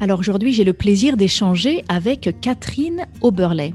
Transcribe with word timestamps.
Alors 0.00 0.20
aujourd'hui, 0.20 0.52
j'ai 0.52 0.62
le 0.62 0.72
plaisir 0.72 1.16
d'échanger 1.16 1.84
avec 1.88 2.36
Catherine 2.40 3.06
Oberley. 3.20 3.74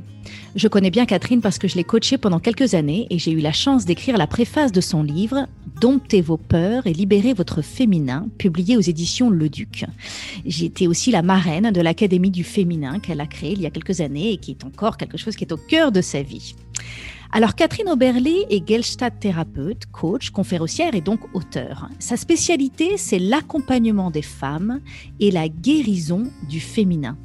Je 0.55 0.69
connais 0.69 0.89
bien 0.89 1.05
Catherine 1.05 1.41
parce 1.41 1.57
que 1.57 1.67
je 1.67 1.75
l'ai 1.75 1.83
coachée 1.83 2.17
pendant 2.17 2.39
quelques 2.39 2.75
années 2.75 3.07
et 3.09 3.19
j'ai 3.19 3.31
eu 3.31 3.41
la 3.41 3.51
chance 3.51 3.83
d'écrire 3.83 4.17
la 4.17 4.25
préface 4.25 4.71
de 4.71 4.79
son 4.79 5.03
livre 5.03 5.47
Domptez 5.81 6.21
vos 6.21 6.37
peurs 6.37 6.87
et 6.87 6.93
libérez 6.93 7.33
votre 7.33 7.61
féminin, 7.61 8.27
publié 8.37 8.77
aux 8.77 8.81
éditions 8.81 9.29
Le 9.29 9.49
Duc. 9.49 9.85
J'ai 10.45 10.67
été 10.67 10.87
aussi 10.87 11.11
la 11.11 11.23
marraine 11.23 11.71
de 11.71 11.81
l'Académie 11.81 12.31
du 12.31 12.45
féminin 12.45 12.99
qu'elle 12.99 13.19
a 13.19 13.27
créée 13.27 13.51
il 13.51 13.61
y 13.61 13.65
a 13.65 13.69
quelques 13.69 13.99
années 13.99 14.31
et 14.31 14.37
qui 14.37 14.51
est 14.51 14.63
encore 14.63 14.95
quelque 14.95 15.17
chose 15.17 15.35
qui 15.35 15.43
est 15.43 15.51
au 15.51 15.57
cœur 15.57 15.91
de 15.91 15.99
sa 15.99 16.21
vie. 16.21 16.55
Alors 17.35 17.55
Catherine 17.55 17.89
Oberle 17.89 18.27
est 18.27 18.67
Gestalt 18.67 19.19
thérapeute, 19.19 19.87
coach, 19.91 20.29
conférencière 20.29 20.93
et 20.93 21.01
donc 21.01 21.19
auteur. 21.33 21.89
Sa 21.97 22.15
spécialité, 22.15 22.95
c'est 22.97 23.17
l'accompagnement 23.17 24.11
des 24.11 24.21
femmes 24.21 24.81
et 25.19 25.31
la 25.31 25.49
guérison 25.49 26.25
du 26.47 26.59
féminin. 26.59 27.17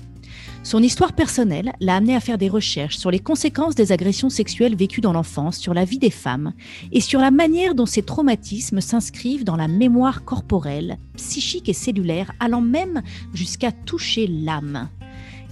Son 0.63 0.83
histoire 0.83 1.13
personnelle 1.13 1.75
l'a 1.81 1.97
amené 1.97 2.17
à 2.17 2.21
faire 2.21 2.39
des 2.39 2.49
recherches 2.49 2.97
sur 2.97 3.11
les 3.11 3.19
conséquences 3.19 3.75
des 3.75 3.93
agressions 3.93 4.31
sexuelles 4.31 4.77
vécues 4.77 5.03
dans 5.03 5.13
l'enfance 5.13 5.59
sur 5.59 5.75
la 5.75 5.85
vie 5.85 5.99
des 5.99 6.09
femmes 6.09 6.55
et 6.91 7.03
sur 7.03 7.21
la 7.21 7.31
manière 7.31 7.75
dont 7.75 7.85
ces 7.85 8.03
traumatismes 8.03 8.81
s'inscrivent 8.81 9.45
dans 9.45 9.57
la 9.57 9.69
mémoire 9.69 10.25
corporelle, 10.25 10.97
psychique 11.19 11.69
et 11.69 11.75
cellulaire, 11.75 12.33
allant 12.41 12.63
même 12.63 13.03
jusqu'à 13.35 13.73
toucher 13.73 14.27
l'âme. 14.27 14.89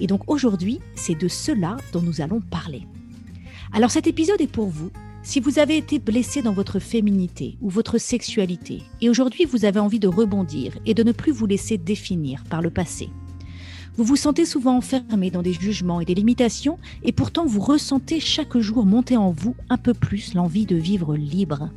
Et 0.00 0.06
donc 0.06 0.30
aujourd'hui, 0.30 0.80
c'est 0.94 1.14
de 1.14 1.28
cela 1.28 1.76
dont 1.92 2.00
nous 2.00 2.22
allons 2.22 2.40
parler. 2.40 2.86
Alors 3.76 3.90
cet 3.90 4.06
épisode 4.06 4.40
est 4.40 4.46
pour 4.46 4.68
vous. 4.68 4.90
Si 5.22 5.38
vous 5.38 5.58
avez 5.58 5.76
été 5.76 5.98
blessé 5.98 6.40
dans 6.40 6.54
votre 6.54 6.78
féminité 6.78 7.58
ou 7.60 7.68
votre 7.68 7.98
sexualité 7.98 8.82
et 9.02 9.10
aujourd'hui 9.10 9.44
vous 9.44 9.66
avez 9.66 9.80
envie 9.80 9.98
de 9.98 10.08
rebondir 10.08 10.78
et 10.86 10.94
de 10.94 11.02
ne 11.02 11.12
plus 11.12 11.30
vous 11.30 11.44
laisser 11.44 11.76
définir 11.76 12.42
par 12.48 12.62
le 12.62 12.70
passé. 12.70 13.10
Vous 13.98 14.04
vous 14.04 14.16
sentez 14.16 14.46
souvent 14.46 14.78
enfermé 14.78 15.30
dans 15.30 15.42
des 15.42 15.52
jugements 15.52 16.00
et 16.00 16.06
des 16.06 16.14
limitations 16.14 16.78
et 17.02 17.12
pourtant 17.12 17.44
vous 17.44 17.60
ressentez 17.60 18.18
chaque 18.18 18.56
jour 18.56 18.86
monter 18.86 19.18
en 19.18 19.30
vous 19.30 19.54
un 19.68 19.76
peu 19.76 19.92
plus 19.92 20.32
l'envie 20.32 20.64
de 20.64 20.76
vivre 20.76 21.14
libre. 21.14 21.68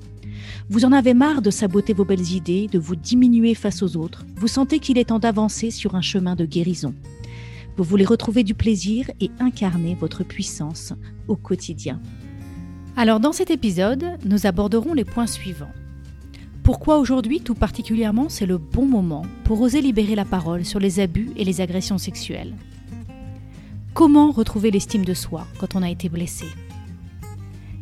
Vous 0.70 0.86
en 0.86 0.94
avez 0.94 1.14
marre 1.14 1.42
de 1.42 1.52
saboter 1.52 1.92
vos 1.92 2.06
belles 2.06 2.32
idées, 2.32 2.70
de 2.72 2.80
vous 2.80 2.96
diminuer 2.96 3.56
face 3.56 3.84
aux 3.84 3.98
autres. 3.98 4.26
Vous 4.38 4.48
sentez 4.48 4.80
qu'il 4.80 4.98
est 4.98 5.10
temps 5.10 5.20
d'avancer 5.20 5.70
sur 5.70 5.96
un 5.96 6.02
chemin 6.02 6.38
de 6.38 6.46
guérison. 6.46 6.94
Vous 7.80 7.86
voulez 7.86 8.04
retrouver 8.04 8.44
du 8.44 8.56
plaisir 8.56 9.10
et 9.22 9.32
incarner 9.40 9.96
votre 9.96 10.26
puissance 10.26 10.92
au 11.30 11.38
quotidien. 11.38 12.02
Alors 12.98 13.22
dans 13.22 13.32
cet 13.32 13.52
épisode, 13.52 14.18
nous 14.26 14.46
aborderons 14.46 14.94
les 14.94 15.06
points 15.06 15.28
suivants. 15.28 15.72
Pourquoi 16.62 16.98
aujourd'hui 16.98 17.40
tout 17.40 17.56
particulièrement 17.56 18.28
c'est 18.28 18.46
le 18.46 18.58
bon 18.58 18.86
moment 18.86 19.22
pour 19.46 19.62
oser 19.62 19.80
libérer 19.80 20.16
la 20.16 20.26
parole 20.26 20.66
sur 20.66 20.82
les 20.82 21.00
abus 21.00 21.30
et 21.38 21.46
les 21.46 21.62
agressions 21.62 21.98
sexuelles? 21.98 22.54
Comment 23.94 24.32
retrouver 24.32 24.72
l'estime 24.72 25.06
de 25.06 25.14
soi 25.14 25.48
quand 25.58 25.78
on 25.78 25.82
a 25.82 25.90
été 25.90 26.10
blessé? 26.10 26.48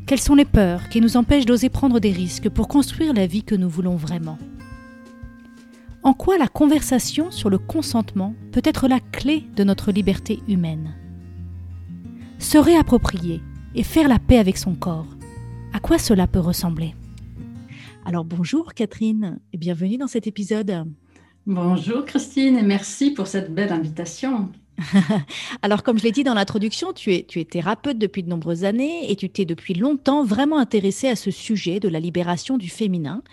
Quelles 0.06 0.22
sont 0.22 0.36
les 0.36 0.46
peurs 0.46 0.90
qui 0.90 1.02
nous 1.02 1.18
empêchent 1.18 1.48
d'oser 1.48 1.70
prendre 1.70 2.00
des 2.00 2.12
risques 2.12 2.50
pour 2.50 2.68
construire 2.68 3.16
la 3.16 3.26
vie 3.26 3.42
que 3.42 3.56
nous 3.56 3.68
voulons 3.68 3.96
vraiment? 3.96 4.38
En 6.08 6.14
quoi 6.14 6.38
la 6.38 6.48
conversation 6.48 7.32
sur 7.32 7.50
le 7.50 7.58
consentement 7.58 8.34
peut 8.54 8.62
être 8.64 8.88
la 8.88 9.02
clé 9.02 9.44
de 9.58 9.66
notre 9.66 9.92
liberté 9.92 10.40
humaine? 10.48 10.96
Se 12.40 12.58
réapproprier 12.58 13.42
et 13.76 13.84
faire 13.84 14.08
la 14.08 14.18
paix 14.18 14.38
avec 14.38 14.58
son 14.58 14.74
corps, 14.74 15.18
à 15.74 15.82
quoi 15.82 15.98
cela 15.98 16.26
peut 16.26 16.40
ressembler? 16.40 16.96
Alors 18.06 18.24
bonjour 18.24 18.74
Catherine 18.74 19.42
et 19.52 19.58
bienvenue 19.58 19.98
dans 19.98 20.08
cet 20.08 20.28
épisode. 20.28 20.86
Bonjour 21.46 22.06
Christine 22.06 22.58
et 22.58 22.64
merci 22.64 23.12
pour 23.12 23.28
cette 23.28 23.54
belle 23.54 23.74
invitation. 23.74 24.50
Alors, 25.62 25.84
comme 25.84 25.98
je 25.98 26.04
l'ai 26.04 26.12
dit 26.12 26.24
dans 26.24 26.34
l'introduction, 26.34 26.94
tu 26.94 27.14
es, 27.14 27.24
tu 27.24 27.40
es 27.40 27.46
thérapeute 27.46 27.98
depuis 27.98 28.24
de 28.24 28.30
nombreuses 28.30 28.64
années 28.64 29.12
et 29.12 29.16
tu 29.16 29.30
t'es 29.30 29.46
depuis 29.46 29.74
longtemps 29.74 30.24
vraiment 30.24 30.60
intéressée 30.60 31.08
à 31.08 31.16
ce 31.16 31.32
sujet 31.32 31.80
de 31.80 31.90
la 31.90 32.00
libération 32.00 32.58
du 32.58 32.70
féminin. 32.70 33.24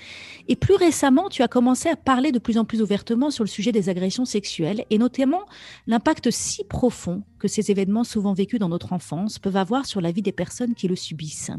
Et 0.46 0.56
plus 0.56 0.74
récemment, 0.74 1.28
tu 1.30 1.42
as 1.42 1.48
commencé 1.48 1.88
à 1.88 1.96
parler 1.96 2.30
de 2.30 2.38
plus 2.38 2.58
en 2.58 2.64
plus 2.64 2.82
ouvertement 2.82 3.30
sur 3.30 3.44
le 3.44 3.48
sujet 3.48 3.72
des 3.72 3.88
agressions 3.88 4.26
sexuelles 4.26 4.84
et 4.90 4.98
notamment 4.98 5.42
l'impact 5.86 6.30
si 6.30 6.64
profond 6.64 7.22
que 7.38 7.48
ces 7.48 7.70
événements 7.70 8.04
souvent 8.04 8.34
vécus 8.34 8.60
dans 8.60 8.68
notre 8.68 8.92
enfance 8.92 9.38
peuvent 9.38 9.56
avoir 9.56 9.86
sur 9.86 10.00
la 10.02 10.12
vie 10.12 10.22
des 10.22 10.32
personnes 10.32 10.74
qui 10.74 10.86
le 10.86 10.96
subissent. 10.96 11.50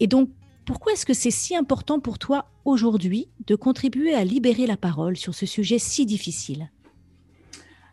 Et 0.00 0.08
donc, 0.08 0.30
pourquoi 0.64 0.92
est-ce 0.92 1.06
que 1.06 1.14
c'est 1.14 1.30
si 1.30 1.56
important 1.56 2.00
pour 2.00 2.18
toi 2.18 2.46
aujourd'hui 2.64 3.28
de 3.46 3.54
contribuer 3.54 4.14
à 4.14 4.24
libérer 4.24 4.66
la 4.66 4.76
parole 4.76 5.16
sur 5.16 5.34
ce 5.34 5.46
sujet 5.46 5.78
si 5.78 6.04
difficile? 6.06 6.70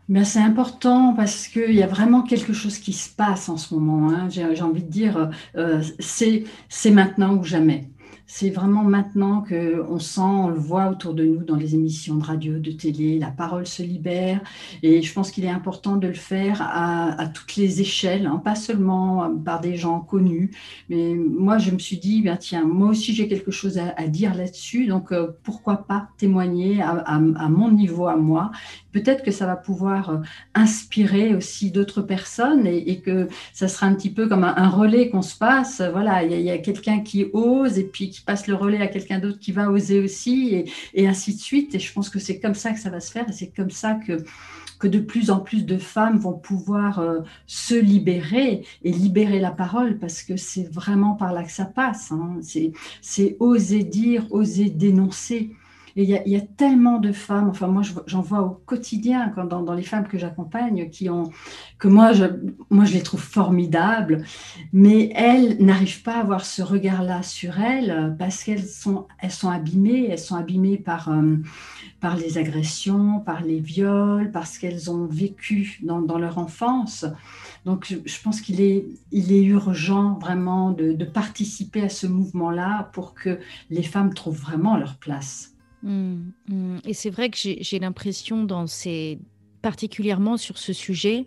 Ben, 0.08 0.24
c'est 0.24 0.40
important 0.40 1.14
parce 1.14 1.46
qu'il 1.46 1.72
y 1.72 1.84
a 1.84 1.86
vraiment 1.86 2.22
quelque 2.22 2.52
chose 2.52 2.78
qui 2.78 2.92
se 2.92 3.08
passe 3.08 3.48
en 3.48 3.56
ce 3.56 3.72
moment. 3.74 4.10
Hein. 4.10 4.28
J'ai 4.28 4.62
envie 4.62 4.82
de 4.82 4.90
dire, 4.90 5.30
euh, 5.56 5.82
c'est 6.00 6.90
maintenant 6.90 7.36
ou 7.36 7.44
jamais 7.44 7.88
c'est 8.32 8.50
vraiment 8.50 8.84
maintenant 8.84 9.42
qu'on 9.42 9.98
sent, 9.98 10.20
on 10.20 10.50
le 10.50 10.54
voit 10.54 10.88
autour 10.88 11.14
de 11.14 11.24
nous 11.24 11.42
dans 11.42 11.56
les 11.56 11.74
émissions 11.74 12.14
de 12.14 12.24
radio, 12.24 12.60
de 12.60 12.70
télé, 12.70 13.18
la 13.18 13.32
parole 13.32 13.66
se 13.66 13.82
libère. 13.82 14.40
Et 14.84 15.02
je 15.02 15.12
pense 15.12 15.32
qu'il 15.32 15.44
est 15.44 15.50
important 15.50 15.96
de 15.96 16.06
le 16.06 16.14
faire 16.14 16.62
à, 16.62 17.26
toutes 17.34 17.56
les 17.56 17.80
échelles, 17.80 18.26
hein, 18.26 18.40
pas 18.42 18.54
seulement 18.54 19.34
par 19.44 19.60
des 19.60 19.76
gens 19.76 19.98
connus. 19.98 20.52
Mais 20.88 21.14
moi, 21.14 21.58
je 21.58 21.72
me 21.72 21.80
suis 21.80 21.98
dit, 21.98 22.22
bien, 22.22 22.36
tiens, 22.36 22.64
moi 22.64 22.90
aussi 22.90 23.14
j'ai 23.14 23.26
quelque 23.26 23.50
chose 23.50 23.78
à, 23.78 24.06
dire 24.06 24.36
là-dessus. 24.36 24.86
Donc, 24.86 25.10
euh, 25.10 25.32
pourquoi 25.42 25.78
pas 25.78 26.08
témoigner 26.16 26.80
à, 26.80 27.18
mon 27.18 27.72
niveau, 27.72 28.06
à 28.06 28.14
moi. 28.14 28.52
Peut-être 28.92 29.22
que 29.22 29.30
ça 29.30 29.46
va 29.46 29.56
pouvoir 29.56 30.10
euh, 30.10 30.16
inspirer 30.54 31.34
aussi 31.34 31.70
d'autres 31.70 32.02
personnes 32.02 32.66
et, 32.66 33.00
que 33.00 33.28
ça 33.52 33.68
sera 33.68 33.86
un 33.86 33.94
petit 33.94 34.10
peu 34.10 34.28
comme 34.28 34.44
un, 34.44 34.68
relais 34.68 35.10
qu'on 35.10 35.22
se 35.22 35.36
passe. 35.36 35.80
Voilà, 35.92 36.24
il 36.24 36.40
y 36.40 36.50
a, 36.50 36.58
quelqu'un 36.58 37.00
qui 37.00 37.26
ose 37.32 37.78
et 37.78 37.84
puis 37.84 38.10
qui 38.10 38.20
passe 38.20 38.46
le 38.46 38.54
relais 38.54 38.80
à 38.82 38.86
quelqu'un 38.88 39.18
d'autre 39.18 39.38
qui 39.38 39.52
va 39.52 39.70
oser 39.70 40.00
aussi, 40.00 40.64
et, 40.94 41.08
ainsi 41.08 41.34
de 41.34 41.40
suite. 41.40 41.74
Et 41.74 41.78
je 41.78 41.92
pense 41.92 42.10
que 42.10 42.18
c'est 42.18 42.38
comme 42.40 42.54
ça 42.54 42.72
que 42.72 42.80
ça 42.80 42.90
va 42.90 43.00
se 43.00 43.10
faire, 43.10 43.28
et 43.28 43.32
c'est 43.32 43.54
comme 43.54 43.70
ça 43.70 43.94
que 43.94 44.24
que 44.80 44.88
de 44.88 44.98
plus 44.98 45.30
en 45.30 45.38
plus 45.38 45.66
de 45.66 45.76
femmes 45.76 46.18
vont 46.18 46.32
pouvoir 46.32 46.98
euh, 46.98 47.20
se 47.46 47.74
libérer 47.74 48.64
et 48.82 48.90
libérer 48.90 49.38
la 49.38 49.50
parole 49.50 49.98
parce 49.98 50.22
que 50.22 50.36
c'est 50.36 50.68
vraiment 50.72 51.14
par 51.14 51.32
là 51.32 51.44
que 51.44 51.52
ça 51.52 51.66
passe. 51.66 52.10
Hein. 52.10 52.40
C'est 53.02 53.36
oser 53.38 53.84
dire, 53.84 54.26
oser 54.30 54.70
dénoncer. 54.70 55.50
Et 55.96 56.04
il 56.04 56.08
y, 56.08 56.36
a 56.36 56.40
tellement 56.40 56.98
de 56.98 57.12
femmes, 57.12 57.48
enfin 57.48 57.66
moi 57.66 57.82
j'en 58.06 58.20
vois 58.20 58.42
au 58.42 58.50
quotidien 58.50 59.32
dans, 59.48 59.74
les 59.74 59.82
femmes 59.82 60.06
que 60.06 60.18
j'accompagne, 60.18 60.88
que 61.78 61.88
moi 61.88 62.12
je, 62.12 62.24
moi 62.70 62.84
je 62.84 62.94
les 62.94 63.02
trouve 63.02 63.20
formidables, 63.20 64.24
mais 64.72 65.10
elles 65.14 65.56
n'arrivent 65.58 66.02
pas 66.02 66.16
à 66.16 66.20
avoir 66.20 66.44
ce 66.44 66.62
regard-là 66.62 67.22
sur 67.22 67.60
elles 67.60 68.14
parce 68.18 68.44
qu'elles 68.44 68.66
sont, 68.66 69.06
elles 69.18 69.30
sont 69.30 69.50
abîmées, 69.50 70.08
elles 70.10 70.18
sont 70.18 70.36
abîmées 70.36 70.78
par, 70.78 71.08
euh, 71.08 71.36
par 72.00 72.16
les 72.16 72.38
agressions, 72.38 73.20
par 73.20 73.42
les 73.42 73.60
viols, 73.60 74.30
parce 74.30 74.58
qu'elles 74.58 74.90
ont 74.90 75.06
vécu 75.06 75.80
dans, 75.82 76.18
leur 76.18 76.38
enfance. 76.38 77.06
Donc, 77.64 77.94
je, 78.04 78.22
pense 78.22 78.40
qu'il 78.40 78.60
est, 78.60 78.84
il 79.12 79.32
est 79.32 79.44
urgent 79.44 80.18
vraiment 80.18 80.70
de 80.70 81.04
participer 81.04 81.82
à 81.82 81.88
ce 81.88 82.06
mouvement-là 82.06 82.90
pour 82.92 83.14
que 83.14 83.38
les 83.70 83.82
femmes 83.82 84.14
trouvent 84.14 84.40
vraiment 84.40 84.76
leur 84.76 84.96
place. 84.96 85.54
Mmh, 85.82 86.16
mmh. 86.48 86.78
Et 86.84 86.94
c'est 86.94 87.10
vrai 87.10 87.30
que 87.30 87.36
j'ai 87.38 87.78
l'impression, 87.78 88.46
particulièrement 89.62 90.36
sur 90.36 90.58
ce 90.58 90.72
sujet, 90.72 91.26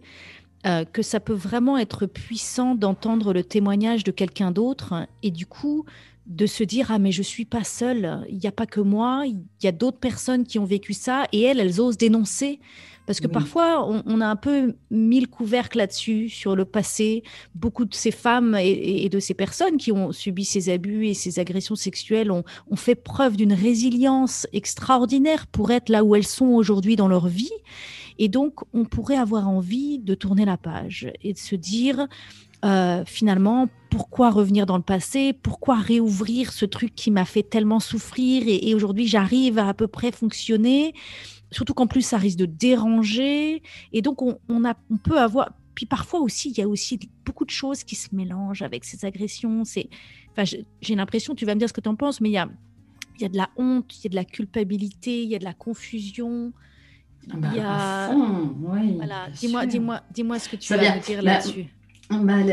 euh, 0.65 0.85
que 0.85 1.01
ça 1.01 1.19
peut 1.19 1.33
vraiment 1.33 1.77
être 1.77 2.05
puissant 2.05 2.75
d'entendre 2.75 3.33
le 3.33 3.43
témoignage 3.43 4.03
de 4.03 4.11
quelqu'un 4.11 4.51
d'autre 4.51 5.07
et 5.21 5.29
du 5.29 5.45
coup 5.45 5.85
de 6.25 6.45
se 6.45 6.63
dire 6.63 6.89
ah 6.89 6.99
mais 6.99 7.11
je 7.11 7.21
suis 7.21 7.43
pas 7.43 7.65
seule, 7.65 8.25
il 8.29 8.37
n'y 8.37 8.47
a 8.47 8.51
pas 8.53 8.65
que 8.65 8.79
moi, 8.79 9.23
il 9.25 9.41
y 9.61 9.67
a 9.67 9.73
d'autres 9.73 9.99
personnes 9.99 10.45
qui 10.45 10.59
ont 10.59 10.65
vécu 10.65 10.93
ça 10.93 11.25
et 11.33 11.41
elles 11.41 11.59
elles 11.59 11.81
osent 11.81 11.97
dénoncer 11.97 12.61
parce 13.05 13.19
que 13.19 13.27
parfois, 13.27 13.85
on, 13.85 14.21
a 14.21 14.25
un 14.25 14.35
peu 14.37 14.75
mis 14.89 15.19
le 15.19 15.27
couvercle 15.27 15.77
là-dessus, 15.77 16.29
sur 16.29 16.55
le 16.55 16.63
passé. 16.63 17.23
Beaucoup 17.53 17.83
de 17.83 17.93
ces 17.93 18.11
femmes 18.11 18.55
et, 18.59 19.09
de 19.09 19.19
ces 19.19 19.33
personnes 19.33 19.77
qui 19.77 19.91
ont 19.91 20.13
subi 20.13 20.45
ces 20.45 20.69
abus 20.69 21.07
et 21.07 21.13
ces 21.13 21.39
agressions 21.39 21.75
sexuelles 21.75 22.31
ont, 22.31 22.43
fait 22.75 22.95
preuve 22.95 23.35
d'une 23.35 23.53
résilience 23.53 24.47
extraordinaire 24.53 25.47
pour 25.47 25.71
être 25.71 25.89
là 25.89 26.03
où 26.03 26.15
elles 26.15 26.25
sont 26.25 26.47
aujourd'hui 26.47 26.95
dans 26.95 27.07
leur 27.07 27.27
vie. 27.27 27.51
Et 28.19 28.29
donc, 28.29 28.61
on 28.73 28.85
pourrait 28.85 29.17
avoir 29.17 29.49
envie 29.49 29.99
de 29.99 30.15
tourner 30.15 30.45
la 30.45 30.57
page 30.57 31.11
et 31.23 31.33
de 31.33 31.37
se 31.37 31.55
dire, 31.55 32.07
euh, 32.63 33.03
finalement, 33.05 33.67
pourquoi 33.89 34.31
revenir 34.31 34.65
dans 34.65 34.77
le 34.77 34.83
passé? 34.83 35.33
Pourquoi 35.33 35.75
réouvrir 35.75 36.53
ce 36.53 36.65
truc 36.65 36.95
qui 36.95 37.11
m'a 37.11 37.25
fait 37.25 37.43
tellement 37.43 37.79
souffrir? 37.79 38.43
Et, 38.47 38.73
aujourd'hui 38.73 39.07
j'arrive 39.07 39.59
à 39.59 39.67
à 39.67 39.73
peu 39.73 39.87
près 39.87 40.11
fonctionner 40.11 40.93
Surtout 41.53 41.73
qu'en 41.73 41.87
plus 41.87 42.01
ça 42.01 42.17
risque 42.17 42.37
de 42.37 42.45
déranger. 42.45 43.61
Et 43.93 44.01
donc 44.01 44.21
on, 44.21 44.65
a, 44.65 44.75
on 44.89 44.97
peut 44.97 45.19
avoir. 45.19 45.53
Puis 45.75 45.85
parfois 45.85 46.19
aussi, 46.19 46.51
il 46.51 46.57
y 46.57 46.61
a 46.61 46.67
aussi 46.67 46.99
beaucoup 47.25 47.45
de 47.45 47.49
choses 47.49 47.83
qui 47.83 47.95
se 47.95 48.13
mélangent 48.13 48.61
avec 48.61 48.85
ces 48.85 49.05
agressions. 49.05 49.63
C'est, 49.65 49.89
enfin, 50.31 50.43
j'ai 50.81 50.95
l'impression, 50.95 51.33
tu 51.33 51.45
vas 51.45 51.55
me 51.55 51.59
dire 51.59 51.67
ce 51.67 51.73
que 51.73 51.81
tu 51.81 51.89
en 51.89 51.95
penses, 51.95 52.21
mais 52.21 52.29
il 52.29 52.33
y 52.33 52.37
a, 52.37 52.47
il 53.15 53.21
y 53.21 53.25
a 53.25 53.29
de 53.29 53.37
la 53.37 53.49
honte, 53.57 53.97
il 53.97 54.03
y 54.03 54.07
a 54.07 54.09
de 54.09 54.15
la 54.15 54.25
culpabilité, 54.25 55.23
il 55.23 55.29
y 55.29 55.35
a 55.35 55.39
de 55.39 55.43
la 55.43 55.53
confusion. 55.53 56.53
Ah 57.31 57.37
bah, 57.37 57.47
il 57.53 57.57
y 57.57 57.61
a... 57.61 58.13
oui, 58.15 58.93
voilà. 58.97 59.29
Dis-moi, 59.31 59.65
dis-moi, 59.65 60.01
dis-moi 60.13 60.39
ce 60.39 60.49
que 60.49 60.57
tu 60.57 60.73
vas 60.73 60.95
me 60.95 61.01
dire 61.01 61.21
là-dessus. 61.21 61.65
Bah, 62.21 62.43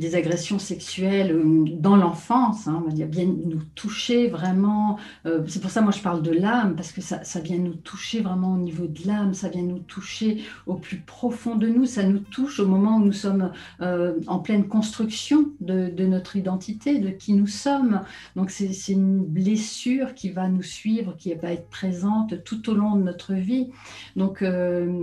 des 0.00 0.14
agressions 0.16 0.58
sexuelles 0.58 1.32
euh, 1.32 1.64
dans 1.78 1.96
l'enfance, 1.96 2.66
hein, 2.66 2.84
bien 2.88 3.26
nous 3.26 3.62
toucher 3.74 4.28
vraiment. 4.28 4.98
Euh, 5.26 5.42
c'est 5.46 5.60
pour 5.60 5.70
ça 5.70 5.82
moi 5.82 5.92
je 5.92 6.00
parle 6.00 6.22
de 6.22 6.32
l'âme 6.32 6.74
parce 6.74 6.92
que 6.92 7.00
ça, 7.00 7.22
ça, 7.22 7.40
vient 7.40 7.58
nous 7.58 7.74
toucher 7.74 8.20
vraiment 8.20 8.54
au 8.54 8.58
niveau 8.58 8.86
de 8.86 9.06
l'âme, 9.06 9.34
ça 9.34 9.48
vient 9.48 9.62
nous 9.62 9.78
toucher 9.78 10.42
au 10.66 10.74
plus 10.74 10.98
profond 10.98 11.54
de 11.54 11.68
nous, 11.68 11.86
ça 11.86 12.02
nous 12.02 12.18
touche 12.18 12.60
au 12.60 12.66
moment 12.66 12.96
où 12.96 13.04
nous 13.04 13.12
sommes 13.12 13.52
euh, 13.80 14.18
en 14.26 14.38
pleine 14.38 14.66
construction 14.66 15.50
de, 15.60 15.90
de, 15.90 16.06
notre 16.06 16.36
identité, 16.36 16.98
de 16.98 17.10
qui 17.10 17.34
nous 17.34 17.46
sommes. 17.46 18.00
Donc 18.36 18.50
c'est 18.50 18.92
une 18.92 19.24
blessure 19.24 20.14
qui 20.14 20.30
va 20.30 20.48
nous 20.48 20.62
suivre, 20.62 21.14
qui 21.16 21.34
va 21.34 21.52
être 21.52 21.68
présente 21.68 22.42
tout 22.44 22.70
au 22.70 22.74
long 22.74 22.96
de 22.96 23.02
notre 23.02 23.34
vie. 23.34 23.68
Donc 24.16 24.42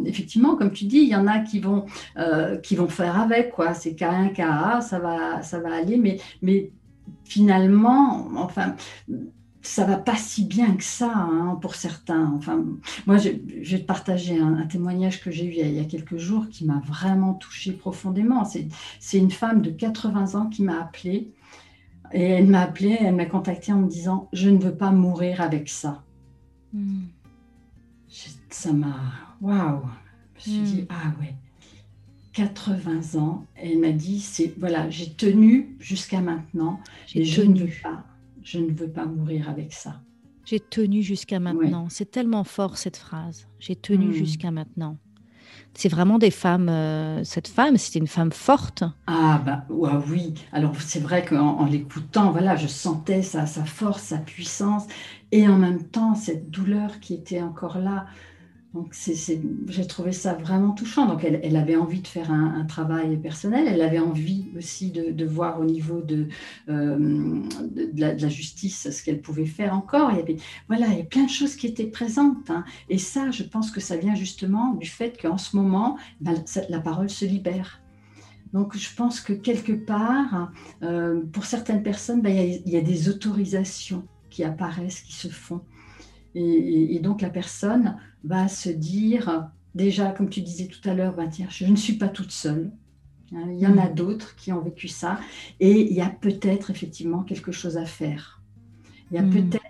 effectivement, 0.05 0.55
comme 0.55 0.71
tu 0.71 0.85
dis, 0.85 0.99
il 0.99 1.09
y 1.09 1.15
en 1.15 1.27
a 1.27 1.39
qui 1.39 1.59
vont 1.59 1.85
qui 2.63 2.75
vont 2.75 2.87
faire 2.87 3.19
avec 3.19 3.46
quoi. 3.49 3.73
C'est 3.73 3.91
K1, 3.91 4.33
K1, 4.33 4.81
ça 4.81 4.99
va, 4.99 5.41
ça 5.41 5.59
va 5.59 5.75
aller, 5.75 5.97
mais, 5.97 6.19
mais 6.41 6.71
finalement, 7.23 8.27
enfin, 8.35 8.75
ça 9.61 9.83
va 9.83 9.97
pas 9.97 10.15
si 10.15 10.45
bien 10.45 10.75
que 10.75 10.83
ça 10.83 11.11
hein, 11.13 11.57
pour 11.61 11.75
certains. 11.75 12.33
Enfin, 12.35 12.63
moi, 13.05 13.17
je, 13.17 13.29
vais 13.29 13.79
te 13.79 13.85
partager 13.85 14.39
un, 14.39 14.65
témoignage 14.65 15.21
que 15.21 15.29
j'ai 15.29 15.45
eu 15.45 15.51
il 15.51 15.73
y, 15.73 15.79
a, 15.79 15.83
quelques 15.83 16.17
jours 16.17 16.47
qui 16.49 16.65
m'a 16.65 16.81
vraiment 16.85 17.33
touché 17.33 17.73
profondément. 17.73 18.43
C'est 18.45 19.17
une 19.17 19.31
femme 19.31 19.61
de 19.61 19.69
80 19.69 20.39
ans 20.39 20.47
qui 20.47 20.63
m'a 20.63 20.81
appelée 20.81 21.33
et 22.13 22.23
elle 22.23 22.47
m'a 22.47 22.61
appelée, 22.61 22.97
elle 22.99 23.15
m'a 23.15 23.25
contactée 23.25 23.73
en 23.73 23.79
me 23.79 23.89
disant 23.89 24.29
Je 24.31 24.49
ne 24.49 24.57
veux 24.57 24.75
pas 24.75 24.91
mourir 24.91 25.41
avec 25.41 25.67
ça. 25.69 26.03
Hmm. 26.73 27.05
Ça 28.49 28.71
m'a. 28.71 28.95
Waouh! 29.41 29.81
Je 30.37 30.49
me 30.49 30.55
suis 30.55 30.75
dit 30.75 30.81
hmm. 30.83 30.87
Ah 30.89 31.13
ouais. 31.19 31.35
80 32.37 33.19
ans. 33.19 33.45
Et 33.59 33.71
elle 33.71 33.79
m'a 33.79 33.91
dit, 33.91 34.19
c'est 34.19 34.53
voilà, 34.59 34.89
j'ai 34.91 35.09
tenu 35.09 35.75
jusqu'à 35.79 36.21
maintenant 36.21 36.79
et 37.15 37.25
je 37.25 37.41
ne 37.41 37.57
veux 37.57 37.69
pas, 37.81 38.03
je 38.43 38.59
ne 38.59 38.71
veux 38.71 38.89
pas 38.89 39.05
mourir 39.05 39.49
avec 39.49 39.73
ça. 39.73 40.01
J'ai 40.45 40.59
tenu 40.59 41.01
jusqu'à 41.01 41.39
maintenant. 41.39 41.87
C'est 41.89 42.11
tellement 42.11 42.43
fort 42.43 42.77
cette 42.77 42.97
phrase. 42.97 43.47
J'ai 43.59 43.75
tenu 43.75 44.09
hmm. 44.09 44.13
jusqu'à 44.13 44.51
maintenant. 44.51 44.97
C'est 45.73 45.89
vraiment 45.89 46.19
des 46.19 46.29
femmes. 46.29 46.69
Euh, 46.69 47.23
cette 47.23 47.47
femme, 47.47 47.77
c'était 47.77 47.99
une 47.99 48.07
femme 48.07 48.31
forte. 48.31 48.83
Ah 49.07 49.41
bah 49.43 49.65
oui. 49.69 50.35
Alors 50.51 50.79
c'est 50.79 50.99
vrai 50.99 51.25
qu'en 51.25 51.57
en, 51.57 51.65
l'écoutant, 51.65 52.31
voilà, 52.31 52.55
je 52.55 52.67
sentais 52.67 53.23
sa, 53.23 53.47
sa 53.47 53.65
force, 53.65 54.03
sa 54.03 54.19
puissance, 54.19 54.83
et 55.31 55.47
en 55.47 55.57
même 55.57 55.83
temps 55.83 56.13
cette 56.13 56.51
douleur 56.51 56.99
qui 56.99 57.15
était 57.15 57.41
encore 57.41 57.79
là. 57.79 58.05
J'ai 58.91 59.87
trouvé 59.87 60.11
ça 60.11 60.33
vraiment 60.33 60.71
touchant. 60.71 61.07
Donc, 61.07 61.23
elle, 61.23 61.55
avait 61.55 61.75
envie 61.75 62.01
de 62.01 62.07
faire 62.07 62.31
un, 62.31 62.65
travail 62.65 63.17
personnel. 63.17 63.67
Elle 63.67 63.81
avait 63.81 63.99
envie 63.99 64.47
aussi 64.57 64.91
de, 64.91 65.25
voir 65.25 65.59
au 65.59 65.65
niveau 65.65 66.01
de, 66.01 66.27
euh, 66.69 66.97
de, 67.71 68.01
la, 68.01 68.29
justice 68.29 68.89
ce 68.89 69.03
qu'elle 69.03 69.21
pouvait 69.21 69.45
faire 69.45 69.73
encore. 69.73 70.11
Il 70.11 70.17
y 70.17 70.21
avait, 70.21 70.37
voilà, 70.67 70.87
il 70.87 70.97
y 70.97 71.01
a 71.01 71.05
plein 71.05 71.25
de 71.25 71.29
choses 71.29 71.55
qui 71.55 71.67
étaient 71.67 71.87
présentes. 71.87 72.49
Hein. 72.49 72.63
Et 72.89 72.97
ça, 72.97 73.31
je 73.31 73.43
pense 73.43 73.71
que 73.71 73.79
ça 73.79 73.97
vient 73.97 74.15
justement 74.15 74.73
du 74.73 74.87
fait 74.87 75.19
qu'en 75.21 75.37
ce 75.37 75.55
moment, 75.55 75.97
ben, 76.21 76.35
la 76.69 76.79
parole 76.79 77.09
se 77.09 77.25
libère. 77.25 77.81
Donc, 78.53 78.77
je 78.77 78.93
pense 78.95 79.19
que 79.19 79.33
quelque 79.33 79.73
part, 79.73 80.51
euh, 80.81 81.21
pour 81.31 81.45
certaines 81.45 81.83
personnes, 81.83 82.21
ben, 82.21 82.35
il 82.65 82.71
y 82.71 82.77
a 82.77 82.81
des 82.81 83.09
autorisations 83.09 84.05
qui 84.29 84.43
apparaissent, 84.43 85.01
qui 85.01 85.13
se 85.13 85.27
font. 85.27 85.61
Et, 86.35 86.99
donc 86.99 87.21
la 87.21 87.29
personne 87.29 87.97
va 88.23 88.47
se 88.47 88.69
dire, 88.69 89.49
déjà, 89.75 90.11
comme 90.11 90.29
tu 90.29 90.41
disais 90.41 90.67
tout 90.67 90.87
à 90.87 90.93
l'heure, 90.93 91.15
bah, 91.15 91.27
tiens, 91.27 91.47
je 91.49 91.65
ne 91.65 91.75
suis 91.75 91.93
pas 91.93 92.07
toute 92.07 92.31
seule. 92.31 92.71
Hein, 93.33 93.45
il 93.51 93.59
y 93.59 93.67
en 93.67 93.77
a 93.77 93.89
mm. 93.89 93.95
d'autres 93.95 94.35
qui 94.35 94.51
ont 94.51 94.61
vécu 94.61 94.87
ça. 94.87 95.19
Et 95.59 95.81
il 95.89 95.93
y 95.93 96.01
a 96.01 96.09
peut-être 96.09 96.69
effectivement 96.69 97.23
quelque 97.23 97.51
chose 97.51 97.77
à 97.77 97.85
faire. 97.85 98.41
Il 99.11 99.15
y 99.15 99.19
a 99.19 99.23
mm. 99.23 99.29
peut-être, 99.29 99.65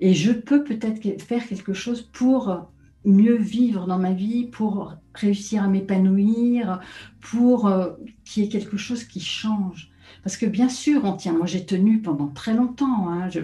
et 0.00 0.14
je 0.14 0.32
peux 0.32 0.64
peut-être 0.64 1.22
faire 1.22 1.46
quelque 1.46 1.72
chose 1.72 2.02
pour 2.02 2.68
mieux 3.04 3.36
vivre 3.36 3.86
dans 3.86 3.98
ma 3.98 4.12
vie, 4.12 4.44
pour 4.44 4.94
réussir 5.14 5.62
à 5.62 5.68
m'épanouir, 5.68 6.80
pour 7.20 7.66
euh, 7.66 7.90
qu'il 8.24 8.44
y 8.44 8.46
ait 8.46 8.48
quelque 8.48 8.76
chose 8.76 9.04
qui 9.04 9.20
change. 9.20 9.90
Parce 10.22 10.36
que 10.36 10.46
bien 10.46 10.68
sûr, 10.68 11.04
on 11.04 11.14
tient. 11.14 11.32
Moi, 11.32 11.46
j'ai 11.46 11.64
tenu 11.64 12.00
pendant 12.00 12.28
très 12.28 12.54
longtemps. 12.54 13.08
Hein. 13.08 13.28
je, 13.28 13.40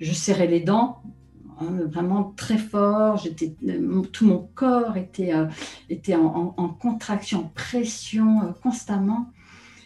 je, 0.00 0.12
serrais 0.12 0.46
les 0.46 0.60
dents 0.60 1.02
Hein, 1.60 1.86
vraiment 1.86 2.34
très 2.36 2.58
fort. 2.58 3.18
J'étais, 3.18 3.54
tout 4.12 4.26
mon 4.26 4.48
corps 4.54 4.96
était, 4.96 5.32
euh, 5.32 5.46
était 5.88 6.14
en, 6.14 6.68
contraction, 6.80 7.40
en 7.40 7.52
pression 7.54 8.42
euh, 8.42 8.52
constamment. 8.62 9.30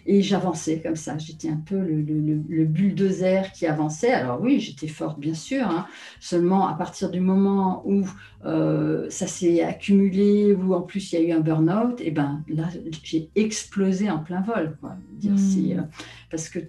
Et 0.06 0.22
j'avançais 0.22 0.80
comme 0.80 0.96
ça. 0.96 1.18
J'étais 1.18 1.50
un 1.50 1.62
peu 1.62 1.78
le, 1.78 2.00
le, 2.00 2.64
bulldozer 2.64 3.52
qui 3.52 3.66
avançait. 3.66 4.12
Alors 4.12 4.40
oui, 4.40 4.58
j'étais 4.58 4.88
forte, 4.88 5.20
bien 5.20 5.34
sûr. 5.34 5.66
Hein. 5.66 5.86
Seulement, 6.18 6.66
à 6.66 6.72
partir 6.72 7.10
du 7.10 7.20
moment 7.20 7.82
où 7.84 8.06
euh, 8.46 9.10
ça 9.10 9.26
s'est 9.26 9.62
accumulé, 9.62 10.54
où 10.54 10.72
en 10.72 10.80
plus 10.80 11.12
il 11.12 11.20
y 11.20 11.22
a 11.22 11.28
eu 11.28 11.32
un 11.32 11.40
burn-out, 11.40 12.00
et 12.00 12.04
eh 12.06 12.10
ben 12.10 12.42
là, 12.48 12.70
j'ai 13.02 13.28
explosé 13.34 14.10
en 14.10 14.20
plein 14.20 14.40
vol. 14.40 14.78
Dire 15.12 15.32
hmm. 15.32 15.88
parce 16.30 16.48
que 16.48 16.60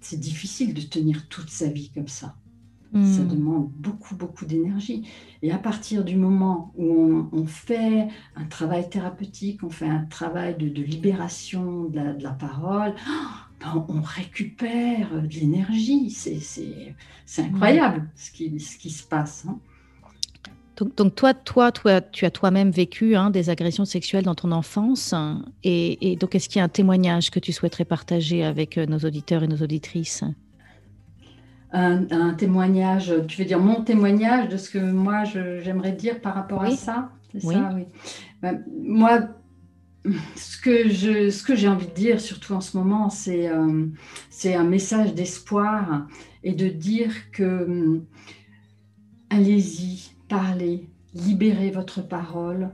c'est 0.00 0.20
difficile 0.20 0.72
de 0.72 0.82
tenir 0.82 1.26
toute 1.28 1.50
sa 1.50 1.66
vie 1.66 1.90
comme 1.92 2.06
ça. 2.06 2.36
Ça 2.92 3.22
hmm. 3.22 3.28
demande 3.28 3.70
beaucoup, 3.78 4.14
beaucoup 4.14 4.46
d'énergie. 4.46 5.06
Et 5.42 5.52
à 5.52 5.58
partir 5.58 6.04
du 6.04 6.16
moment 6.16 6.72
où 6.76 7.28
on, 7.32 7.46
fait 7.46 8.08
un 8.36 8.44
travail 8.44 8.88
thérapeutique, 8.88 9.62
on 9.62 9.70
fait 9.70 9.88
un 9.88 10.04
travail 10.04 10.56
de, 10.56 10.82
libération 10.82 11.84
de 11.84 12.22
la, 12.22 12.30
parole, 12.30 12.94
ben, 13.60 13.84
on 13.88 14.00
récupère 14.00 15.22
de 15.22 15.34
l'énergie. 15.34 16.10
C'est 16.10 17.42
incroyable 17.42 18.08
ce, 18.14 18.30
qui, 18.30 18.58
ce 18.60 18.78
qui 18.78 18.90
se 18.90 19.02
passe. 19.06 19.44
Hein. 19.48 19.58
Donc, 20.96 21.14
toi, 21.14 21.32
toi, 21.32 21.72
toi, 21.72 22.00
tu 22.00 22.24
as 22.24 22.30
toi-même 22.30 22.70
vécu 22.70 23.16
hein, 23.16 23.30
des 23.30 23.50
agressions 23.50 23.86
sexuelles 23.86 24.24
dans 24.24 24.34
ton 24.34 24.52
enfance. 24.52 25.14
et, 25.64 26.12
et 26.12 26.16
donc, 26.16 26.34
est-ce 26.34 26.48
qu'il 26.48 26.58
y 26.58 26.62
a 26.62 26.64
un 26.64 26.68
témoignage 26.68 27.30
que 27.30 27.40
tu 27.40 27.52
souhaiterais 27.52 27.86
partager 27.86 28.44
avec 28.44 28.76
euh, 28.76 28.86
nos 28.86 28.98
auditeurs 28.98 29.42
et 29.42 29.48
nos 29.48 29.56
auditrices? 29.56 30.22
Un, 31.72 32.34
témoignage, 32.34 33.12
tu 33.28 33.40
veux 33.40 33.46
dire 33.46 33.58
mon 33.58 33.82
témoignage 33.82 34.48
de 34.48 34.56
ce 34.56 34.70
que 34.70 34.78
moi 34.78 35.24
j'aimerais 35.24 35.92
dire 35.92 36.20
par 36.20 36.34
rapport 36.34 36.62
à 36.62 36.70
ça 36.70 37.10
ça, 37.40 37.70
oui. 37.74 37.84
Ben, 38.42 38.64
moi, 38.82 39.28
ce 40.36 40.58
que 40.60 40.88
je, 40.88 41.30
ce 41.30 41.42
que 41.42 41.54
j'ai 41.54 41.68
envie 41.68 41.86
de 41.86 41.94
dire, 41.94 42.20
surtout 42.20 42.54
en 42.54 42.60
ce 42.60 42.76
moment, 42.76 43.10
c'est 43.10 43.48
euh, 43.48 43.86
c'est 44.30 44.54
un 44.54 44.64
message 44.64 45.14
d'espoir 45.14 46.06
et 46.44 46.52
de 46.52 46.68
dire 46.68 47.30
que 47.32 47.64
hum, 47.64 48.04
allez-y, 49.30 50.10
parlez, 50.28 50.88
libérez 51.14 51.70
votre 51.70 52.06
parole, 52.06 52.70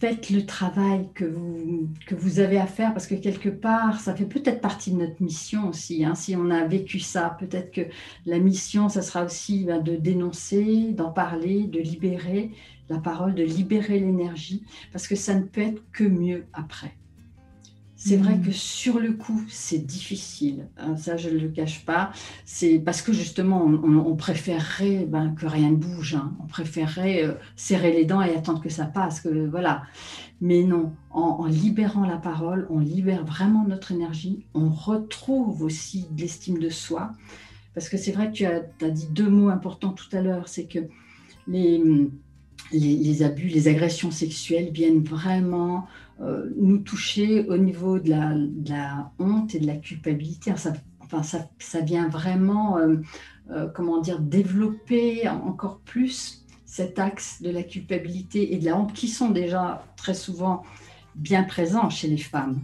faites 0.00 0.30
le 0.30 0.44
travail 0.44 1.08
que 1.14 1.24
vous, 1.24 2.40
avez 2.40 2.58
à 2.58 2.66
faire 2.66 2.92
parce 2.92 3.06
que 3.06 3.14
quelque 3.14 3.48
part, 3.48 4.00
ça 4.00 4.14
fait 4.14 4.26
peut-être 4.26 4.60
partie 4.60 4.90
de 4.90 4.96
notre 4.96 5.22
mission 5.22 5.68
aussi. 5.68 6.04
Hein. 6.04 6.14
Si 6.14 6.36
on 6.36 6.50
a 6.50 6.64
vécu 6.66 7.00
ça, 7.00 7.36
peut-être 7.38 7.70
que 7.70 7.82
la 8.26 8.38
mission, 8.38 8.88
ça 8.88 9.02
sera 9.02 9.24
aussi 9.24 9.64
ben, 9.64 9.80
de 9.80 9.96
dénoncer, 9.96 10.92
d'en 10.92 11.10
parler, 11.10 11.64
de 11.64 11.80
libérer 11.80 12.50
la 12.88 12.98
parole, 12.98 13.34
de 13.34 13.42
libérer 13.42 13.98
l'énergie 13.98 14.62
parce 14.92 15.08
que 15.08 15.16
ça 15.16 15.34
ne 15.34 15.42
peut 15.42 15.62
être 15.62 15.82
que 15.92 16.04
mieux 16.04 16.44
après. 16.52 16.94
C'est 18.06 18.18
vrai 18.18 18.38
que 18.38 18.50
mm. 18.50 18.52
sur 18.52 18.98
le 19.00 19.12
coup, 19.12 19.42
c'est 19.48 19.86
difficile. 19.86 20.68
Hein, 20.76 20.94
ça, 20.98 21.16
je 21.16 21.30
ne 21.30 21.38
le 21.38 21.48
cache 21.48 21.86
pas. 21.86 22.12
C'est 22.44 22.78
parce 22.78 23.00
que 23.00 23.14
justement, 23.14 23.64
on, 23.64 24.14
préférerait 24.14 25.06
ben, 25.08 25.34
que 25.34 25.46
rien 25.46 25.70
ne 25.70 25.76
bouge. 25.76 26.14
Hein. 26.14 26.36
On 26.42 26.46
préférerait 26.46 27.24
euh, 27.24 27.32
serrer 27.56 27.92
les 27.92 28.04
dents 28.04 28.20
et 28.20 28.34
attendre 28.36 28.60
que 28.60 28.68
ça 28.68 28.84
passe. 28.84 29.22
Que, 29.22 29.46
voilà. 29.48 29.84
Mais 30.42 30.64
non, 30.64 30.92
en, 31.12 31.46
libérant 31.46 32.04
la 32.04 32.18
parole, 32.18 32.66
on 32.68 32.78
libère 32.78 33.24
vraiment 33.24 33.64
notre 33.66 33.90
énergie. 33.90 34.44
On 34.52 34.68
retrouve 34.68 35.62
aussi 35.62 36.06
de 36.10 36.20
l'estime 36.20 36.58
de 36.58 36.68
soi. 36.68 37.12
Parce 37.72 37.88
que 37.88 37.96
c'est 37.96 38.12
vrai 38.12 38.30
que 38.30 38.36
tu 38.36 38.44
as, 38.44 38.64
as, 38.82 38.90
dit 38.90 39.08
deux 39.12 39.30
mots 39.30 39.48
importants 39.48 39.92
tout 39.92 40.14
à 40.14 40.20
l'heure. 40.20 40.46
C'est 40.46 40.66
que 40.66 40.80
les 41.48 41.80
les, 42.72 43.22
abus, 43.22 43.48
les 43.48 43.68
agressions 43.68 44.10
sexuelles 44.10 44.70
viennent 44.72 45.02
vraiment 45.02 45.86
nous 46.20 46.78
toucher 46.78 47.46
au 47.48 47.56
niveau 47.56 47.98
de 47.98 48.10
la, 48.10 49.12
honte 49.18 49.54
et 49.54 49.58
de 49.58 49.66
la 49.66 49.76
culpabilité. 49.76 50.52
Ça, 50.56 50.72
enfin, 51.00 51.22
ça, 51.22 51.80
vient 51.80 52.08
vraiment, 52.08 52.78
euh, 52.78 52.96
euh, 53.50 53.68
comment 53.68 54.00
dire, 54.00 54.20
développer 54.20 55.28
encore 55.28 55.80
plus 55.80 56.44
cet 56.64 56.98
axe 56.98 57.40
de 57.42 57.50
la 57.50 57.62
culpabilité 57.62 58.54
et 58.54 58.58
de 58.58 58.64
la 58.64 58.76
honte 58.76 58.92
qui 58.92 59.08
sont 59.08 59.30
déjà 59.30 59.84
très 59.96 60.14
souvent 60.14 60.62
bien 61.14 61.44
présents 61.44 61.90
chez 61.90 62.08
les 62.08 62.18
femmes. 62.18 62.62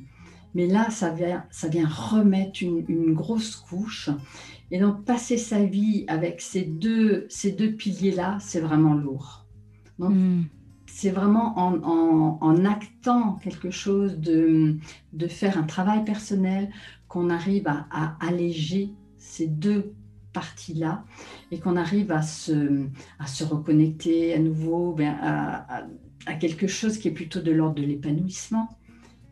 Mais 0.55 0.67
là, 0.67 0.91
ça 0.91 1.11
vient, 1.11 1.45
ça 1.51 1.69
vient 1.69 1.87
remettre 1.87 2.63
une, 2.63 3.15
grosse 3.15 3.55
couche. 3.55 4.11
Et 4.73 4.81
donc, 4.81 5.05
passer 5.05 5.37
sa 5.37 5.63
vie 5.63 6.05
avec 6.09 6.41
ces 6.41 6.63
deux, 6.63 7.27
ces 7.29 7.53
deux 7.53 7.73
piliers-là, 7.73 8.39
c'est 8.41 8.61
vraiment 8.61 8.95
lourd. 8.95 9.47
Donc, 9.99 10.15
hmm. 10.15 10.43
C'est 11.01 11.11
vraiment 11.11 11.57
en, 11.57 12.65
actant 12.67 13.39
quelque 13.43 13.71
chose 13.71 14.19
de, 14.19 14.77
de, 15.15 15.29
faire 15.29 15.57
un 15.57 15.63
travail 15.63 16.05
personnel 16.05 16.69
qu'on 17.09 17.31
arrive 17.31 17.67
à, 17.69 18.19
alléger 18.21 18.91
ces 19.17 19.47
deux 19.47 19.95
parties-là 20.35 21.03
et 21.53 21.59
qu'on 21.59 21.77
arrive 21.77 22.13
à 22.13 22.21
se, 22.21 22.85
à 23.19 23.27
se 23.27 23.45
reconnecter 23.45 24.35
à 24.35 24.39
nouveau 24.39 24.93
ben, 24.93 25.17
à, 25.23 25.87
à, 26.27 26.35
quelque 26.35 26.67
chose 26.67 26.99
qui 26.99 27.09
est 27.09 27.13
plutôt 27.13 27.41
de 27.41 27.51
l'ordre 27.51 27.77
de 27.77 27.87
l'épanouissement, 27.87 28.69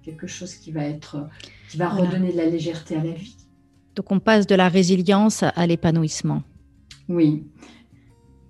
quelque 0.02 0.26
chose 0.26 0.54
qui 0.54 0.72
va, 0.72 0.84
être, 0.84 1.28
qui 1.68 1.76
va 1.76 1.90
redonner 1.90 2.32
de 2.32 2.38
la 2.38 2.46
légèreté 2.46 2.96
à 2.96 3.04
la 3.04 3.12
vie. 3.12 3.36
Donc 3.94 4.10
on 4.10 4.20
passe 4.20 4.46
de 4.46 4.54
la 4.54 4.70
résilience 4.70 5.42
à 5.42 5.66
l'épanouissement. 5.66 6.42
Oui. 7.10 7.44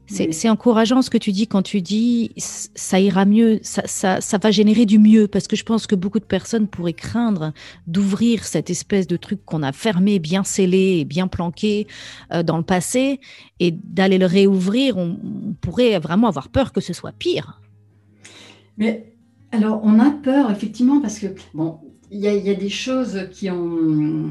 C'est 0.09 0.49
encourageant 0.49 1.03
ce 1.03 1.11
que 1.11 1.19
tu 1.19 1.33
dis 1.33 1.47
quand 1.47 1.63
tu 1.63 1.83
dis 1.83 2.33
ça 2.37 2.99
ira 2.99 3.27
mieux, 3.27 3.61
ça, 3.63 3.83
ça, 3.87 4.39
va 4.39 4.51
générer 4.51 4.87
du 4.87 4.99
mieux, 4.99 5.29
parce 5.29 5.47
que 5.47 5.55
je 5.55 5.65
pense 5.65 5.87
que 5.87 5.95
beaucoup 5.95 6.19
de 6.19 6.25
personnes 6.25 6.67
pourraient 6.67 6.95
craindre 6.95 7.53
d'ouvrir 7.87 8.45
cette 8.45 8.71
espèce 8.71 9.07
de 9.07 9.17
truc 9.17 9.45
qu'on 9.45 9.63
a 9.63 9.73
fermé, 9.73 10.19
bien 10.19 10.45
scellé 10.45 10.99
et 11.01 11.05
bien 11.05 11.29
planqué 11.29 11.87
euh, 12.33 12.43
dans 12.43 12.57
le 12.57 12.63
passé, 12.63 13.21
et 13.61 13.71
d'aller 13.71 14.17
le 14.17 14.27
réouvrir, 14.27 14.97
on, 14.97 15.19
pourrait 15.61 15.99
vraiment 15.99 16.29
avoir 16.29 16.49
peur 16.49 16.73
que 16.73 16.81
ce 16.81 16.93
soit 16.93 17.13
pire. 17.13 17.61
Mais 18.79 19.13
alors, 19.53 19.81
on 19.85 19.99
a 19.99 20.11
peur, 20.11 20.51
effectivement, 20.51 21.01
parce 21.01 21.19
que, 21.19 21.27
bon, 21.53 21.81
il 22.11 22.21
y, 22.21 22.29
y, 22.29 22.51
a 22.51 22.55
des 22.55 22.71
choses 22.71 23.29
qui 23.33 23.51
ont 23.51 24.31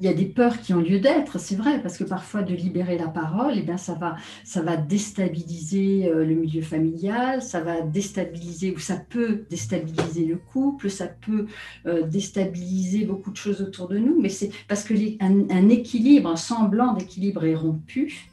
il 0.00 0.06
y 0.06 0.08
a 0.08 0.14
des 0.14 0.24
peurs 0.24 0.60
qui 0.60 0.72
ont 0.72 0.80
lieu 0.80 0.98
d'être, 0.98 1.38
c'est 1.38 1.56
vrai, 1.56 1.80
parce 1.82 1.98
que 1.98 2.04
parfois 2.04 2.42
de 2.42 2.54
libérer 2.54 2.96
la 2.96 3.08
parole, 3.08 3.52
eh 3.56 3.62
bien, 3.62 3.76
ça, 3.76 3.92
va, 3.92 4.16
ça 4.44 4.62
va 4.62 4.78
déstabiliser 4.78 6.08
euh, 6.08 6.24
le 6.24 6.34
milieu 6.34 6.62
familial, 6.62 7.42
ça 7.42 7.60
va 7.60 7.82
déstabiliser, 7.82 8.74
ou 8.74 8.78
ça 8.78 8.96
peut 8.96 9.44
déstabiliser 9.50 10.24
le 10.24 10.36
couple, 10.36 10.88
ça 10.88 11.06
peut 11.06 11.46
euh, 11.86 12.06
déstabiliser 12.06 13.04
beaucoup 13.04 13.30
de 13.30 13.36
choses 13.36 13.60
autour 13.60 13.88
de 13.88 13.98
nous, 13.98 14.18
mais 14.18 14.30
c'est 14.30 14.50
parce 14.68 14.84
que 14.84 14.94
un, 15.20 15.68
équilibre, 15.68 16.30
un 16.30 16.36
semblant 16.36 16.94
d'équilibre 16.94 17.44
est 17.44 17.54
rompu. 17.54 18.30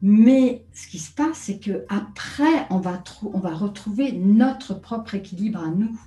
Mais 0.00 0.64
ce 0.74 0.86
qui 0.86 0.98
se 0.98 1.12
passe, 1.12 1.38
c'est 1.38 1.58
que 1.58 1.84
après, 1.88 2.66
on 2.70 2.78
va, 2.78 3.02
on 3.32 3.38
va 3.38 3.54
retrouver 3.54 4.12
notre 4.12 4.74
propre 4.74 5.14
équilibre 5.14 5.60
à 5.60 5.70
nous. 5.70 5.98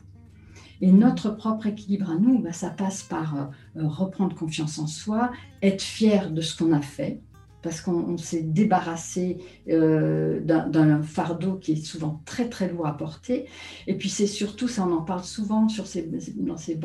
Et 0.82 0.92
notre 0.92 1.32
propre 1.32 1.66
équilibre 1.66 2.12
à 2.12 2.16
nous, 2.16 2.40
bah, 2.40 2.54
ça 2.54 2.70
passe 2.70 3.02
par 3.02 3.36
euh, 3.36 3.46
reprendre 3.86 4.36
confiance 4.36 4.80
en 4.80 4.88
soi, 4.88 5.32
être 5.62 5.82
fier 5.82 6.32
de 6.32 6.42
ce 6.42 6.58
qu'on 6.58 6.72
a 6.72 6.82
fait, 6.82 7.22
parce 7.62 7.82
qu'on 7.82 8.18
s'est 8.18 8.44
débarrassé 8.44 9.40
euh, 9.70 10.40
d'un 10.42 11.02
fardeau 11.02 11.56
qui 11.56 11.74
est 11.74 11.84
souvent 11.84 12.22
très 12.26 12.50
très 12.50 12.72
lourd 12.72 12.88
à 12.88 12.96
porter. 12.96 13.46
Et 13.88 13.96
puis 13.98 14.10
c'est 14.10 14.28
surtout, 14.28 14.68
ça 14.68 14.86
on 14.88 14.94
en 14.94 15.02
parle 15.02 15.24
souvent 15.24 15.68
sur 15.68 15.88
ces, 15.88 16.10
dans, 16.38 16.58
ces, 16.58 16.80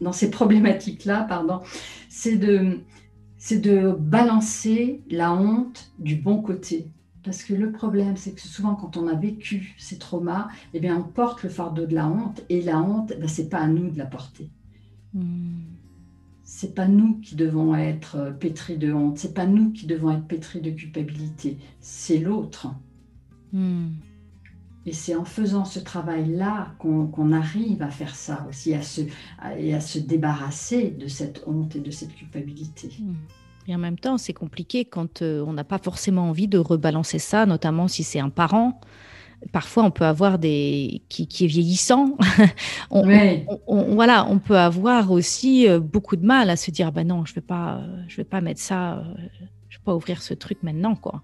dans 0.00 0.12
ces 0.12 0.30
problématiques-là, 0.30 1.24
pardon, 1.28 1.60
c'est 2.08 2.36
de, 2.36 2.80
de 3.52 3.92
balancer 3.92 5.02
la 5.10 5.32
honte 5.32 5.92
du 5.98 6.16
bon 6.16 6.42
côté. 6.42 6.90
Parce 7.22 7.42
que 7.42 7.54
le 7.54 7.72
problème, 7.72 8.16
c'est 8.16 8.32
que 8.32 8.40
souvent, 8.42 8.74
quand 8.74 8.98
on 8.98 9.08
a 9.08 9.14
vécu 9.14 9.74
ces 9.78 9.98
traumas, 9.98 10.48
eh 10.74 10.80
bien, 10.80 10.98
on 10.98 11.02
porte 11.04 11.42
le 11.42 11.48
fardeau 11.48 11.86
de 11.86 11.94
la 11.94 12.06
honte, 12.06 12.42
et 12.50 12.60
la 12.60 12.78
honte, 12.78 13.14
ben, 13.18 13.28
c'est 13.28 13.48
pas 13.48 13.60
à 13.60 13.66
nous 13.66 13.90
de 13.90 13.96
la 13.96 14.04
porter. 14.04 14.50
Hmm. 15.14 15.73
C'est 16.56 16.72
pas 16.72 16.86
nous 16.86 17.18
qui 17.18 17.34
devons 17.34 17.74
être 17.74 18.14
euh, 18.14 18.30
pétris 18.30 18.78
de 18.78 18.92
honte, 18.92 19.18
c'est 19.18 19.34
pas 19.34 19.44
nous 19.44 19.72
qui 19.72 19.86
devons 19.86 20.12
être 20.12 20.24
pétris 20.24 20.60
de 20.60 20.70
culpabilité, 20.70 21.58
c'est 21.80 22.18
l'autre. 22.18 22.68
Hmm. 23.52 23.88
Et 24.86 24.92
c'est 24.92 25.16
en 25.16 25.24
faisant 25.24 25.64
ce 25.64 25.80
travail-là 25.80 26.76
qu'on 26.78 27.32
arrive 27.32 27.82
à 27.82 27.90
faire 27.90 28.14
ça 28.14 28.46
aussi, 28.48 28.72
à 28.72 28.82
se, 28.82 29.00
et 29.58 29.74
à 29.74 29.80
se 29.80 29.98
débarrasser 29.98 30.92
de 30.92 31.08
cette 31.08 31.42
honte 31.48 31.74
et 31.74 31.80
de 31.80 31.90
cette 31.90 32.14
culpabilité. 32.14 32.88
Hmm. 33.00 33.14
Et 33.66 33.74
en 33.74 33.78
même 33.78 33.98
temps, 33.98 34.16
c'est 34.16 34.32
compliqué 34.32 34.84
quand 34.84 35.22
euh, 35.22 35.44
on 35.44 35.54
n'a 35.54 35.64
pas 35.64 35.78
forcément 35.78 36.28
envie 36.28 36.46
de 36.46 36.58
rebalancer 36.58 37.18
ça, 37.18 37.46
notamment 37.46 37.88
si 37.88 38.04
c'est 38.04 38.20
un 38.20 38.30
parent. 38.30 38.80
Parfois, 39.52 39.84
on 39.84 39.90
peut 39.90 40.04
avoir 40.04 40.38
des 40.38 41.02
qui, 41.08 41.22
est 41.22 41.46
vieillissant. 41.46 42.16
on, 42.90 43.02
voilà, 43.94 44.26
on 44.28 44.38
peut 44.38 44.58
avoir 44.58 45.10
aussi 45.10 45.68
euh, 45.68 45.80
beaucoup 45.80 46.16
de 46.16 46.26
mal 46.26 46.50
à 46.50 46.56
se 46.56 46.70
dire, 46.70 46.92
ben 46.92 47.06
non, 47.06 47.24
je 47.24 47.34
vais 47.34 47.40
pas, 47.40 47.76
euh, 47.76 48.02
je 48.08 48.16
vais 48.16 48.24
pas 48.24 48.40
mettre 48.40 48.60
ça, 48.60 49.04
je 49.68 49.78
vais 49.78 49.84
pas 49.84 49.94
ouvrir 49.94 50.22
ce 50.22 50.34
truc 50.34 50.62
maintenant, 50.62 50.94
quoi. 50.94 51.22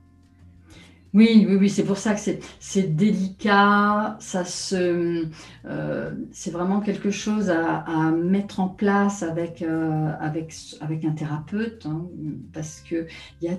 Oui, 1.12 1.44
oui, 1.48 1.56
oui, 1.56 1.68
c'est 1.68 1.82
pour 1.82 1.96
ça 1.98 2.14
que 2.14 2.20
c'est 2.60 2.96
délicat, 2.96 4.16
ça 4.20 4.44
se, 4.44 5.26
euh, 5.64 6.10
c'est 6.30 6.52
vraiment 6.52 6.80
quelque 6.80 7.10
chose 7.10 7.50
à, 7.50 8.12
mettre 8.12 8.60
en 8.60 8.68
place 8.68 9.24
avec, 9.24 9.62
euh, 9.62 10.12
avec, 10.20 10.54
avec 10.80 11.04
un 11.04 11.10
thérapeute, 11.10 11.84
hein, 11.86 12.06
parce 12.52 12.80
que 12.80 13.08
y 13.42 13.48
a, 13.48 13.56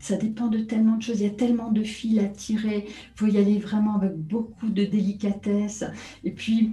ça 0.00 0.16
dépend 0.16 0.48
de 0.48 0.58
tellement 0.58 0.96
de 0.96 1.02
choses, 1.02 1.20
il 1.20 1.26
y 1.26 1.30
a 1.30 1.34
tellement 1.34 1.70
de 1.70 1.82
fils 1.82 2.18
à 2.18 2.24
tirer, 2.24 2.86
il 2.88 3.18
faut 3.18 3.26
y 3.26 3.38
aller 3.38 3.58
vraiment 3.58 3.96
avec 3.96 4.16
beaucoup 4.16 4.68
de 4.68 4.84
délicatesse. 4.84 5.84
Et 6.24 6.30
puis, 6.30 6.72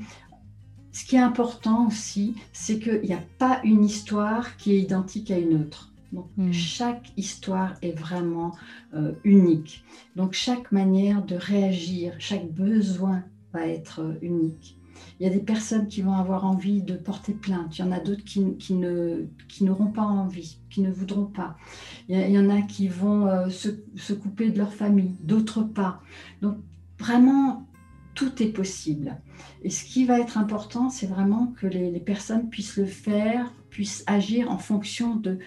ce 0.92 1.06
qui 1.06 1.18
est 1.18 1.20
important 1.20 1.88
aussi, 1.88 2.36
c'est 2.54 2.80
qu'il 2.80 3.02
n'y 3.02 3.14
a 3.14 3.24
pas 3.38 3.60
une 3.64 3.86
histoire 3.86 4.58
qui 4.58 4.72
est 4.72 4.80
identique 4.80 5.30
à 5.30 5.38
une 5.38 5.62
autre. 5.62 5.92
Donc, 6.14 6.28
hmm. 6.38 6.52
chaque 6.54 7.12
histoire 7.18 7.76
est 7.82 7.92
vraiment 7.92 8.56
euh, 8.94 9.12
unique. 9.24 9.84
Donc, 10.16 10.34
chaque 10.34 10.72
manière 10.72 11.24
de 11.24 11.36
réagir, 11.36 12.14
chaque 12.18 12.50
besoin 12.50 13.24
va 13.54 13.68
être 13.68 14.02
euh, 14.02 14.14
unique. 14.22 14.77
Il 15.20 15.24
y 15.24 15.30
a 15.30 15.34
des 15.34 15.40
personnes 15.40 15.88
qui 15.88 16.02
vont 16.02 16.14
avoir 16.14 16.46
envie 16.46 16.82
de 16.82 16.96
porter 16.96 17.34
plainte. 17.34 17.78
Il 17.78 17.82
y 17.82 17.84
en 17.84 17.92
a 17.92 18.00
d'autres 18.00 18.24
qui, 18.24 18.42
ne, 18.74 19.26
qui 19.48 19.64
n'auront 19.64 19.92
pas 19.92 20.04
envie, 20.04 20.60
qui 20.70 20.82
ne 20.82 20.92
voudront 20.92 21.26
pas. 21.26 21.58
Il 22.08 22.18
y, 22.18 22.38
en 22.38 22.50
a 22.50 22.62
qui 22.62 22.88
vont 22.88 23.28
euh, 23.28 23.50
se, 23.50 23.70
se, 23.96 24.14
couper 24.14 24.52
de 24.52 24.58
leur 24.58 24.74
famille, 24.74 25.16
d'autres 25.24 25.64
pas. 25.64 26.02
Donc, 26.42 26.58
vraiment, 27.00 27.68
tout 28.14 28.42
est 28.44 28.50
possible. 28.50 29.18
Et 29.64 29.70
ce 29.70 29.86
qui 29.86 30.06
va 30.06 30.20
être 30.20 30.38
important, 30.38 30.90
c'est 30.90 31.08
vraiment 31.08 31.54
que 31.60 31.68
les, 31.68 31.92
les 31.92 32.00
personnes 32.00 32.50
puissent 32.50 32.78
le 32.78 32.86
faire, 32.86 33.52
puissent 33.70 34.04
agir 34.08 34.52
en 34.52 34.58
fonction 34.58 35.16
de 35.16 35.40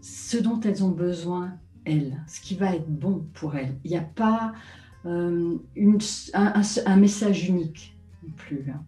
ce 0.00 0.36
dont 0.36 0.60
elles 0.60 0.84
ont 0.84 0.90
besoin, 0.90 1.54
elles, 1.84 2.22
ce 2.26 2.40
qui 2.40 2.54
va 2.54 2.74
être 2.74 2.88
bon 2.88 3.26
pour 3.34 3.56
elles. 3.56 3.74
Il 3.84 3.90
n'y 3.90 3.96
a 3.96 4.02
pas 4.02 4.52
euh, 5.06 5.56
une, 5.76 5.98
un, 6.34 6.96
message 6.96 7.48
unique 7.48 7.96
non 8.22 8.32
plus. 8.36 8.64
Hein. 8.70 8.82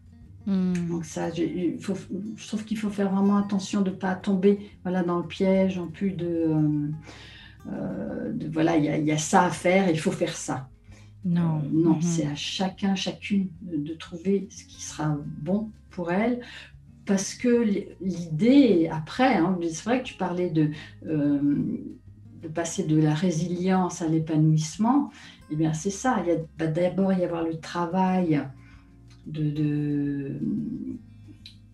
Hmm. 0.46 0.74
Donc 0.88 1.04
ça, 1.04 1.30
je, 1.32 1.76
faut, 1.80 1.96
je 2.36 2.46
trouve 2.46 2.64
qu'il 2.64 2.78
faut 2.78 2.90
faire 2.90 3.10
vraiment 3.10 3.36
attention 3.36 3.82
de 3.82 3.90
ne 3.90 3.96
pas 3.96 4.14
tomber 4.14 4.70
voilà, 4.84 5.02
dans 5.02 5.18
le 5.18 5.26
piège 5.26 5.76
en 5.76 5.88
plus 5.88 6.12
de, 6.12 6.26
euh, 6.26 6.88
euh, 7.72 8.32
de 8.32 8.48
voilà, 8.48 8.76
il 8.76 9.04
y, 9.04 9.12
a 9.12 9.18
ça 9.18 9.44
à 9.46 9.50
faire, 9.50 9.90
il 9.90 9.98
faut 9.98 10.12
faire 10.12 10.36
ça. 10.36 10.68
Non, 11.24 11.60
non, 11.72 11.98
mm-hmm. 11.98 12.02
c'est 12.02 12.26
à 12.26 12.34
chacun, 12.36 12.94
chacune 12.94 13.48
de, 13.60 13.76
de, 13.76 13.94
trouver 13.94 14.46
ce 14.50 14.64
qui 14.64 14.80
sera 14.80 15.16
bon 15.42 15.70
pour 15.90 16.12
elle, 16.12 16.40
parce 17.06 17.34
que 17.34 17.64
l'idée, 18.00 18.88
après, 18.92 19.34
hein, 19.34 19.58
c'est 19.62 19.84
vrai 19.84 20.02
que 20.02 20.06
tu 20.06 20.14
parlais 20.14 20.50
de, 20.50 20.70
euh, 21.06 21.40
de 22.42 22.48
passer 22.48 22.84
de 22.84 23.00
la 23.00 23.14
résilience 23.14 24.00
à 24.02 24.06
l'épanouissement, 24.06 25.10
eh 25.50 25.56
bien 25.56 25.72
c'est 25.72 25.90
ça, 25.90 26.22
il 26.24 26.44
va 26.58 26.66
d'abord 26.68 27.12
y 27.12 27.24
avoir 27.24 27.42
le 27.42 27.58
travail 27.58 28.40
de, 29.26 30.38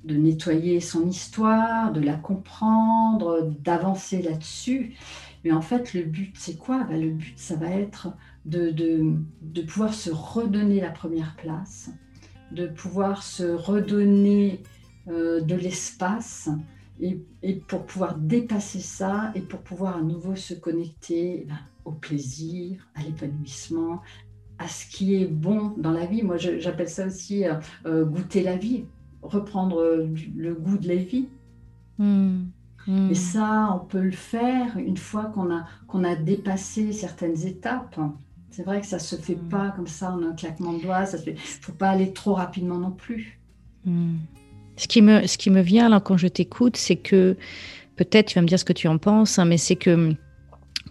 de, 0.04 0.14
nettoyer 0.16 0.80
son 0.80 1.08
histoire, 1.08 1.92
de 1.92 2.00
la 2.00 2.14
comprendre, 2.14 3.54
d'avancer 3.60 4.22
là-dessus. 4.22 4.94
Mais 5.44 5.52
en 5.52 5.62
fait, 5.62 5.94
le 5.94 6.02
but, 6.02 6.32
c'est 6.36 6.58
quoi? 6.58 6.84
Ben, 6.84 7.00
Le 7.00 7.10
but, 7.10 7.38
ça 7.38 7.56
va 7.56 7.70
être 7.70 8.08
de, 8.44 8.70
de 9.42 9.62
pouvoir 9.62 9.94
se 9.94 10.10
redonner 10.10 10.80
la 10.80 10.90
première 10.90 11.36
place, 11.36 11.90
de 12.52 12.66
pouvoir 12.66 13.22
se 13.22 13.44
redonner 13.44 14.62
euh, 15.08 15.40
de 15.40 15.56
l'espace 15.56 16.48
et, 17.00 17.16
pour 17.66 17.86
pouvoir 17.86 18.16
dépasser 18.16 18.78
ça 18.78 19.32
et 19.34 19.40
pour 19.40 19.60
pouvoir 19.60 19.96
à 19.96 20.00
nouveau 20.00 20.36
se 20.36 20.54
connecter 20.54 21.40
eh 21.42 21.44
ben, 21.46 21.58
au 21.84 21.90
plaisir, 21.90 22.86
à 22.94 23.02
l'épanouissement, 23.02 24.00
à 24.62 24.68
ce 24.68 24.86
qui 24.86 25.14
est 25.14 25.26
bon 25.26 25.74
dans 25.76 25.92
la 25.92 26.06
vie. 26.06 26.22
Moi, 26.22 26.36
j'appelle 26.36 26.88
ça 26.88 27.06
aussi 27.06 27.44
goûter 27.86 28.42
la 28.42 28.56
vie, 28.56 28.84
reprendre 29.22 30.06
le 30.36 30.54
goût 30.54 30.78
de 30.78 30.88
la 30.88 30.96
vie. 30.96 31.28
Hmm. 31.98 32.44
Hmm. 32.86 33.10
Et 33.10 33.14
ça, 33.14 33.68
on 33.74 33.84
peut 33.84 34.00
le 34.00 34.10
faire 34.10 34.76
une 34.76 34.96
fois 34.96 35.26
qu'on 35.26 35.54
a, 35.54 35.64
qu'on 35.86 36.02
a 36.04 36.16
dépassé 36.16 36.92
certaines 36.92 37.46
étapes. 37.46 37.98
C'est 38.50 38.64
vrai 38.64 38.80
que 38.80 38.86
ça 38.86 38.96
ne 38.96 39.02
se 39.02 39.16
fait 39.16 39.36
hmm. 39.36 39.48
pas 39.48 39.70
comme 39.70 39.86
ça 39.86 40.12
en 40.12 40.22
un 40.22 40.32
claquement 40.32 40.72
de 40.72 40.82
doigts. 40.82 41.04
Il 41.26 41.34
ne 41.34 41.38
faut 41.38 41.72
pas 41.72 41.90
aller 41.90 42.12
trop 42.12 42.34
rapidement 42.34 42.78
non 42.78 42.90
plus. 42.90 43.38
Ce, 44.76 44.88
qui 44.88 45.02
me, 45.02 45.26
ce 45.26 45.38
qui 45.38 45.50
me 45.50 45.60
vient 45.60 45.88
là 45.88 46.00
quand 46.00 46.16
je 46.16 46.28
t'écoute, 46.28 46.76
c'est 46.76 46.96
que 46.96 47.36
peut-être 47.96 48.28
tu 48.28 48.34
vas 48.36 48.42
me 48.42 48.48
dire 48.48 48.58
ce 48.58 48.64
que 48.64 48.72
tu 48.72 48.88
en 48.88 48.98
penses, 48.98 49.38
hein, 49.38 49.44
mais 49.44 49.58
c'est 49.58 49.76
que 49.76 50.14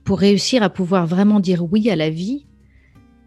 pour 0.03 0.19
réussir 0.19 0.63
à 0.63 0.69
pouvoir 0.69 1.05
vraiment 1.07 1.39
dire 1.39 1.63
oui 1.71 1.89
à 1.89 1.95
la 1.95 2.09
vie, 2.09 2.45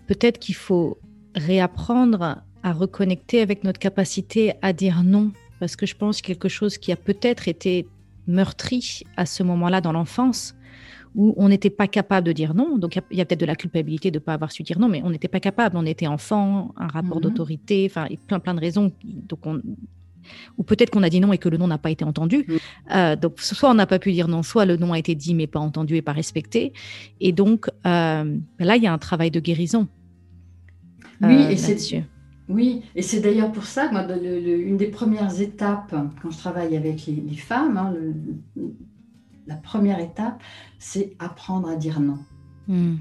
peut-être 0.06 0.38
qu'il 0.38 0.54
faut 0.54 0.98
réapprendre 1.34 2.42
à 2.62 2.72
reconnecter 2.72 3.40
avec 3.40 3.64
notre 3.64 3.78
capacité 3.78 4.54
à 4.62 4.72
dire 4.72 5.02
non. 5.02 5.32
Parce 5.60 5.76
que 5.76 5.86
je 5.86 5.94
pense 5.94 6.20
quelque 6.20 6.48
chose 6.48 6.78
qui 6.78 6.92
a 6.92 6.96
peut-être 6.96 7.48
été 7.48 7.86
meurtri 8.26 9.02
à 9.16 9.26
ce 9.26 9.42
moment-là 9.42 9.80
dans 9.80 9.92
l'enfance, 9.92 10.54
où 11.14 11.34
on 11.36 11.48
n'était 11.48 11.70
pas 11.70 11.86
capable 11.86 12.26
de 12.26 12.32
dire 12.32 12.54
non. 12.54 12.76
Donc, 12.78 12.96
il 13.10 13.18
y 13.18 13.20
a, 13.20 13.24
peut-être 13.24 13.40
de 13.40 13.46
la 13.46 13.54
culpabilité 13.54 14.10
de 14.10 14.18
ne 14.18 14.24
pas 14.24 14.34
avoir 14.34 14.50
su 14.50 14.62
dire 14.62 14.78
non, 14.78 14.88
mais 14.88 15.02
on 15.04 15.10
n'était 15.10 15.28
pas 15.28 15.40
capable. 15.40 15.76
On 15.76 15.86
était 15.86 16.06
enfant, 16.06 16.74
un 16.76 16.88
rapport 16.88 17.16
mhm. 17.16 17.22
d'autorité, 17.22 17.86
enfin, 17.88 18.08
plein, 18.26 18.40
plein 18.40 18.54
de 18.54 18.60
raisons. 18.60 18.92
Donc, 19.04 19.46
on, 19.46 19.60
ou 20.58 20.62
peut-être 20.62 20.90
qu'on 20.90 21.02
a 21.02 21.10
dit 21.10 21.20
non 21.20 21.32
et 21.32 21.38
que 21.38 21.48
le 21.48 21.56
non 21.56 21.66
n'a 21.66 21.78
pas 21.78 21.90
été 21.90 22.04
entendu. 22.04 22.44
Mhm. 22.46 22.58
Euh, 22.94 23.16
donc, 23.16 23.40
soit 23.40 23.70
on 23.70 23.74
n'a 23.74 23.86
pas 23.86 23.98
pu 23.98 24.12
dire 24.12 24.28
non, 24.28 24.42
soit 24.42 24.64
le 24.66 24.76
non 24.76 24.92
a 24.92 24.98
été 24.98 25.14
dit 25.14 25.34
mais 25.34 25.46
pas 25.46 25.60
entendu 25.60 25.96
et 25.96 26.02
pas 26.02 26.12
respecté. 26.12 26.72
Et 27.20 27.32
donc, 27.32 27.68
euh, 27.86 28.36
là, 28.58 28.76
il 28.76 28.82
y 28.82 28.86
a 28.86 28.92
un 28.92 28.98
travail 28.98 29.30
de 29.30 29.40
guérison. 29.40 29.88
oui, 31.20 31.34
et 31.34 31.54
euh, 31.54 31.56
c'est 31.56 32.04
oui, 32.48 32.82
et 32.94 33.00
c'est 33.00 33.20
d'ailleurs 33.20 33.52
pour 33.52 33.64
ça 33.64 33.88
que 33.88 34.60
une 34.60 34.76
des 34.76 34.88
premières 34.88 35.40
étapes 35.40 35.94
quand 36.20 36.30
je 36.30 36.36
travaille 36.36 36.76
avec 36.76 37.06
les, 37.06 37.36
femmes, 37.36 37.78
hein, 37.78 37.94
la 39.46 39.56
première 39.56 39.98
étape, 39.98 40.42
c'est 40.78 41.16
apprendre 41.18 41.68
à 41.68 41.76
dire 41.76 42.00
non. 42.00 42.18
Hmm. 42.68 42.96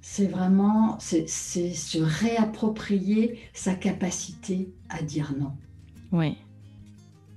C'est 0.00 0.26
vraiment, 0.26 0.96
c'est 0.98 1.28
se 1.28 1.98
réapproprier 1.98 3.38
sa 3.54 3.74
capacité 3.74 4.72
à 4.88 5.02
dire 5.02 5.34
non. 5.38 5.52
Oui. 6.12 6.36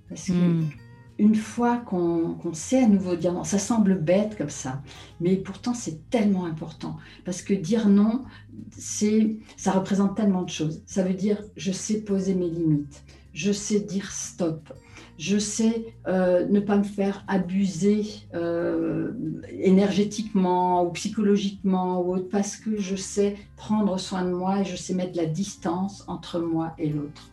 Parce 0.10 0.28
que 0.28 0.34
hmm 0.34 0.70
une 1.18 1.36
fois 1.36 1.78
qu'on 1.78 2.54
sait 2.54 2.84
à 2.84 2.88
nouveau 2.88 3.16
dire 3.16 3.34
non, 3.34 3.44
ça 3.44 3.60
semble 3.60 3.96
bête 4.00 4.38
comme 4.38 4.50
ça, 4.50 4.82
mais 5.22 5.38
pourtant 5.38 5.74
c'est 5.74 6.10
tellement 6.10 6.46
important 6.46 6.98
parce 7.24 7.42
que 7.42 7.54
dire 7.54 7.88
non, 7.88 8.24
c'est 8.72 9.38
ça 9.56 9.72
représente 9.72 10.16
tellement 10.16 10.44
de 10.44 10.50
choses. 10.50 10.84
Ça 10.86 11.04
veut 11.04 11.14
dire 11.14 11.42
je 11.56 11.72
sais 11.72 12.02
poser 12.02 12.36
mes 12.36 12.50
limites, 12.50 13.04
je 13.34 13.54
sais 13.54 13.80
dire 13.80 14.12
stop, 14.12 14.74
je 15.18 15.38
sais 15.38 15.86
euh, 16.08 16.46
ne 16.48 16.60
pas 16.60 16.78
me 16.78 16.84
faire 16.84 17.24
abuser 17.30 18.04
euh, 18.34 19.14
énergétiquement 19.52 20.84
ou 20.84 20.92
psychologiquement 20.92 22.02
ou 22.02 22.16
autre 22.16 22.28
parce 22.30 22.58
que 22.58 22.78
je 22.78 22.98
sais 22.98 23.38
prendre 23.56 23.98
soin 23.98 24.26
de 24.26 24.32
moi 24.32 24.62
et 24.62 24.66
je 24.66 24.76
sais 24.76 24.94
mettre 24.94 25.16
la 25.16 25.28
distance 25.28 26.04
entre 26.08 26.40
moi 26.42 26.74
et 26.78 26.90
l'autre. 26.90 27.32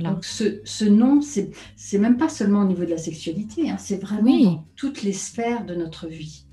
Donc 0.00 0.24
ce, 0.24 0.60
ce 0.64 0.84
non, 0.84 1.20
c'est 1.20 1.98
même 1.98 2.16
pas 2.16 2.28
seulement 2.28 2.62
au 2.62 2.66
niveau 2.66 2.84
de 2.84 2.90
la 2.90 2.98
sexualité, 2.98 3.70
hein, 3.70 3.76
c'est 3.78 4.00
vraiment 4.00 4.38
dans 4.38 4.64
toutes 4.76 5.02
les 5.02 5.12
sphères 5.12 5.66
de 5.66 5.74
notre 5.74 6.06
vie. 6.06 6.44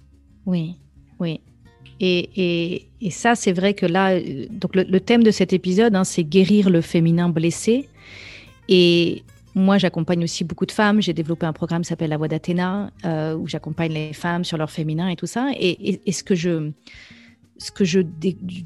Oui, 0.45 0.75
oui. 1.19 1.41
Et, 2.01 2.29
et, 2.35 2.89
et 3.01 3.11
ça, 3.11 3.35
c'est 3.35 3.51
vrai 3.51 3.73
que 3.73 3.85
là, 3.85 4.11
euh, 4.11 4.45
donc 4.49 4.75
le, 4.75 4.99
thème 4.99 5.23
de 5.23 5.31
cet 5.31 5.53
épisode, 5.53 5.95
hein, 5.95 6.03
c'est 6.03 6.23
guérir 6.23 6.69
le 6.69 6.81
féminin 6.81 7.29
blessé. 7.29 7.89
Et 8.69 9.23
moi, 9.53 9.77
j'accompagne 9.77 10.23
aussi 10.23 10.43
beaucoup 10.43 10.65
de 10.65 10.71
femmes. 10.71 11.01
J'ai 11.01 11.13
développé 11.13 11.45
un 11.45 11.53
programme 11.53 11.81
qui 11.81 11.89
s'appelle 11.89 12.09
La 12.09 12.17
Voix 12.17 12.29
d'Athéna, 12.29 12.91
euh, 13.03 13.35
où 13.35 13.47
j'accompagne 13.47 13.93
les 13.93 14.13
femmes 14.13 14.45
sur 14.45 14.57
leur 14.57 14.71
féminin 14.71 15.09
et 15.09 15.15
tout 15.17 15.25
ça. 15.25 15.49
Et, 15.57 15.99
et 16.05 16.11
ce 16.11 16.23
que 16.23 16.35
je 16.35 16.71
ce 17.59 17.71
que 17.71 17.83
je, 17.83 17.99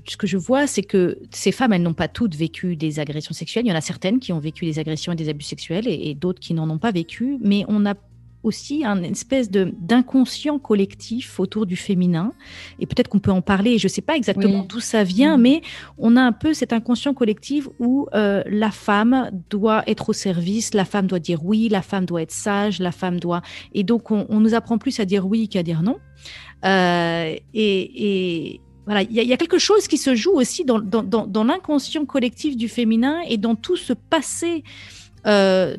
ce 0.07 0.17
que 0.17 0.27
je 0.27 0.37
vois, 0.37 0.67
c'est 0.67 0.83
que 0.83 1.17
ces 1.31 1.51
femmes, 1.51 1.73
elles 1.73 1.81
n'ont 1.81 1.95
pas 1.95 2.07
toutes 2.07 2.35
vécu 2.35 2.75
des 2.75 2.99
agressions 2.99 3.33
sexuelles. 3.33 3.65
Il 3.65 3.69
y 3.69 3.73
en 3.73 3.75
a 3.75 3.81
certaines 3.81 4.19
qui 4.19 4.31
ont 4.31 4.39
vécu 4.39 4.65
des 4.65 4.79
agressions 4.79 5.11
et 5.11 5.15
des 5.15 5.29
abus 5.29 5.43
sexuels 5.43 5.87
et, 5.87 6.13
d'autres 6.13 6.39
qui 6.39 6.53
n'en 6.53 6.69
ont 6.69 6.77
pas 6.77 6.91
vécu. 6.91 7.37
Mais 7.41 7.65
on 7.67 7.87
a 7.87 7.95
aussi 8.43 8.83
une 8.83 9.05
espèce 9.05 9.49
d'inconscient 9.49 10.59
collectif 10.59 11.39
autour 11.39 11.65
du 11.65 11.75
féminin. 11.75 12.33
Et 12.79 12.85
peut-être 12.85 13.07
qu'on 13.07 13.19
peut 13.19 13.31
en 13.31 13.41
parler. 13.41 13.79
Je 13.79 13.87
ne 13.87 13.89
sais 13.89 14.01
pas 14.01 14.15
exactement 14.15 14.65
d'où 14.67 14.79
ça 14.79 15.03
vient, 15.03 15.37
mm. 15.37 15.41
mais 15.41 15.61
on 15.97 16.15
a 16.15 16.21
un 16.21 16.33
peu 16.33 16.53
cet 16.53 16.71
inconscient 16.71 17.13
collectif 17.13 17.67
où 17.79 18.07
euh, 18.13 18.43
la 18.45 18.69
femme 18.69 19.31
doit 19.49 19.83
être 19.87 20.09
au 20.09 20.13
service, 20.13 20.73
la 20.73 20.85
femme 20.85 21.07
doit 21.07 21.19
dire 21.19 21.43
oui, 21.43 21.67
la 21.69 21.81
femme 21.81 22.05
doit 22.05 22.21
être 22.21 22.31
sage, 22.31 22.79
la 22.79 22.91
femme 22.91 23.19
doit. 23.19 23.41
Et 23.73 23.83
donc, 23.83 24.11
on, 24.11 24.39
nous 24.39 24.53
apprend 24.53 24.77
plus 24.77 24.99
à 24.99 25.05
dire 25.05 25.25
oui 25.25 25.47
qu'à 25.47 25.63
dire 25.63 25.81
non. 25.81 25.97
Euh, 26.65 27.35
et, 27.53 28.51
et 28.53 28.61
voilà, 28.85 29.01
il 29.03 29.13
y, 29.13 29.33
a 29.33 29.37
quelque 29.37 29.59
chose 29.59 29.87
qui 29.87 29.97
se 29.97 30.13
joue 30.13 30.33
aussi 30.33 30.65
dans, 30.65 30.79
dans, 30.79 31.43
l'inconscient 31.43 32.05
collectif 32.05 32.57
du 32.57 32.67
féminin 32.67 33.21
et 33.29 33.37
dans 33.37 33.55
tout 33.55 33.77
ce 33.77 33.93
passé 33.93 34.63
euh, 35.25 35.77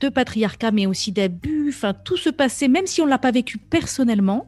de 0.00 0.08
patriarcat, 0.08 0.72
mais 0.72 0.86
aussi 0.86 1.12
d'abus, 1.12 1.68
enfin 1.68 1.94
tout 1.94 2.16
ce 2.16 2.30
passé, 2.30 2.66
même 2.66 2.86
si 2.86 3.00
on 3.00 3.04
ne 3.04 3.10
l'a 3.10 3.18
pas 3.18 3.30
vécu 3.30 3.58
personnellement, 3.58 4.46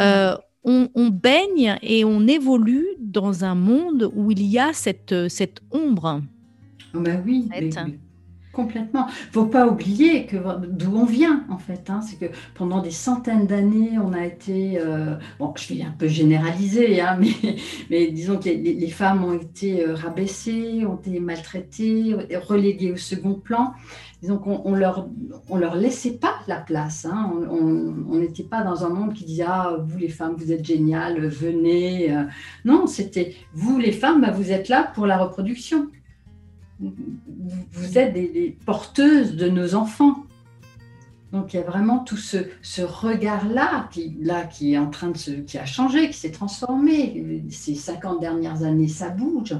euh, 0.00 0.34
on, 0.64 0.88
baigne 1.08 1.78
et 1.82 2.04
on 2.04 2.26
évolue 2.26 2.86
dans 2.98 3.44
un 3.44 3.54
monde 3.54 4.10
où 4.14 4.32
il 4.32 4.42
y 4.42 4.58
a 4.58 4.72
cette, 4.72 5.28
cette 5.28 5.60
ombre. 5.70 6.22
Ah 6.94 6.98
ben 6.98 7.22
oui, 7.24 7.48
Complètement. 8.52 9.06
Faut 9.30 9.46
pas 9.46 9.68
oublier 9.68 10.26
que 10.26 10.36
d'où 10.66 10.96
on 10.96 11.04
vient 11.04 11.44
en 11.50 11.58
fait. 11.58 11.88
Hein. 11.88 12.00
c'est 12.02 12.16
que 12.18 12.34
pendant 12.54 12.82
des 12.82 12.90
centaines 12.90 13.46
d'années, 13.46 13.92
on 14.02 14.12
a 14.12 14.26
été, 14.26 14.76
euh, 14.80 15.14
bon, 15.38 15.52
je 15.56 15.72
vais 15.72 15.82
un 15.82 15.94
peu 15.96 16.08
généraliser, 16.08 17.00
hein, 17.00 17.16
mais, 17.20 17.56
mais 17.90 18.08
disons 18.08 18.38
que 18.38 18.48
les, 18.48 18.90
femmes 18.90 19.24
ont 19.24 19.34
été 19.34 19.86
euh, 19.86 19.94
rabaissées, 19.94 20.84
ont 20.84 20.96
été 20.96 21.20
maltraitées, 21.20 22.16
reléguées 22.48 22.90
au 22.90 22.96
second 22.96 23.34
plan. 23.34 23.72
Disons 24.20 24.38
qu'on 24.38 24.60
on 24.64 24.74
leur, 24.74 25.08
on 25.48 25.56
leur 25.56 25.76
laissait 25.76 26.18
pas 26.18 26.34
la 26.48 26.56
place. 26.56 27.06
Hein. 27.06 27.32
on 27.50 28.18
n'était 28.18 28.42
pas 28.42 28.62
dans 28.62 28.84
un 28.84 28.90
monde 28.90 29.14
qui 29.14 29.24
disait 29.24 29.44
ah 29.46 29.76
vous 29.80 29.96
les 29.96 30.08
femmes 30.08 30.34
vous 30.36 30.50
êtes 30.50 30.64
géniales, 30.64 31.24
venez. 31.28 32.12
Euh. 32.12 32.24
Non, 32.64 32.88
c'était 32.88 33.36
vous 33.54 33.78
les 33.78 33.92
femmes, 33.92 34.20
bah, 34.20 34.32
vous 34.32 34.50
êtes 34.50 34.68
là 34.68 34.90
pour 34.92 35.06
la 35.06 35.18
reproduction 35.18 35.88
vous 36.80 37.98
êtes 37.98 38.14
des, 38.14 38.56
porteuses 38.64 39.36
de 39.36 39.48
nos 39.48 39.74
enfants. 39.74 40.24
Donc 41.32 41.54
il 41.54 41.58
y 41.58 41.60
a 41.60 41.64
vraiment 41.64 42.00
tout 42.00 42.16
ce, 42.16 42.82
regard-là 42.82 43.88
qui, 43.90 44.72
est 44.72 44.78
en 44.78 44.90
train 44.90 45.10
de 45.10 45.16
se, 45.16 45.30
qui 45.30 45.58
a 45.58 45.66
changé, 45.66 46.08
qui 46.08 46.16
s'est 46.16 46.32
transformé. 46.32 47.44
Ces 47.50 47.74
50 47.74 48.20
dernières 48.20 48.62
années, 48.62 48.88
ça 48.88 49.10
bouge. 49.10 49.54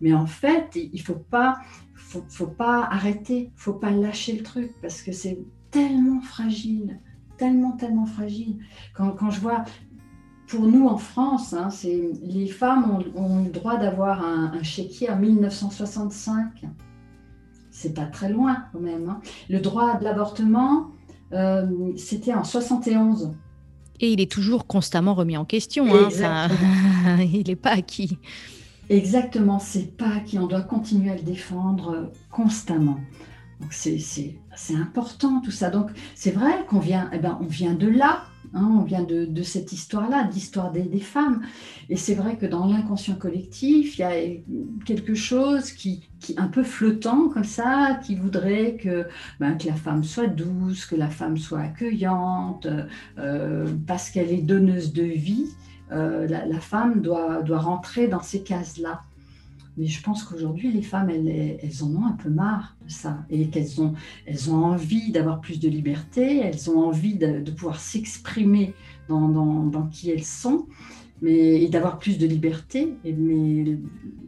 Mais 0.00 0.12
en 0.12 0.26
fait, 0.26 0.76
il 0.76 1.00
faut 1.00 1.14
pas, 1.14 1.56
faut, 1.94 2.24
faut 2.28 2.46
pas 2.46 2.84
arrêter, 2.84 3.50
faut 3.56 3.72
pas 3.72 3.90
lâcher 3.90 4.36
le 4.36 4.42
truc 4.42 4.72
parce 4.82 5.00
que 5.00 5.12
c'est 5.12 5.38
tellement 5.70 6.20
fragile, 6.20 7.00
tellement, 7.38 7.72
tellement 7.72 8.06
fragile. 8.06 8.58
Quand 8.94 9.30
je 9.30 9.40
vois 9.40 9.64
pour 10.46 10.66
nous 10.66 10.86
en 10.86 10.96
France, 10.96 11.52
hein, 11.52 11.68
les 12.22 12.46
femmes 12.46 12.98
ont, 13.16 13.42
le 13.44 13.50
droit 13.50 13.76
d'avoir 13.76 14.24
un, 14.24 14.62
chéquier 14.62 15.10
en 15.10 15.16
1965. 15.16 16.66
C'est 17.70 17.94
pas 17.94 18.06
très 18.06 18.30
loin 18.30 18.64
quand 18.72 18.80
même. 18.80 19.08
Hein. 19.08 19.20
Le 19.50 19.60
droit 19.60 19.98
de 19.98 20.04
l'avortement, 20.04 20.92
euh, 21.32 21.92
c'était 21.96 22.32
en 22.32 22.44
71. 22.44 23.32
Et 24.00 24.12
il 24.12 24.20
est 24.20 24.30
toujours 24.30 24.66
constamment 24.66 25.14
remis 25.14 25.36
en 25.36 25.44
question. 25.44 25.86
Hein, 25.92 26.48
il 27.20 27.44
n'est 27.46 27.56
pas 27.56 27.72
acquis. 27.72 28.18
Exactement, 28.88 29.58
c'est 29.58 29.96
pas 29.96 30.16
acquis. 30.16 30.38
On 30.38 30.46
doit 30.46 30.62
continuer 30.62 31.10
à 31.10 31.16
le 31.16 31.22
défendre 31.22 32.12
constamment. 32.30 32.98
Donc 33.60 33.72
c'est 33.72 34.34
important 34.74 35.40
tout 35.40 35.50
ça. 35.50 35.70
Donc 35.70 35.90
c'est 36.14 36.30
vrai 36.30 36.64
qu'on 36.68 36.78
vient, 36.78 37.10
eh 37.12 37.18
ben, 37.18 37.38
on 37.40 37.46
vient 37.46 37.74
de 37.74 37.88
là, 37.88 38.22
hein, 38.54 38.76
on 38.80 38.82
vient 38.82 39.02
de, 39.02 39.42
cette 39.42 39.72
histoire-là, 39.72 40.24
d'histoire 40.24 40.72
des, 40.72 40.82
des, 40.82 41.00
femmes. 41.00 41.42
Et 41.88 41.96
c'est 41.96 42.14
vrai 42.14 42.36
que 42.36 42.46
dans 42.46 42.66
l'inconscient 42.66 43.16
collectif, 43.16 43.98
il 43.98 44.00
y 44.00 44.04
a 44.04 44.12
quelque 44.84 45.14
chose 45.14 45.72
qui, 45.72 46.08
un 46.36 46.48
peu 46.48 46.62
flottant 46.62 47.28
comme 47.28 47.44
ça, 47.44 47.98
qui 48.04 48.14
voudrait 48.14 48.76
que, 48.76 49.06
ben, 49.40 49.56
que 49.56 49.66
la 49.66 49.74
femme 49.74 50.04
soit 50.04 50.26
douce, 50.26 50.86
que 50.86 50.96
la 50.96 51.08
femme 51.08 51.36
soit 51.36 51.60
accueillante, 51.60 52.66
euh, 53.18 53.66
parce 53.86 54.10
qu'elle 54.10 54.30
est 54.30 54.42
donneuse 54.42 54.92
de 54.92 55.02
vie. 55.02 55.48
Euh, 55.92 56.26
la, 56.26 56.60
femme 56.60 57.00
doit 57.00 57.42
rentrer 57.58 58.08
dans 58.08 58.22
ces 58.22 58.42
cases-là. 58.42 59.02
Mais 59.76 59.86
je 59.86 60.02
pense 60.02 60.24
qu'aujourd'hui, 60.24 60.72
les 60.72 60.82
femmes, 60.82 61.10
elles, 61.10 61.28
elles, 61.28 61.84
en 61.84 61.88
ont 61.88 62.06
un 62.06 62.12
peu 62.12 62.30
marre 62.30 62.76
de 62.86 62.90
ça 62.90 63.24
et 63.28 63.48
qu'elles 63.48 63.80
ont, 63.80 63.92
elles 64.24 64.50
ont 64.50 64.64
envie 64.64 65.12
d'avoir 65.12 65.40
plus 65.40 65.60
de 65.60 65.68
liberté, 65.68 66.38
elles 66.38 66.70
ont 66.70 66.78
envie 66.78 67.14
de, 67.14 67.50
pouvoir 67.50 67.78
s'exprimer 67.78 68.74
dans, 69.08 69.28
dans, 69.28 69.86
qui 69.88 70.10
elles 70.10 70.24
sont. 70.24 70.66
mais, 71.20 71.62
et 71.62 71.68
d'avoir 71.68 71.98
plus 71.98 72.16
de 72.16 72.26
liberté. 72.26 72.94
Et, 73.04 73.12
mais 73.12 73.78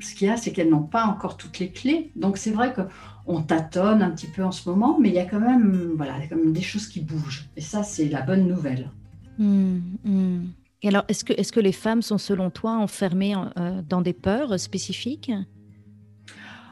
ce 0.00 0.14
qu'il 0.14 0.28
y 0.28 0.30
a, 0.30 0.36
c'est 0.36 0.52
qu'elles 0.52 0.70
n'ont 0.70 0.82
pas 0.82 1.06
encore 1.06 1.38
toutes 1.38 1.58
les 1.58 1.70
clés. 1.70 2.12
Donc 2.14 2.36
c'est 2.36 2.50
vrai 2.50 2.74
qu'on 2.74 3.40
tâtonne 3.40 4.02
un 4.02 4.10
petit 4.10 4.26
peu 4.26 4.44
en 4.44 4.52
ce 4.52 4.68
moment, 4.68 4.98
mais 5.00 5.08
il 5.08 5.14
y 5.14 5.20
a 5.20 5.26
quand 5.26 5.40
même, 5.40 5.92
voilà, 5.96 6.14
quand 6.28 6.36
même 6.36 6.52
des 6.52 6.62
choses 6.62 6.88
qui 6.88 7.00
bougent. 7.00 7.48
Et 7.56 7.62
ça, 7.62 7.82
c'est 7.82 8.08
la 8.08 8.20
bonne 8.20 8.46
nouvelle. 8.46 8.90
Mmh, 9.38 9.78
mmh. 10.04 10.40
Alors, 10.84 11.04
est-ce 11.08 11.24
que, 11.24 11.32
est 11.32 11.50
que 11.50 11.60
les 11.60 11.72
femmes 11.72 12.02
sont, 12.02 12.18
selon 12.18 12.50
toi, 12.50 12.72
enfermées 12.72 13.34
euh, 13.34 13.82
dans 13.88 14.00
des 14.00 14.12
peurs 14.12 14.58
spécifiques? 14.60 15.32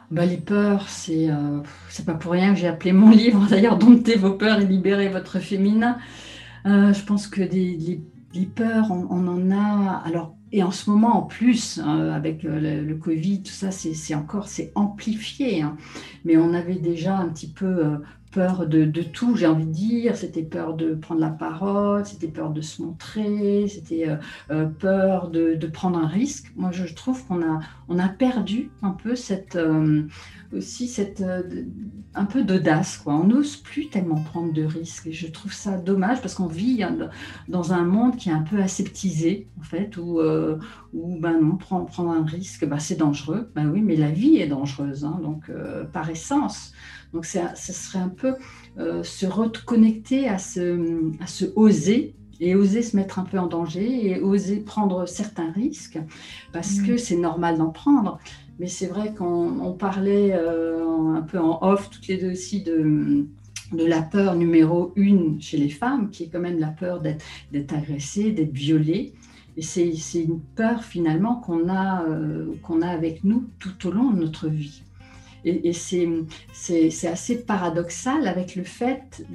Bah, 0.09 0.25
les 0.25 0.37
peurs, 0.37 0.87
c'est 0.87 1.29
euh, 1.29 1.59
c'est 1.89 2.05
pas 2.05 2.13
pour 2.13 2.31
rien 2.31 2.53
que 2.53 2.59
j'ai 2.59 2.67
appelé 2.67 2.93
mon 2.93 3.09
livre 3.23 3.45
d'ailleurs 3.49 3.77
Domptez 3.77 4.15
vos 4.15 4.33
peurs 4.33 4.61
et 4.61 4.65
libérez 4.65 5.09
votre 5.09 5.39
féminin. 5.39 5.97
Euh, 6.65 6.93
je 6.93 7.03
pense 7.03 7.27
que 7.27 7.41
des, 7.41 8.01
les, 8.33 8.45
peurs, 8.45 8.91
on, 8.91 9.27
en 9.27 9.51
a. 9.51 10.01
Alors, 10.05 10.35
et 10.51 10.63
en 10.63 10.71
ce 10.71 10.89
moment, 10.89 11.17
en 11.17 11.23
plus, 11.23 11.79
euh, 11.79 12.13
avec 12.13 12.43
le, 12.43 12.93
Covid, 12.95 13.43
tout 13.43 13.51
ça, 13.51 13.71
c'est 13.71 14.15
encore, 14.15 14.47
c'est 14.47 14.71
amplifié. 14.75 15.61
Hein. 15.61 15.75
Mais 16.23 16.37
on 16.37 16.53
avait 16.53 16.75
déjà 16.75 17.17
un 17.17 17.27
petit 17.27 17.51
peu 17.51 17.99
peur 18.37 18.67
de, 18.67 19.01
tout, 19.01 19.35
j'ai 19.35 19.47
envie 19.47 19.65
de 19.65 19.71
dire. 19.71 20.15
C'était 20.15 20.43
peur 20.43 20.75
de 20.75 20.93
prendre 20.93 21.21
la 21.21 21.31
parole, 21.31 22.05
c'était 22.05 22.27
peur 22.27 22.51
de 22.51 22.61
se 22.61 22.83
montrer, 22.83 23.67
c'était 23.67 24.07
euh, 24.07 24.17
euh, 24.51 24.65
peur 24.67 25.29
de, 25.31 25.57
prendre 25.73 25.97
un 25.97 26.05
risque. 26.05 26.51
Moi, 26.55 26.71
je, 26.71 26.85
trouve 26.93 27.25
qu'on 27.25 27.41
a, 27.41 27.61
on 27.89 27.97
a 27.97 28.07
perdu 28.07 28.69
un 28.83 28.91
peu 28.91 29.15
cette, 29.15 29.55
euh, 29.55 30.03
aussi 30.55 30.87
cette, 30.87 31.23
un 32.13 32.25
peu 32.25 32.43
d'audace. 32.43 32.97
Quoi. 32.97 33.15
On 33.15 33.23
n'ose 33.23 33.57
plus 33.57 33.89
tellement 33.89 34.21
prendre 34.21 34.53
de 34.53 34.63
risques. 34.63 35.09
Je 35.11 35.27
trouve 35.27 35.51
ça 35.51 35.75
dommage 35.79 36.21
parce 36.21 36.35
qu'on 36.35 36.45
vit 36.45 36.83
dans 37.47 37.73
un 37.73 37.85
monde 37.85 38.17
qui 38.17 38.29
est 38.29 38.33
un 38.33 38.43
peu 38.43 38.61
aseptisé, 38.61 39.47
en 39.59 39.63
fait, 39.63 39.97
où, 39.97 40.21
où 40.93 41.19
ben 41.19 41.41
non, 41.41 41.55
prendre, 41.57 41.87
prendre 41.87 42.11
un 42.11 42.23
risque, 42.23 42.67
ben, 42.67 42.77
c'est 42.77 42.97
dangereux. 42.97 43.49
Ben 43.55 43.67
oui, 43.67 43.81
mais 43.81 43.95
la 43.95 44.11
vie 44.11 44.37
est 44.37 44.47
dangereuse, 44.47 45.05
hein, 45.05 45.19
donc 45.23 45.51
par 45.91 46.07
essence. 46.11 46.71
Donc, 47.13 47.25
ce 47.25 47.73
serait 47.73 47.99
un 47.99 48.09
peu 48.09 48.35
euh, 48.77 49.03
se 49.03 49.25
reconnecter 49.25 50.27
à 50.27 50.37
ce, 50.37 51.11
à 51.21 51.27
ce 51.27 51.45
oser 51.55 52.15
et 52.39 52.55
oser 52.55 52.83
se 52.83 52.95
mettre 52.95 53.19
un 53.19 53.23
peu 53.23 53.39
en 53.39 53.47
danger 53.47 54.07
et 54.07 54.21
oser 54.21 54.57
prendre 54.57 55.07
certains 55.07 55.51
risques 55.51 55.99
parce 56.53 56.81
que 56.81 56.93
mm. 56.93 56.97
c'est 56.97 57.17
normal 57.17 57.57
d'en 57.57 57.69
prendre. 57.69 58.19
Mais 58.59 58.67
c'est 58.67 58.87
vrai 58.87 59.13
qu'on 59.13 59.75
parlait 59.77 60.33
euh, 60.33 61.13
un 61.15 61.21
peu 61.21 61.39
en 61.39 61.59
off, 61.61 61.89
toutes 61.89 62.07
les 62.07 62.17
deux 62.17 62.31
aussi, 62.31 62.63
de, 62.63 63.27
de 63.71 63.85
la 63.85 64.01
peur 64.01 64.35
numéro 64.35 64.93
une 64.95 65.41
chez 65.41 65.57
les 65.57 65.69
femmes, 65.69 66.09
qui 66.09 66.23
est 66.23 66.27
quand 66.27 66.39
même 66.39 66.59
la 66.59 66.69
peur 66.69 67.01
d'être 67.01 67.73
agressée, 67.73 68.31
d'être 68.31 68.53
violée. 68.53 69.13
Et 69.57 69.61
c'est 69.63 69.91
une 70.21 70.39
peur 70.55 70.83
finalement 70.83 71.35
qu'on 71.35 71.67
a, 71.67 72.03
euh, 72.03 72.53
qu'on 72.61 72.81
a 72.81 72.87
avec 72.87 73.23
nous 73.23 73.45
tout 73.59 73.87
au 73.87 73.91
long 73.91 74.11
de 74.11 74.19
notre 74.19 74.47
vie. 74.47 74.83
Et, 75.45 75.71
c'est 75.73 77.07
assez 77.07 77.43
paradoxal 77.43 78.27
avec 78.27 78.55
le 78.55 78.63
fait 78.63 79.25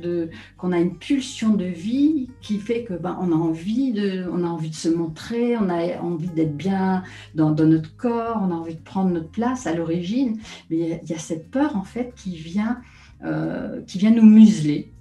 qu'on 0.57 0.73
a 0.73 0.79
une 0.79 0.97
pulsion 0.99 1.51
de 1.55 1.65
vie 1.65 2.29
qui 2.41 2.59
fait 2.59 2.85
que 2.85 2.95
ben, 2.95 3.17
on 3.21 3.33
a 3.33 3.35
envie 3.35 3.93
de, 3.93 4.27
on 4.31 4.45
a 4.45 4.49
envie 4.49 4.71
de 4.71 4.75
se 4.75 4.89
montrer, 4.89 5.57
on 5.57 5.69
a 5.69 6.01
envie 6.01 6.29
d'être 6.29 6.57
bien 6.57 7.03
dans, 7.35 7.55
notre 7.55 7.97
corps, 7.97 8.41
on 8.43 8.51
a 8.51 8.55
envie 8.55 8.75
de 8.75 8.81
prendre 8.83 9.11
notre 9.11 9.31
place 9.31 9.67
à 9.67 9.75
l'origine. 9.75 10.39
Mais 10.71 11.01
il 11.03 11.11
y, 11.11 11.15
a 11.15 11.19
cette 11.19 11.51
peur 11.51 11.77
en 11.77 11.85
fait 11.85 12.13
qui 12.17 12.37
vient, 12.37 12.81
euh, 13.25 13.81
qui 13.87 13.99
vient 13.99 14.11
nous 14.11 14.27
museler 14.27 14.93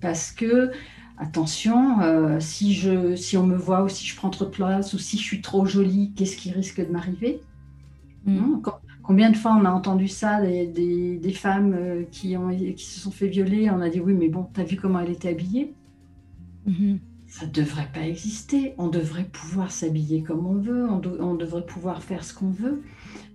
parce 0.00 0.30
que 0.32 0.70
attention, 1.18 2.00
euh, 2.00 2.40
si, 2.40 2.74
je, 2.74 3.16
si 3.16 3.36
on 3.36 3.46
me 3.46 3.56
voit 3.56 3.82
ou 3.82 3.88
si 3.88 4.06
je 4.06 4.16
prends 4.16 4.30
trop 4.30 4.44
de 4.44 4.50
place 4.50 4.92
ou 4.94 4.98
si 4.98 5.16
je 5.18 5.22
suis 5.22 5.40
trop 5.40 5.66
jolie, 5.66 6.12
qu'est-ce 6.16 6.36
qui 6.36 6.50
risque 6.50 6.84
de 6.84 6.92
m'arriver? 6.92 7.40
Mm. 8.24 8.60
Combien 9.06 9.30
de 9.30 9.36
fois 9.36 9.56
on 9.60 9.64
a 9.64 9.70
entendu 9.70 10.08
ça, 10.08 10.40
des, 10.42 11.32
femmes 11.32 11.74
euh, 11.78 12.02
qui, 12.10 12.36
ont, 12.36 12.48
qui 12.48 12.84
se 12.84 12.98
sont 12.98 13.12
fait 13.12 13.28
violer, 13.28 13.70
on 13.70 13.80
a 13.80 13.88
dit 13.88 14.00
oui, 14.00 14.14
mais 14.14 14.28
bon, 14.28 14.48
t'as 14.52 14.64
vu 14.64 14.74
comment 14.74 14.98
elle 14.98 15.12
était 15.12 15.28
habillée? 15.28 15.74
Mm-hmm. 16.68 16.98
Ça 17.28 17.46
ne 17.46 17.52
devrait 17.52 17.88
pas 17.94 18.00
exister. 18.00 18.74
On 18.78 18.88
devrait 18.88 19.24
pouvoir 19.24 19.70
s'habiller 19.70 20.22
comme 20.22 20.44
on 20.44 20.54
veut, 20.54 20.88
on, 20.88 21.34
devrait 21.34 21.64
pouvoir 21.64 22.02
faire 22.02 22.24
ce 22.24 22.34
qu'on 22.34 22.50
veut. 22.50 22.82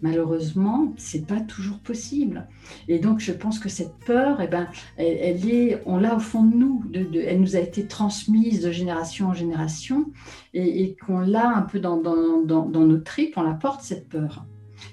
Malheureusement, 0.02 0.94
c'est 0.98 1.26
pas 1.26 1.40
toujours 1.40 1.80
possible. 1.80 2.48
Et 2.90 3.00
donc, 3.00 3.20
je 3.20 3.32
pense 3.32 3.58
que 3.58 3.70
cette 3.70 3.96
peur, 4.06 4.42
eh 4.42 4.48
ben, 4.48 4.68
elle, 4.98 5.50
est, 5.50 5.82
on 5.86 5.98
l'a 5.98 6.16
au 6.16 6.20
fond 6.20 6.44
de 6.44 6.56
nous. 6.56 6.84
elle 6.94 7.40
nous 7.40 7.56
a 7.56 7.60
été 7.60 7.86
transmise 7.86 8.62
de 8.62 8.72
génération 8.72 9.28
en 9.28 9.34
génération 9.34 10.12
et, 10.54 10.98
qu'on 11.06 11.20
l'a 11.20 11.50
un 11.50 11.62
peu 11.62 11.80
dans, 11.80 11.96
dans, 11.98 12.44
dans 12.44 12.86
nos 12.86 13.00
tripes, 13.00 13.36
on 13.38 13.44
la 13.44 13.54
porte 13.54 13.84
cette 13.84 14.10
peur 14.10 14.46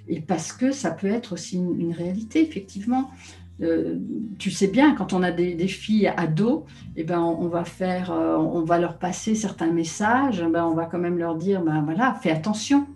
et 0.08 0.20
parce 0.20 0.52
que 0.52 0.72
ça 0.72 0.90
peut 0.90 1.08
être 1.08 1.32
aussi 1.32 1.56
une, 1.56 1.92
réalité, 1.92 2.42
effectivement. 2.42 3.10
Euh, 3.60 3.96
tu 4.38 4.50
sais 4.50 4.68
bien, 4.68 4.94
quand 4.94 5.12
on 5.12 5.22
a 5.22 5.32
des, 5.32 5.56
filles 5.66 6.08
ados, 6.16 6.62
eh 6.96 7.04
ben, 7.04 7.20
on, 7.20 7.48
va 7.48 7.64
faire, 7.64 8.12
euh, 8.12 8.36
on 8.36 8.62
va 8.62 8.78
leur 8.78 8.98
passer 8.98 9.34
certains 9.34 9.72
messages, 9.72 10.42
ben, 10.42 10.64
on 10.64 10.74
va 10.74 10.86
quand 10.86 10.98
même 10.98 11.18
leur 11.18 11.34
dire, 11.34 11.62
ben 11.62 11.82
voilà, 11.82 12.14
fais 12.22 12.30
attention, 12.30 12.86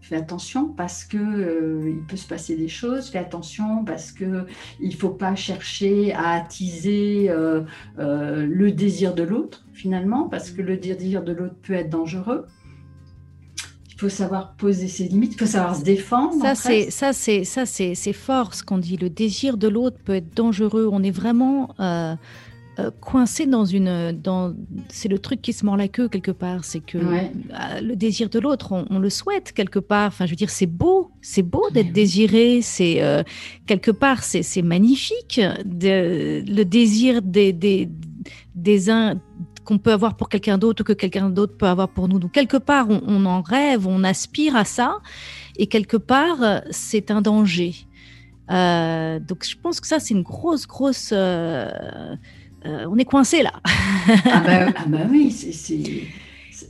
fais 0.00 0.16
attention 0.16 0.66
parce 0.66 1.04
que 1.04 1.18
euh, 1.18 1.88
il 1.88 2.04
peut 2.04 2.16
se 2.16 2.26
passer 2.26 2.56
des 2.56 2.66
choses, 2.66 3.10
fais 3.10 3.18
attention 3.18 3.84
parce 3.84 4.10
que 4.10 4.46
il 4.80 4.96
faut 4.96 5.10
pas 5.10 5.36
chercher 5.36 6.12
à 6.14 6.30
attiser 6.30 7.30
le 7.98 8.70
désir 8.70 9.14
de 9.14 9.22
l'autre 9.22 9.66
finalement, 9.72 10.28
parce 10.28 10.50
que 10.50 10.62
le 10.62 10.76
désir 10.76 11.22
de 11.22 11.30
l'autre 11.30 11.56
peut 11.62 11.74
être 11.74 11.90
dangereux 11.90 12.46
faut 13.98 14.08
savoir 14.08 14.54
poser 14.54 14.86
ses 14.86 15.04
limites, 15.04 15.34
il 15.34 15.38
faut 15.38 15.46
savoir 15.46 15.74
se 15.74 15.82
défendre. 15.82 16.40
Ça, 16.40 16.54
c'est 16.54 16.90
ça, 16.90 17.12
c'est 17.12 17.44
ça, 17.44 17.66
c'est 17.66 17.94
c'est 17.94 18.12
fort 18.12 18.54
ce 18.54 18.62
qu'on 18.62 18.78
dit. 18.78 18.96
Le 18.96 19.10
désir 19.10 19.56
de 19.56 19.66
l'autre 19.66 19.96
peut 20.04 20.14
être 20.14 20.34
dangereux. 20.36 20.88
On 20.92 21.02
est 21.02 21.10
vraiment 21.10 21.74
euh, 21.80 22.14
euh, 22.78 22.92
coincé 23.00 23.46
dans 23.46 23.64
une, 23.64 24.12
dans, 24.12 24.54
c'est 24.88 25.08
le 25.08 25.18
truc 25.18 25.42
qui 25.42 25.52
se 25.52 25.66
mord 25.66 25.76
la 25.76 25.88
queue 25.88 26.08
quelque 26.08 26.30
part. 26.30 26.64
C'est 26.64 26.78
que 26.78 26.98
euh, 26.98 27.80
le 27.82 27.96
désir 27.96 28.28
de 28.28 28.38
l'autre, 28.38 28.86
on, 28.88 29.00
le 29.00 29.10
souhaite 29.10 29.50
quelque 29.52 29.80
part. 29.80 30.08
Enfin, 30.08 30.26
je 30.26 30.30
veux 30.30 30.36
dire, 30.36 30.50
c'est 30.50 30.66
beau, 30.66 31.10
c'est 31.20 31.42
beau 31.42 31.68
d'être 31.70 31.92
désiré. 31.92 32.60
C'est 32.62 33.02
quelque 33.66 33.90
part, 33.90 34.22
c'est 34.22 34.44
c'est 34.44 34.62
magnifique. 34.62 35.40
De, 35.64 36.44
le 36.46 36.62
désir 36.62 37.20
des 37.20 37.52
des 37.52 37.88
des 38.54 38.90
uns 38.90 39.20
qu'on 39.68 39.76
peut 39.76 39.92
avoir 39.92 40.16
pour 40.16 40.30
quelqu'un 40.30 40.56
d'autre 40.56 40.80
ou 40.80 40.84
que 40.84 40.94
quelqu'un 40.94 41.28
d'autre 41.28 41.54
peut 41.58 41.66
avoir 41.66 41.90
pour 41.90 42.08
nous. 42.08 42.18
Donc 42.18 42.32
quelque 42.32 42.56
part, 42.56 42.88
on, 42.88 43.26
en 43.26 43.42
rêve, 43.42 43.86
on 43.86 44.02
aspire 44.02 44.56
à 44.56 44.64
ça, 44.64 44.96
et 45.58 45.66
quelque 45.66 45.98
part, 45.98 46.62
c'est 46.70 47.10
un 47.10 47.20
danger. 47.20 47.74
Euh, 48.50 49.20
donc 49.20 49.44
je 49.44 49.56
pense 49.62 49.78
que 49.78 49.86
ça, 49.86 50.00
c'est 50.00 50.14
une 50.14 50.22
grosse, 50.22 50.66
grosse... 50.66 51.10
Euh, 51.12 51.68
euh, 52.64 52.86
on 52.90 52.96
est 52.96 53.04
coincé 53.04 53.42
là. 53.42 53.52
ah, 53.66 54.40
bah, 54.40 54.72
ah 54.76 54.84
bah 54.86 54.98
oui, 55.10 55.30
c'est... 55.30 55.82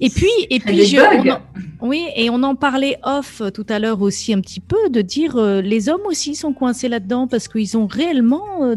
Et 0.00 0.10
puis, 0.10 0.28
et 0.50 0.58
puis 0.58 0.84
je, 0.84 0.98
oui, 1.80 2.04
et 2.14 2.30
on 2.30 2.42
en 2.42 2.56
parlait 2.56 2.98
off 3.04 3.42
tout 3.54 3.64
à 3.68 3.78
l'heure 3.78 4.02
aussi 4.02 4.34
un 4.34 4.40
petit 4.40 4.60
peu, 4.60 4.90
de 4.90 5.00
dire 5.00 5.40
les 5.62 5.88
hommes 5.88 6.04
aussi 6.04 6.34
sont 6.34 6.52
coincés 6.52 6.88
là-dedans 6.88 7.26
parce 7.26 7.48
qu'ils 7.48 7.76
ont 7.76 7.86
réellement, 7.86 8.76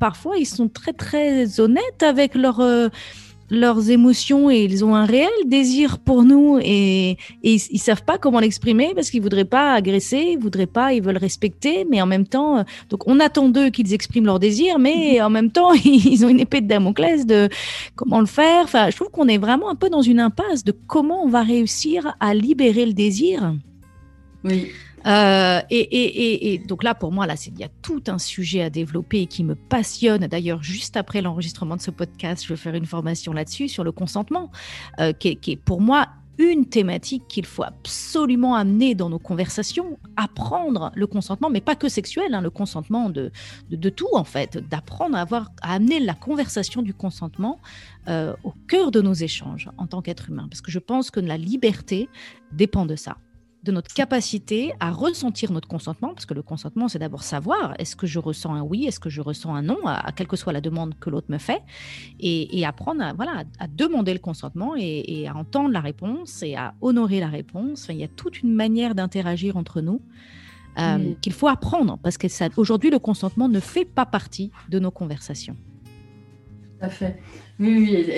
parfois, 0.00 0.36
ils 0.36 0.46
sont 0.46 0.68
très 0.68 0.92
très 0.92 1.60
honnêtes 1.60 2.02
avec 2.02 2.34
leur 2.34 2.60
leurs 3.50 3.90
émotions 3.90 4.50
et 4.50 4.64
ils 4.64 4.84
ont 4.84 4.94
un 4.94 5.06
réel 5.06 5.30
désir 5.46 5.98
pour 5.98 6.22
nous 6.22 6.58
et, 6.62 7.16
ils, 7.42 7.78
savent 7.78 8.04
pas 8.04 8.18
comment 8.18 8.40
l'exprimer 8.40 8.92
parce 8.94 9.10
qu'ils 9.10 9.22
voudraient 9.22 9.44
pas 9.44 9.72
agresser, 9.74 10.30
ils 10.32 10.38
voudraient 10.38 10.66
pas, 10.66 10.92
ils 10.92 11.02
veulent 11.02 11.16
respecter, 11.16 11.86
mais 11.88 12.02
en 12.02 12.06
même 12.06 12.26
temps, 12.26 12.58
euh, 12.58 12.62
donc 12.90 13.06
on 13.06 13.20
attend 13.20 13.48
d'eux 13.48 13.70
qu'ils 13.70 13.94
expriment 13.94 14.26
leur 14.26 14.38
désir, 14.38 14.78
mais 14.78 15.16
mhm. 15.18 15.24
en 15.24 15.30
même 15.30 15.50
temps 15.50 15.72
ils 15.84 16.24
ont 16.24 16.28
une 16.28 16.40
épée 16.40 16.60
de 16.60 16.66
Damoclès 16.66 17.26
de 17.26 17.48
comment 17.94 18.20
le 18.20 18.26
faire. 18.26 18.64
Enfin, 18.64 18.90
je 18.90 18.96
trouve 18.96 19.10
qu'on 19.10 19.28
est 19.28 19.38
vraiment 19.38 19.70
un 19.70 19.76
peu 19.76 19.88
dans 19.88 20.02
une 20.02 20.20
impasse 20.20 20.64
de 20.64 20.74
comment 20.86 21.24
on 21.24 21.28
va 21.28 21.42
réussir 21.42 22.14
à 22.20 22.34
libérer 22.34 22.86
le 22.86 22.92
désir. 22.92 23.54
Oui. 24.44 24.68
Euh, 25.08 25.60
et, 25.70 26.60
donc 26.66 26.82
là, 26.82 26.94
pour 26.94 27.12
moi, 27.12 27.26
là, 27.26 27.34
il 27.46 27.58
y 27.58 27.64
a 27.64 27.68
tout 27.82 28.02
un 28.08 28.18
sujet 28.18 28.62
à 28.62 28.70
développer 28.70 29.26
qui 29.26 29.42
me 29.44 29.54
passionne. 29.54 30.26
D'ailleurs, 30.26 30.62
juste 30.62 30.96
après 30.96 31.22
l'enregistrement 31.22 31.76
de 31.76 31.80
ce 31.80 31.90
podcast, 31.90 32.44
je 32.44 32.50
vais 32.50 32.56
faire 32.56 32.74
une 32.74 32.86
formation 32.86 33.32
là-dessus 33.32 33.68
sur 33.68 33.84
le 33.84 33.92
consentement, 33.92 34.50
euh, 35.00 35.12
qui, 35.12 35.38
est, 35.46 35.56
pour 35.56 35.80
moi 35.80 36.08
une 36.38 36.66
thématique 36.66 37.24
qu'il 37.28 37.46
faut 37.46 37.64
absolument 37.64 38.54
amener 38.54 38.94
dans 38.94 39.10
nos 39.10 39.18
conversations, 39.18 39.98
apprendre 40.16 40.92
le 40.94 41.06
consentement, 41.08 41.50
mais 41.50 41.60
pas 41.60 41.74
que 41.74 41.88
sexuel, 41.88 42.32
hein, 42.32 42.40
le 42.40 42.50
consentement 42.50 43.10
de, 43.10 43.32
tout 43.90 44.06
en 44.12 44.22
fait, 44.22 44.56
d'apprendre 44.56 45.16
à, 45.16 45.26
à 45.62 45.74
amener 45.74 45.98
la 45.98 46.14
conversation 46.14 46.82
du 46.82 46.94
consentement 46.94 47.58
euh, 48.06 48.34
au 48.44 48.52
cœur 48.68 48.92
de 48.92 49.00
nos 49.00 49.14
échanges 49.14 49.68
en 49.78 49.88
tant 49.88 50.00
qu'être 50.00 50.30
humain, 50.30 50.46
parce 50.48 50.60
que 50.60 50.70
je 50.70 50.78
pense 50.78 51.10
que 51.10 51.18
la 51.18 51.36
liberté 51.36 52.08
dépend 52.52 52.86
de 52.86 52.94
ça. 52.94 53.16
De 53.68 53.72
notre 53.72 53.92
capacité 53.92 54.72
à 54.80 54.90
ressentir 54.90 55.52
notre 55.52 55.68
consentement, 55.68 56.14
parce 56.14 56.24
que 56.24 56.32
le 56.32 56.42
consentement, 56.42 56.88
c'est 56.88 56.98
d'abord 56.98 57.22
savoir, 57.22 57.74
est-ce 57.78 57.96
que 57.96 58.06
je 58.06 58.18
ressens 58.18 58.54
un 58.54 58.62
oui, 58.62 58.86
est-ce 58.86 58.98
que 58.98 59.10
je 59.10 59.20
ressens 59.20 59.54
un 59.54 59.60
non, 59.60 59.76
à, 59.84 60.10
quelle 60.12 60.26
que 60.26 60.36
soit 60.36 60.54
la 60.54 60.62
demande 60.62 60.94
que 60.98 61.10
l'autre 61.10 61.26
me 61.28 61.36
fait, 61.36 61.60
et, 62.18 62.64
apprendre 62.64 63.02
à, 63.02 63.12
voilà, 63.12 63.44
à 63.58 63.66
demander 63.68 64.14
le 64.14 64.20
consentement 64.20 64.74
et, 64.76 65.28
à 65.28 65.36
entendre 65.36 65.70
la 65.70 65.80
réponse 65.80 66.42
et 66.42 66.56
à 66.56 66.74
honorer 66.80 67.20
la 67.20 67.28
réponse. 67.28 67.88
il 67.90 67.98
y 67.98 68.04
a 68.04 68.08
toute 68.08 68.42
une 68.42 68.54
manière 68.54 68.94
d'interagir 68.94 69.56
entre 69.56 69.80
nous. 69.82 70.00
Euh, 70.78 71.14
qu'il 71.22 71.32
faut 71.32 71.48
apprendre, 71.48 71.98
parce 72.04 72.16
que 72.18 72.28
aujourd'hui, 72.56 72.88
le 72.88 73.00
consentement 73.00 73.48
ne 73.48 73.58
fait 73.58 73.84
pas 73.84 74.06
partie 74.06 74.52
de 74.68 74.78
nos 74.78 74.92
conversations. 74.92 75.56
Tout 76.78 76.86
à 76.86 76.88
fait. 76.88 77.20
Oui, 77.60 78.06
oui, 78.06 78.12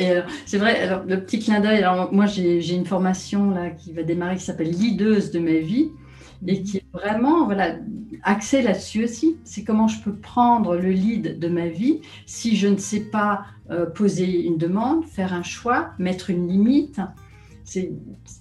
c'est 0.45 0.59
vrai. 0.59 0.81
Alors, 0.81 1.05
le 1.07 1.23
petit 1.25 1.39
clin 1.39 1.61
d'œil. 1.61 1.79
Alors, 1.79 2.13
moi, 2.13 2.27
j'ai 2.27 2.75
une 2.75 2.85
formation 2.85 3.51
là 3.51 3.71
qui 3.71 3.93
va 3.93 4.03
démarrer 4.03 4.37
qui 4.37 4.45
s'appelle 4.45 4.71
Leaduse 4.71 5.31
de 5.31 5.39
ma 5.39 5.59
vie 5.59 5.91
et 6.47 6.59
mhm. 6.59 6.65
qui 6.65 6.77
est 6.79 6.87
vraiment 6.93 7.47
voilà 7.47 7.77
axée 8.23 8.63
là-dessus 8.63 9.05
aussi. 9.05 9.39
C'est 9.45 9.65
comment 9.65 9.89
je 9.89 10.03
peux 10.03 10.15
prendre 10.15 10.77
le 10.77 10.91
lead 10.91 11.39
de 11.39 11.49
ma 11.49 11.69
vie 11.69 12.01
si 12.27 12.57
je 12.57 12.69
ne 12.69 12.77
sais 12.77 13.01
pas 13.01 13.45
euh, 13.71 13.87
poser 13.87 14.45
une 14.45 14.59
demande, 14.59 15.07
faire 15.07 15.33
un 15.33 15.43
choix, 15.43 15.91
mettre 15.99 16.31
une 16.31 16.49
limite. 16.49 17.01
C'est 17.65 17.93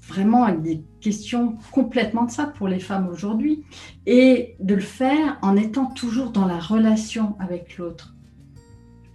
vraiment 0.07 0.51
des 0.51 0.81
questions 1.01 1.57
complètement 1.71 2.23
de 2.23 2.31
ça 2.31 2.45
pour 2.45 2.67
les 2.67 2.79
femmes 2.79 3.07
aujourd'hui. 3.09 3.63
Et 4.05 4.55
de 4.59 4.75
le 4.75 4.81
faire 4.81 5.37
en 5.41 5.55
étant 5.55 5.85
toujours 5.85 6.31
dans 6.31 6.45
la 6.45 6.59
relation 6.59 7.35
avec 7.39 7.77
l'autre. 7.77 8.15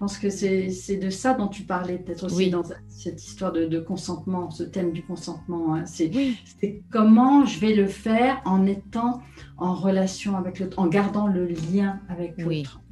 Pense 0.04 0.18
que 0.18 0.28
c'est 0.28 0.98
de 0.98 1.08
ça 1.08 1.32
dont 1.32 1.48
tu 1.48 1.62
parlais, 1.62 1.96
peut-être 1.96 2.24
aussi 2.24 2.50
dans 2.50 2.62
cette 2.90 3.24
histoire 3.24 3.52
de, 3.52 3.80
consentement, 3.80 4.50
ce 4.50 4.62
thème 4.62 4.92
du 4.92 5.02
consentement. 5.02 5.76
Hein. 5.76 5.84
C'est 5.86 6.82
comment 6.90 7.46
je 7.46 7.58
vais 7.58 7.74
le 7.74 7.86
faire 7.86 8.42
en 8.44 8.66
étant 8.66 9.22
en 9.56 9.72
relation 9.74 10.36
avec 10.36 10.60
l'autre, 10.60 10.78
en 10.78 10.88
gardant 10.88 11.26
le 11.26 11.46
lien 11.46 12.00
avec 12.10 12.34
l'autre. 12.36 12.82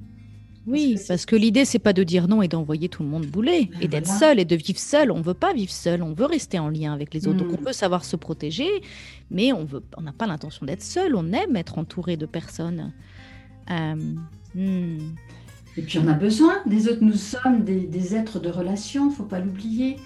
Oui, 0.66 0.98
parce 1.06 1.26
que, 1.26 1.36
l'idée, 1.36 1.66
c'est 1.66 1.78
pas 1.78 1.92
de 1.92 2.02
dire 2.02 2.28
non 2.28 2.40
et 2.40 2.48
d'envoyer 2.48 2.88
tout 2.88 3.02
le 3.02 3.10
monde 3.10 3.26
bouler 3.26 3.66
ben 3.66 3.82
et 3.82 3.88
d'être 3.88 4.08
seul 4.08 4.40
et 4.40 4.46
de 4.46 4.56
vivre 4.56 4.78
seul. 4.78 5.10
On 5.10 5.20
veut 5.20 5.34
pas 5.34 5.52
vivre 5.52 5.70
seul, 5.70 6.02
on 6.02 6.14
veut 6.14 6.24
rester 6.24 6.58
en 6.58 6.70
lien 6.70 6.94
avec 6.94 7.12
les 7.12 7.28
autres. 7.28 7.44
Donc, 7.44 7.52
on 7.52 7.60
hmm. 7.60 7.66
veut 7.66 7.72
savoir 7.74 8.06
se 8.06 8.16
protéger, 8.16 8.70
mais 9.30 9.52
on 9.52 9.66
veut, 9.66 9.82
on 9.98 10.00
n'a 10.00 10.12
pas 10.12 10.26
l'intention 10.26 10.64
d'être 10.64 10.82
seul. 10.82 11.14
On 11.14 11.30
aime 11.32 11.56
être 11.56 11.76
entouré 11.76 12.16
de 12.16 12.24
personnes. 12.24 12.94
Euh, 13.70 14.14
hmm. 14.54 15.14
Et 15.76 15.82
puis 15.82 15.98
on 15.98 16.06
a 16.08 16.12
besoin 16.12 16.54
des 16.66 16.88
autres. 16.88 17.02
Nous 17.02 17.14
sommes 17.14 17.64
des, 17.64 18.14
êtres 18.14 18.40
de 18.40 18.50
relation, 18.50 19.10
faut 19.10 19.24
pas 19.24 19.40
l'oublier. 19.40 19.96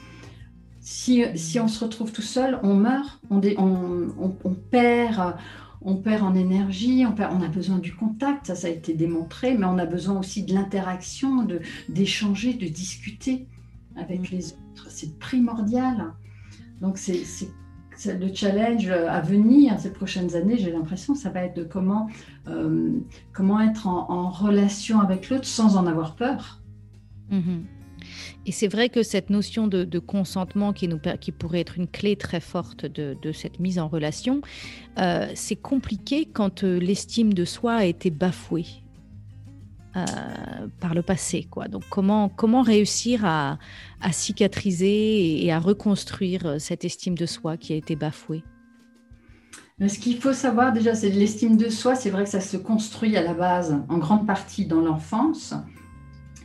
Si, 0.81 1.25
si, 1.35 1.59
on 1.59 1.67
se 1.67 1.83
retrouve 1.83 2.13
tout 2.13 2.23
seul, 2.23 2.61
on 2.63 2.75
meurt, 2.75 3.21
on, 3.31 3.41
on, 3.59 4.37
on, 4.45 4.55
perd, 4.55 5.35
on 5.83 5.97
perd 5.97 6.23
en 6.23 6.35
énergie, 6.37 7.05
on, 7.05 7.13
perd, 7.13 7.35
on 7.35 7.43
a 7.43 7.49
besoin 7.49 7.79
du 7.79 7.93
contact, 7.93 8.47
ça, 8.47 8.55
ça 8.55 8.69
a 8.69 8.71
été 8.71 8.95
démontré, 8.95 9.57
mais 9.57 9.67
on 9.67 9.79
a 9.79 9.87
besoin 9.87 10.17
aussi 10.17 10.45
de 10.45 10.55
l'interaction, 10.55 11.45
d'échanger, 11.89 12.55
de, 12.55 12.69
discuter 12.69 13.49
avec 13.97 14.31
mm. 14.31 14.37
les 14.37 14.53
autres. 14.53 14.87
C'est 14.89 15.19
primordial. 15.19 16.13
Donc 16.81 16.99
c'est 16.99 17.25
le 18.05 18.35
challenge 18.35 18.89
à 18.89 19.21
venir 19.21 19.79
ces 19.79 19.93
prochaines 19.93 20.35
années, 20.35 20.59
j'ai 20.59 20.71
l'impression, 20.71 21.15
ça 21.15 21.31
va 21.31 21.45
être 21.45 21.57
de 21.57 21.65
comment, 21.65 22.09
euh, 22.49 22.91
comment 23.33 23.61
être 23.61 23.87
en, 23.87 24.29
relation 24.31 25.01
avec 25.01 25.31
l'autre 25.31 25.47
sans 25.47 25.77
en 25.77 25.87
avoir 25.87 26.17
peur. 26.17 26.61
Mhm. 27.31 27.65
Et 28.45 28.53
c'est 28.53 28.69
vrai 28.69 28.89
que 28.89 29.03
cette 29.03 29.31
notion 29.31 29.67
de, 29.67 29.99
consentement 29.99 30.73
qui, 30.73 30.89
pourrait 31.33 31.61
être 31.61 31.79
une 31.79 31.89
clé 31.89 32.17
très 32.17 32.41
forte 32.41 32.87
de, 32.87 33.33
cette 33.33 33.59
mise 33.59 33.79
en 33.79 33.89
relation, 33.89 34.41
euh, 34.99 35.27
c'est 35.35 35.57
compliqué 35.57 36.27
quand 36.27 36.63
euh, 36.63 36.79
l'estime 36.79 37.35
de 37.35 37.45
soi 37.45 37.75
a 37.75 37.85
été 37.85 38.11
bafouée. 38.11 38.86
Euh, 39.97 40.05
par 40.79 40.93
le 40.95 41.01
passé. 41.01 41.47
Quoi. 41.51 41.69
Donc 41.69 41.85
comment, 41.89 42.29
comment 42.29 42.61
réussir 42.61 43.25
à, 43.25 43.57
cicatriser 44.13 45.43
et 45.43 45.51
à 45.53 45.59
reconstruire 45.59 46.57
cette 46.59 46.85
estime 46.85 47.17
de 47.17 47.25
soi 47.25 47.57
qui 47.57 47.73
a 47.73 47.77
été 47.77 47.97
bafouée? 47.97 48.43
Ce 49.81 49.99
qu'il 49.99 50.19
faut 50.19 50.35
savoir 50.35 50.75
déjà, 50.75 50.95
c'est 50.95 51.09
l'estime 51.09 51.57
de 51.57 51.71
soi, 51.71 51.95
c'est 51.95 52.11
vrai 52.11 52.25
que 52.25 52.31
ça 52.31 52.41
se 52.41 52.59
construit 52.59 53.17
à 53.17 53.23
la 53.23 53.33
base 53.33 53.83
en 53.89 53.97
grande 53.97 54.27
partie 54.27 54.67
dans 54.67 54.83
l'enfance. 54.83 55.55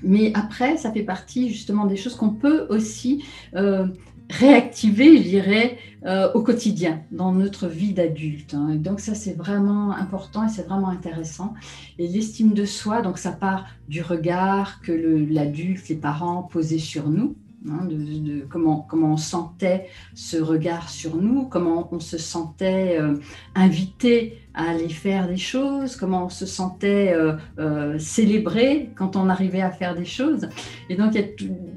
Mais 0.02 0.32
après, 0.34 0.78
ça 0.78 0.92
fait 0.92 1.04
partie 1.04 1.50
justement 1.50 1.86
des 1.86 1.98
choses 1.98 2.16
qu'on 2.16 2.34
peut 2.34 2.68
aussi 2.70 3.26
euh, 3.56 3.88
réactiver, 4.32 5.18
je 5.18 5.24
dirais, 5.24 5.78
euh, 6.06 6.32
au 6.34 6.42
quotidien, 6.42 7.02
dans 7.12 7.32
notre 7.32 7.68
vie 7.68 7.94
d'adulte. 7.94 8.54
Hein. 8.54 8.76
Donc 8.76 9.00
ça, 9.00 9.14
c'est 9.14 9.34
vraiment 9.34 9.92
important 9.92 10.46
et 10.46 10.50
c'est 10.50 10.68
vraiment 10.68 10.90
intéressant. 10.90 11.54
Et 12.00 12.08
l'estime 12.08 12.54
de 12.54 12.66
soi, 12.66 13.02
donc 13.02 13.18
ça 13.18 13.32
part 13.32 13.66
du 13.88 14.02
regard 14.02 14.82
que 14.82 14.92
l'adulte, 14.92 15.88
les 15.90 15.96
parents 15.96 16.44
posaient 16.44 16.80
sur 16.80 17.10
nous. 17.10 17.36
Hein, 17.70 17.86
de, 17.86 18.44
comment, 18.50 18.88
comment 18.90 19.14
on 19.14 19.18
sentait 19.18 19.88
ce 20.16 20.38
regard 20.38 20.90
sur 20.90 21.16
nous, 21.16 21.46
comment 21.46 21.88
on 21.92 22.00
se 22.00 22.18
sentait 22.18 22.98
euh, 23.00 23.18
invité 23.54 24.40
à 24.56 24.72
aller 24.72 24.90
faire 24.90 25.28
des 25.28 25.38
choses, 25.38 25.96
comment 25.96 26.26
on 26.26 26.30
se 26.30 26.48
sentait 26.48 27.14
euh, 27.14 27.34
euh, 27.60 28.00
célébré 28.00 28.90
quand 28.96 29.16
on 29.16 29.30
arrivait 29.30 29.62
à 29.62 29.70
faire 29.70 29.96
des 29.96 30.06
choses. 30.06 30.50
Et 30.90 30.96
donc, 30.96 31.14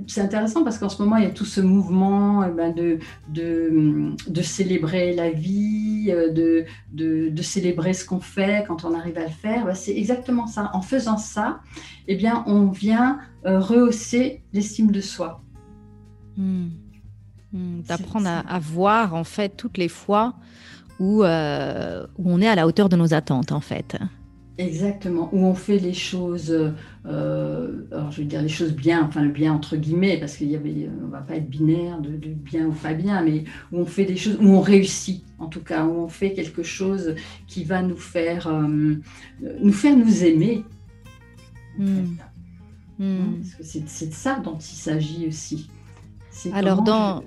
c'est 0.07 0.23
intéressant 0.23 0.65
parce 0.65 0.79
qu'en 0.79 0.89
ce 0.89 1.03
moment, 1.03 1.17
il 1.19 1.25
y 1.25 1.27
a 1.27 1.31
tout 1.31 1.45
ce 1.45 1.61
mouvement 1.61 2.43
eh 2.45 2.51
ben, 2.51 2.75
de, 2.75 2.99
de, 3.29 4.43
célébrer 4.43 5.15
la 5.15 5.31
vie, 5.31 6.07
de, 6.07 6.65
de, 6.95 7.43
célébrer 7.43 7.93
ce 7.93 8.07
qu'on 8.07 8.21
fait 8.21 8.65
quand 8.67 8.87
on 8.87 8.95
arrive 8.95 9.19
à 9.19 9.25
le 9.25 9.29
faire. 9.29 9.67
Ben, 9.67 9.75
c'est 9.75 9.95
exactement 9.95 10.47
ça. 10.47 10.71
En 10.73 10.81
faisant 10.81 11.19
ça, 11.19 11.61
eh 12.09 12.17
bien, 12.17 12.43
on 12.47 12.71
vient 12.71 13.19
rehausser 13.45 14.43
l'estime 14.55 14.91
de 14.91 15.03
soi. 15.03 15.44
Hmm. 16.37 16.69
Hmm. 17.53 17.83
D'apprendre 17.87 18.29
à, 18.29 18.59
voir 18.59 19.15
en 19.15 19.25
fait 19.25 19.51
toutes 19.57 19.79
les 19.79 19.89
fois 19.89 20.35
où, 20.99 21.23
euh, 21.23 22.07
où, 22.19 22.31
on 22.31 22.41
est 22.41 22.49
à 22.49 22.55
la 22.55 22.67
hauteur 22.67 22.89
de 22.89 22.97
nos 22.97 23.15
attentes 23.15 23.53
en 23.53 23.61
fait. 23.61 23.97
Exactement, 24.57 25.31
où 25.33 25.39
on 25.47 25.55
fait 25.55 25.79
les 25.79 25.95
choses, 25.95 26.53
euh, 27.07 27.73
alors 27.91 28.13
je 28.13 28.23
veux 28.23 28.27
dire 28.27 28.41
les 28.41 28.49
choses 28.49 28.73
bien, 28.73 29.03
enfin 29.03 29.23
le 29.23 29.31
bien 29.31 29.53
entre 29.53 29.77
guillemets, 29.77 30.17
parce 30.19 30.37
qu'il 30.37 30.49
y 30.49 30.55
avait, 30.55 30.89
on 31.05 31.09
va 31.09 31.23
pas 31.23 31.35
être 31.37 31.51
binaire 31.51 32.01
de, 32.01 32.11
bien 32.29 32.67
ou 32.67 32.73
pas 32.73 32.95
bien, 32.95 33.21
mais 33.23 33.45
où 33.73 33.81
on 33.81 33.87
fait 33.87 34.05
des 34.05 34.17
choses, 34.17 34.39
où 34.41 34.47
on 34.47 34.61
réussit 34.61 35.25
en 35.41 35.47
tout 35.47 35.61
cas, 35.61 35.85
où 35.85 36.05
on 36.05 36.09
fait 36.09 36.35
quelque 36.35 36.63
chose 36.63 37.17
qui 37.49 37.65
va 37.65 37.83
nous 37.83 37.97
faire, 37.97 38.47
euh, 38.47 38.95
nous 39.61 39.73
faire 39.73 39.97
nous 39.97 40.23
aimer. 40.23 40.63
Hmm. 41.77 42.15
C'est 43.61 44.09
de 44.09 44.15
ça 44.15 44.39
dont 44.39 44.57
il 44.59 44.77
s'agit 44.77 45.27
aussi. 45.27 45.69
Alors, 46.53 46.83
dans, 46.83 47.23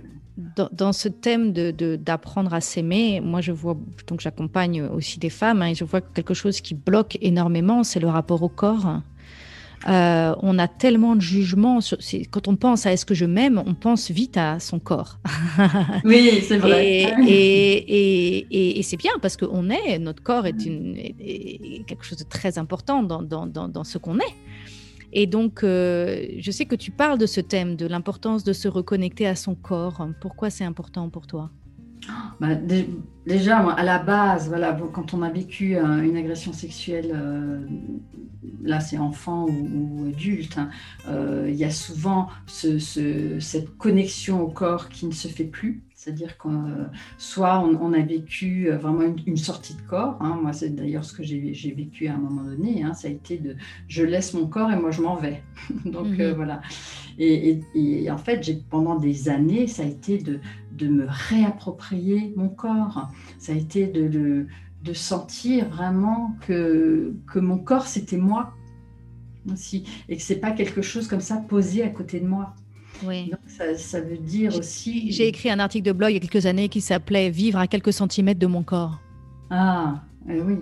dans, 0.72 0.94
ce 0.94 1.08
thème 1.08 1.52
d'apprendre 1.52 2.52
de, 2.52 2.56
à 2.56 2.62
s'aimer, 2.62 3.22
moi, 3.22 3.42
je 3.42 3.52
vois, 3.52 3.78
donc 4.08 4.22
j'accompagne 4.22 4.84
aussi 4.84 5.20
des 5.20 5.30
femmes, 5.30 5.62
hein, 5.62 5.68
et 5.68 5.76
je 5.76 5.84
vois 5.84 6.02
quelque 6.02 6.34
chose 6.34 6.62
qui 6.62 6.76
bloque 6.76 7.18
énormément, 7.22 7.84
c'est 7.84 8.00
le 8.00 8.08
rapport 8.08 8.44
au 8.44 8.50
corps. 8.50 9.02
Euh, 9.88 10.36
on 10.42 10.58
a 10.58 10.68
tellement 10.68 11.16
de 11.16 11.22
jugements. 11.22 11.80
quand 12.32 12.48
on 12.48 12.56
pense 12.56 12.86
à 12.86 12.94
est-ce 12.94 13.06
que 13.06 13.14
je 13.14 13.26
m'aime, 13.26 13.62
on 13.66 13.74
pense 13.74 14.10
vite 14.12 14.36
à 14.38 14.60
son 14.60 14.80
corps. 14.80 15.20
oui, 16.04 16.42
c'est 16.42 16.58
vrai. 16.58 17.14
Et, 17.28 18.78
et, 18.80 18.84
c'est 18.84 18.98
bien 18.98 19.12
parce 19.22 19.38
qu'on 19.38 19.70
est, 19.70 20.00
notre 20.00 20.24
corps 20.24 20.46
est, 20.46 20.66
une, 20.66 20.96
quelque 21.86 22.04
chose 22.04 22.18
de 22.18 22.24
très 22.24 22.58
important 22.58 23.04
dans, 23.04 23.22
dans, 23.22 23.46
dans, 23.46 23.68
dans 23.68 23.84
ce 23.84 23.98
qu'on 23.98 24.18
est. 24.18 24.36
Et 25.14 25.28
donc, 25.28 25.64
euh, 25.64 26.26
je 26.38 26.52
sais 26.52 26.66
que 26.66 26.76
tu 26.76 26.92
parles 26.92 27.18
de 27.18 27.26
ce 27.26 27.42
thème, 27.42 27.76
de 27.76 27.88
l'importance 27.88 28.44
de 28.44 28.54
se 28.54 28.68
reconnecter 28.68 29.28
à 29.28 29.36
son 29.36 29.56
corps. 29.56 30.08
Pourquoi 30.22 30.50
c'est 30.50 30.66
important 30.66 31.10
pour 31.10 31.28
toi? 31.28 31.50
Bah, 32.40 32.56
déjà, 33.26 33.58
à 33.58 33.84
la 33.84 34.00
base, 34.00 34.54
quand 34.94 35.14
on 35.14 35.22
a 35.22 35.30
vécu 35.30 35.76
euh, 35.76 36.02
une 36.02 36.16
agression 36.16 36.54
sexuelle, 36.54 37.12
euh, 37.14 37.66
là 38.62 38.80
c'est 38.80 38.98
enfant 38.98 39.48
ou, 39.48 40.08
adulte, 40.08 40.58
hein, 40.58 40.70
il 41.48 41.56
y 41.56 41.64
a 41.64 41.72
souvent 41.72 42.28
cette 42.48 43.78
connexion 43.78 44.42
au 44.42 44.48
corps 44.48 44.90
qui 44.90 45.06
ne 45.06 45.14
se 45.14 45.28
fait 45.28 45.46
plus. 45.46 45.87
C'est-à-dire 46.08 46.38
que 46.38 46.48
soit 47.18 47.60
on, 47.60 47.92
a 47.92 48.00
vécu 48.00 48.72
euh, 48.72 48.78
vraiment 48.78 49.14
une, 49.26 49.36
sortie 49.36 49.76
de 49.76 49.82
corps, 49.82 50.16
hein. 50.22 50.40
moi 50.42 50.54
c'est 50.54 50.70
d'ailleurs 50.70 51.04
ce 51.04 51.12
que 51.12 51.22
j'ai 51.22 51.74
vécu 51.76 52.08
à 52.08 52.14
un 52.14 52.18
moment 52.18 52.44
donné, 52.44 52.82
hein. 52.82 52.94
ça 52.94 53.10
a 53.10 53.12
été 53.12 53.38
de 53.38 53.58
je 53.90 54.04
laisse 54.04 54.34
mon 54.34 54.48
corps 54.48 54.72
et 54.72 54.78
moi 54.78 54.90
je 54.90 55.02
m'en 55.02 55.18
vais. 55.18 55.44
Donc 55.86 56.18
euh, 56.22 56.30
mhm. 56.30 56.36
voilà. 56.38 56.62
Et, 57.20 57.60
en 58.10 58.18
fait, 58.18 58.42
pendant 58.70 58.96
des 58.96 59.28
années, 59.28 59.68
ça 59.68 59.84
a 59.84 59.86
été 59.86 60.18
de, 60.18 60.40
de, 60.78 60.88
me 60.88 61.06
réapproprier 61.10 62.34
mon 62.38 62.48
corps, 62.48 63.10
ça 63.38 63.52
a 63.52 63.56
été 63.56 63.86
de, 63.88 64.48
de 64.84 64.94
sentir 64.94 65.68
vraiment 65.68 66.38
que, 66.48 67.16
que 67.30 67.40
mon 67.40 67.58
corps 67.58 67.88
c'était 67.88 68.16
moi 68.16 68.54
aussi 69.52 69.84
et 70.08 70.16
que 70.16 70.24
c'est 70.24 70.40
pas 70.40 70.52
quelque 70.52 70.82
chose 70.82 71.10
comme 71.10 71.20
ça 71.20 71.36
posé 71.36 71.84
à 71.84 71.90
côté 71.90 72.22
de 72.22 72.28
moi. 72.28 72.56
Oui. 73.04 73.30
Donc 73.30 73.40
ça, 73.78 74.02
veut 74.02 74.18
dire 74.18 74.56
aussi. 74.56 75.12
J'ai 75.12 75.28
écrit 75.28 75.50
un 75.50 75.60
article 75.60 75.86
de 75.86 75.92
blog 75.92 76.12
il 76.12 76.16
y 76.16 76.18
a 76.18 76.20
quelques 76.20 76.46
années 76.46 76.70
qui 76.70 76.82
s'appelait 76.82 77.30
Vivre 77.30 77.60
à 77.60 77.68
quelques 77.68 77.94
centimètres 77.94 78.40
de 78.40 78.48
mon 78.48 78.64
corps. 78.64 79.00
Ah, 79.50 80.02
eh 80.30 80.40
oui. 80.40 80.56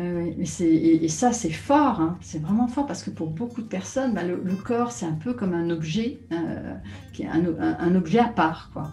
Eh 0.00 1.04
et, 1.04 1.08
ça, 1.08 1.32
c'est 1.32 1.52
fort, 1.52 2.00
hein. 2.00 2.18
c'est 2.20 2.42
vraiment 2.42 2.66
fort 2.66 2.86
parce 2.86 3.04
que 3.04 3.10
pour 3.10 3.28
beaucoup 3.28 3.62
de 3.62 3.68
personnes, 3.68 4.12
bah, 4.12 4.24
le, 4.24 4.36
corps, 4.56 4.90
c'est 4.90 5.06
un 5.06 5.12
peu 5.12 5.34
comme 5.34 5.54
un 5.54 5.70
objet, 5.70 6.18
euh, 6.32 6.74
qui 7.12 7.22
est 7.22 7.28
un, 7.28 7.94
objet 7.94 8.18
à 8.18 8.28
part. 8.28 8.70
Quoi. 8.72 8.90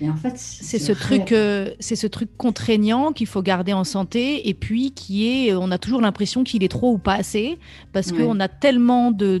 Et 0.00 0.08
en 0.08 0.16
fait, 0.16 0.38
c'est 0.38 0.78
ce 0.78 0.92
truc, 0.92 1.32
euh, 1.32 1.74
c'est 1.80 1.96
ce 1.96 2.06
truc 2.06 2.30
contraignant 2.38 3.12
qu'il 3.12 3.26
faut 3.26 3.42
garder 3.42 3.74
en 3.74 3.84
santé, 3.84 4.48
et 4.48 4.54
puis 4.54 4.92
qui 4.92 5.28
est, 5.28 5.54
on 5.54 5.70
a 5.70 5.76
toujours 5.76 6.00
l'impression 6.00 6.44
qu'il 6.44 6.64
est 6.64 6.68
trop 6.68 6.92
ou 6.92 6.98
pas 6.98 7.14
assez, 7.14 7.58
parce 7.92 8.12
qu'on 8.12 8.40
a 8.40 8.48
tellement 8.48 9.10
de 9.10 9.38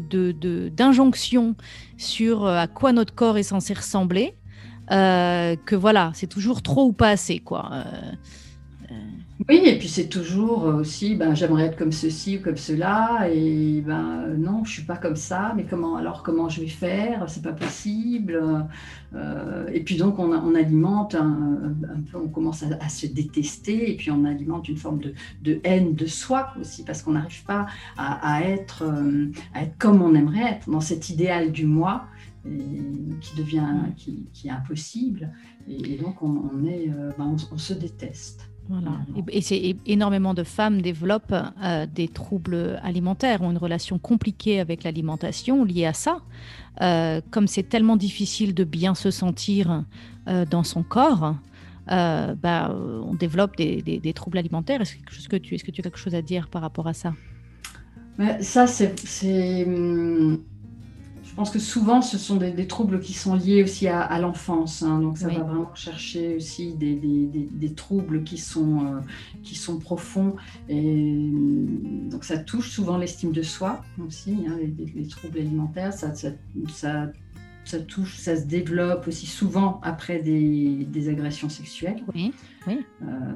d'injonctions 0.68 1.54
sur 1.98 2.46
euh, 2.46 2.56
à 2.56 2.66
quoi 2.66 2.92
notre 2.92 3.14
corps 3.14 3.36
est 3.36 3.42
censé 3.42 3.74
ressembler, 3.74 4.34
que 4.88 5.74
voilà, 5.74 6.12
c'est 6.14 6.26
toujours 6.26 6.62
trop 6.62 6.86
ou 6.86 6.92
pas 6.92 7.10
assez, 7.10 7.40
quoi. 7.40 7.84
Oui, 9.46 9.62
et 9.64 9.78
puis 9.78 9.86
c'est 9.86 10.08
toujours 10.08 10.64
aussi, 10.64 11.14
ben, 11.14 11.32
j'aimerais 11.32 11.66
être 11.66 11.78
comme 11.78 11.92
ceci 11.92 12.38
ou 12.38 12.42
comme 12.42 12.56
cela, 12.56 13.28
et 13.32 13.80
ben 13.86 14.34
non, 14.36 14.64
je 14.64 14.72
suis 14.72 14.82
pas 14.82 14.96
comme 14.96 15.14
ça, 15.14 15.52
mais 15.56 15.64
comment 15.64 15.94
alors 15.96 16.24
comment 16.24 16.48
je 16.48 16.60
vais 16.60 16.66
faire? 16.66 17.24
C'est 17.28 17.44
pas 17.44 17.52
possible. 17.52 18.66
Euh, 19.14 19.66
et 19.72 19.80
puis 19.84 19.96
donc 19.96 20.18
on, 20.18 20.32
on 20.32 20.54
alimente 20.56 21.14
un, 21.14 21.72
peu, 22.10 22.18
on 22.18 22.28
commence 22.28 22.64
à, 22.64 22.88
se 22.88 23.06
détester, 23.06 23.92
et 23.92 23.96
puis 23.96 24.10
on 24.10 24.24
alimente 24.24 24.68
une 24.68 24.76
forme 24.76 25.00
de, 25.42 25.60
haine 25.62 25.94
de 25.94 26.06
soi 26.06 26.52
aussi, 26.60 26.84
parce 26.84 27.02
qu'on 27.02 27.12
n'arrive 27.12 27.44
pas 27.44 27.68
à, 27.96 28.42
être, 28.42 28.82
euh, 28.82 29.30
à 29.54 29.62
être 29.62 29.78
comme 29.78 30.02
on 30.02 30.16
aimerait 30.16 30.50
être 30.54 30.68
dans 30.68 30.80
cet 30.80 31.10
idéal 31.10 31.52
du 31.52 31.64
moi. 31.64 32.06
qui 32.44 33.36
devient 33.36 33.66
qui, 33.96 34.48
est 34.48 34.50
impossible 34.50 35.30
et, 35.68 35.96
donc 35.98 36.22
on, 36.22 36.64
est 36.66 36.88
euh, 36.88 37.12
ben, 37.18 37.36
on 37.52 37.58
se 37.58 37.74
déteste 37.74 38.47
voilà. 38.68 38.98
Et, 39.28 39.40
c'est 39.40 39.76
énormément 39.86 40.34
de 40.34 40.42
femmes 40.42 40.82
développent 40.82 41.34
euh, 41.62 41.86
des 41.86 42.08
troubles 42.08 42.78
alimentaires, 42.82 43.42
ont 43.42 43.50
une 43.50 43.58
relation 43.58 43.98
compliquée 43.98 44.60
avec 44.60 44.84
l'alimentation 44.84 45.64
liée 45.64 45.86
à 45.86 45.94
ça. 45.94 46.20
Euh, 46.80 47.20
comme 47.30 47.46
c'est 47.46 47.62
tellement 47.62 47.96
difficile 47.96 48.54
de 48.54 48.64
bien 48.64 48.94
se 48.94 49.10
sentir 49.10 49.84
euh, 50.28 50.44
dans 50.44 50.64
son 50.64 50.82
corps, 50.82 51.34
bah, 51.86 52.76
on 53.06 53.14
développe 53.14 53.56
des, 53.56 53.80
des, 53.80 54.12
troubles 54.12 54.36
alimentaires. 54.36 54.82
Est-ce 54.82 55.28
que, 55.28 55.36
tu, 55.36 55.54
est-ce 55.54 55.64
que 55.64 55.70
tu 55.70 55.80
as 55.80 55.84
quelque 55.84 55.98
chose 55.98 56.14
à 56.14 56.20
dire 56.20 56.48
par 56.48 56.60
rapport 56.60 56.86
à 56.86 56.92
ça? 56.92 57.14
Ça, 58.40 58.66
c'est 58.66 59.64
hum, 59.64 60.42
pense 61.38 61.50
que 61.52 61.60
souvent, 61.60 62.02
ce 62.02 62.18
sont 62.18 62.34
des, 62.34 62.66
troubles 62.66 62.98
qui 62.98 63.12
sont 63.12 63.36
liés 63.36 63.62
aussi 63.62 63.86
à, 63.86 64.18
l'enfance. 64.18 64.82
Hein. 64.82 64.98
donc, 64.98 65.18
ça 65.18 65.28
va 65.28 65.38
vraiment 65.38 65.72
chercher 65.72 66.34
aussi 66.34 66.74
des, 66.74 66.96
des, 66.96 67.74
troubles 67.74 68.24
qui 68.24 68.38
sont, 68.38 68.84
euh, 68.84 69.00
qui 69.44 69.54
sont 69.54 69.78
profonds. 69.78 70.34
Et 70.68 71.30
donc, 72.10 72.24
ça 72.24 72.38
touche 72.38 72.70
souvent 72.70 72.98
l'estime 72.98 73.30
de 73.30 73.42
soi 73.42 73.84
aussi, 74.04 74.46
hein, 74.48 74.56
les, 74.96 75.06
troubles 75.06 75.38
alimentaires. 75.38 75.92
Ça, 75.92 76.12
ça, 76.12 76.30
ça, 76.74 77.06
ça, 77.68 77.80
touche, 77.80 78.16
ça 78.16 78.34
se 78.34 78.46
développe 78.46 79.06
aussi 79.08 79.26
souvent 79.26 79.78
après 79.82 80.20
des, 80.20 81.08
agressions 81.08 81.50
sexuelles. 81.50 82.02
Oui. 82.14 82.32
Euh, 82.66 82.72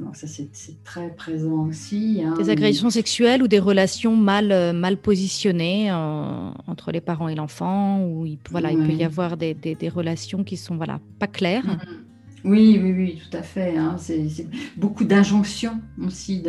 donc 0.02 0.16
ça, 0.16 0.26
c'est 0.26 0.82
très 0.84 1.10
présent 1.14 1.66
aussi. 1.68 2.22
Hein. 2.24 2.34
Des 2.38 2.48
agressions 2.48 2.88
sexuelles 2.88 3.42
ou 3.42 3.48
des 3.48 3.58
relations 3.58 4.16
mal, 4.16 4.50
euh, 4.50 4.72
mal 4.72 4.96
positionnées 4.96 5.92
entre 5.92 6.92
les 6.92 7.02
parents 7.02 7.28
et 7.28 7.34
l'enfant, 7.34 8.02
où 8.04 8.24
il, 8.24 8.38
voilà, 8.50 8.72
il 8.72 8.78
peut 8.78 8.94
y 8.94 9.04
avoir 9.04 9.36
des, 9.36 9.54
des, 9.54 9.88
relations 9.88 10.44
qui 10.44 10.56
sont 10.56 10.76
voilà, 10.76 10.98
pas 11.18 11.26
claires. 11.26 11.66
Mm-hmm. 11.66 12.11
Oui, 12.44 12.80
oui, 12.82 12.92
oui, 12.92 13.22
tout 13.22 13.36
à 13.36 13.42
fait. 13.42 13.76
Hein. 13.76 13.96
C'est 13.98 14.48
beaucoup 14.76 15.04
d'injonctions 15.04 15.80
aussi, 16.04 16.42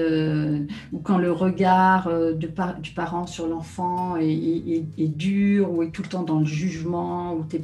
ou 0.91 0.97
quand 0.99 1.19
le 1.19 1.31
regard 1.31 2.07
euh, 2.07 2.33
du 2.33 2.47
parent 2.47 3.27
sur 3.27 3.47
l'enfant 3.47 4.15
est, 4.17 5.07
dur, 5.15 5.71
ou 5.71 5.83
est 5.83 5.91
tout 5.91 6.01
le 6.01 6.07
temps 6.07 6.23
dans 6.23 6.39
le 6.39 6.45
jugement, 6.45 7.35
ou 7.35 7.45
tu 7.47 7.59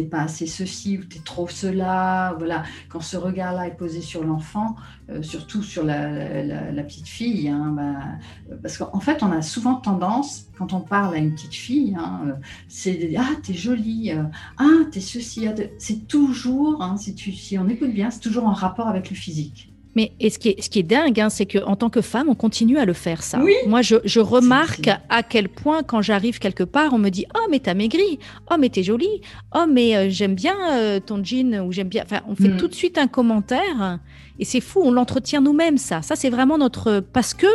n'es 0.00 0.06
pas 0.06 0.22
assez 0.22 0.46
ceci, 0.46 0.96
ou 0.98 1.04
tu 1.04 1.18
es 1.18 1.20
trop 1.20 1.46
cela. 1.46 2.34
Voilà. 2.38 2.62
Quand 2.88 3.00
ce 3.00 3.18
regard-là 3.18 3.66
est 3.66 3.76
posé 3.76 4.00
sur 4.00 4.24
l'enfant, 4.24 4.76
euh, 5.10 5.22
surtout 5.22 5.62
sur 5.62 5.84
la, 5.84 6.82
petite 6.84 7.08
fille, 7.08 7.48
hein, 7.48 7.74
bah, 7.76 8.56
parce 8.62 8.78
qu'en 8.78 9.00
fait, 9.00 9.22
on 9.22 9.30
a 9.30 9.42
souvent 9.42 9.74
tendance, 9.74 10.46
quand 10.56 10.72
on 10.72 10.80
parle 10.80 11.14
à 11.16 11.18
une 11.18 11.34
petite 11.34 11.54
fille, 11.54 11.94
hein, 11.98 12.20
euh, 12.26 12.32
c'est 12.68 13.14
Ah, 13.18 13.32
t'es 13.42 13.52
jolie, 13.52 14.12
ah, 14.56 14.64
t'es 14.90 15.00
ceci. 15.00 15.46
Ah, 15.46 15.54
c'est 15.78 16.06
toujours, 16.08 16.82
si, 16.96 17.14
tu, 17.14 17.32
si 17.32 17.58
on 17.58 17.68
est 17.68 17.73
écoute 17.74 17.92
bien, 17.92 18.10
c'est 18.10 18.20
toujours 18.20 18.46
en 18.46 18.52
rapport 18.52 18.88
avec 18.88 19.10
le 19.10 19.16
physique. 19.16 19.74
Mais 19.96 20.12
et 20.18 20.30
ce, 20.30 20.38
qui 20.38 20.50
est, 20.50 20.60
ce 20.60 20.68
qui 20.68 20.80
est 20.80 20.84
dingue, 20.84 21.20
hein, 21.20 21.30
c'est 21.30 21.46
qu'en 21.46 21.76
tant 21.76 21.88
que 21.88 22.00
femme, 22.00 22.28
on 22.28 22.34
continue 22.34 22.78
à 22.78 22.84
le 22.84 22.92
faire, 22.92 23.22
ça. 23.22 23.40
Moi, 23.66 23.82
je, 23.82 23.96
je 24.04 24.20
remarque 24.20 24.90
à 25.08 25.22
quel 25.22 25.48
point, 25.48 25.82
quand 25.82 26.02
j'arrive 26.02 26.38
quelque 26.38 26.64
part, 26.64 26.92
on 26.92 26.98
me 26.98 27.10
dit 27.10 27.26
Oh, 27.34 27.46
mais 27.50 27.60
t'as 27.60 27.74
maigri. 27.74 28.18
Oh, 28.50 28.56
mais 28.58 28.70
t'es 28.70 28.82
jolie. 28.82 29.20
Oh, 29.54 29.66
mais 29.70 29.96
euh, 29.96 30.06
j'aime 30.10 30.34
bien 30.34 30.56
euh, 30.72 31.00
ton 31.00 31.22
jean. 31.22 31.60
Ou 31.60 31.72
j'aime 31.72 31.88
bien. 31.88 32.02
Enfin, 32.04 32.22
on 32.28 32.34
fait 32.34 32.48
mm. 32.48 32.56
tout 32.56 32.68
de 32.68 32.74
suite 32.74 32.98
un 32.98 33.06
commentaire. 33.06 34.00
Et 34.38 34.44
c'est 34.44 34.60
fou, 34.60 34.80
on 34.82 34.90
l'entretient 34.90 35.40
nous-mêmes, 35.40 35.78
ça. 35.78 36.02
Ça, 36.02 36.16
c'est 36.16 36.30
vraiment 36.30 36.58
notre. 36.58 37.00
Parce 37.12 37.34
que 37.34 37.46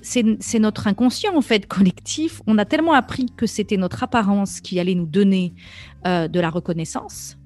c'est 0.00 0.58
notre 0.58 0.86
inconscient, 0.86 1.34
en 1.34 1.40
fait, 1.40 1.66
collectif. 1.66 2.40
On 2.46 2.56
a 2.58 2.64
tellement 2.64 2.92
appris 2.92 3.26
que 3.36 3.46
c'était 3.46 3.78
notre 3.78 4.04
apparence 4.04 4.60
qui 4.60 4.78
allait 4.78 4.94
nous 4.94 5.06
donner 5.06 5.54
euh, 6.06 6.28
de 6.28 6.38
la 6.38 6.50
reconnaissance 6.50 7.36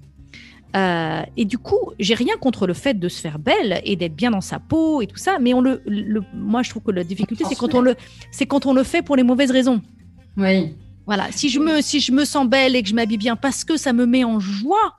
euh, 0.76 1.22
et 1.36 1.44
du 1.44 1.58
coup, 1.58 1.92
j'ai 1.98 2.14
rien 2.14 2.36
contre 2.36 2.66
le 2.66 2.74
fait 2.74 2.94
de 2.94 3.08
se 3.08 3.20
faire 3.20 3.38
belle 3.38 3.80
et 3.84 3.96
d'être 3.96 4.14
bien 4.14 4.30
dans 4.30 4.40
sa 4.40 4.58
peau 4.58 5.00
et 5.00 5.06
tout 5.06 5.16
ça, 5.16 5.38
mais 5.40 5.54
on 5.54 5.60
le, 5.60 5.82
moi 6.34 6.62
je 6.62 6.70
trouve 6.70 6.82
que 6.82 6.90
la 6.90 7.04
difficulté 7.04 7.44
c'est 7.48 7.54
quand 7.54 7.74
on 7.74 7.80
le, 7.80 7.96
c'est 8.30 8.46
quand 8.46 8.66
on 8.66 8.74
le 8.74 8.82
fait 8.82 9.02
pour 9.02 9.16
les 9.16 9.22
mauvaises 9.22 9.50
raisons. 9.50 9.80
Oui. 10.36 10.74
Voilà. 11.06 11.28
Si 11.32 11.48
je 11.48 11.58
me, 11.58 11.80
si 11.80 12.00
je 12.00 12.12
me 12.12 12.26
sens 12.26 12.46
belle 12.46 12.76
et 12.76 12.82
que 12.82 12.88
je 12.88 12.94
m'habille 12.94 13.16
bien 13.16 13.34
parce 13.34 13.64
que 13.64 13.78
ça 13.78 13.94
me 13.94 14.04
met 14.04 14.24
en 14.24 14.40
joie, 14.40 14.96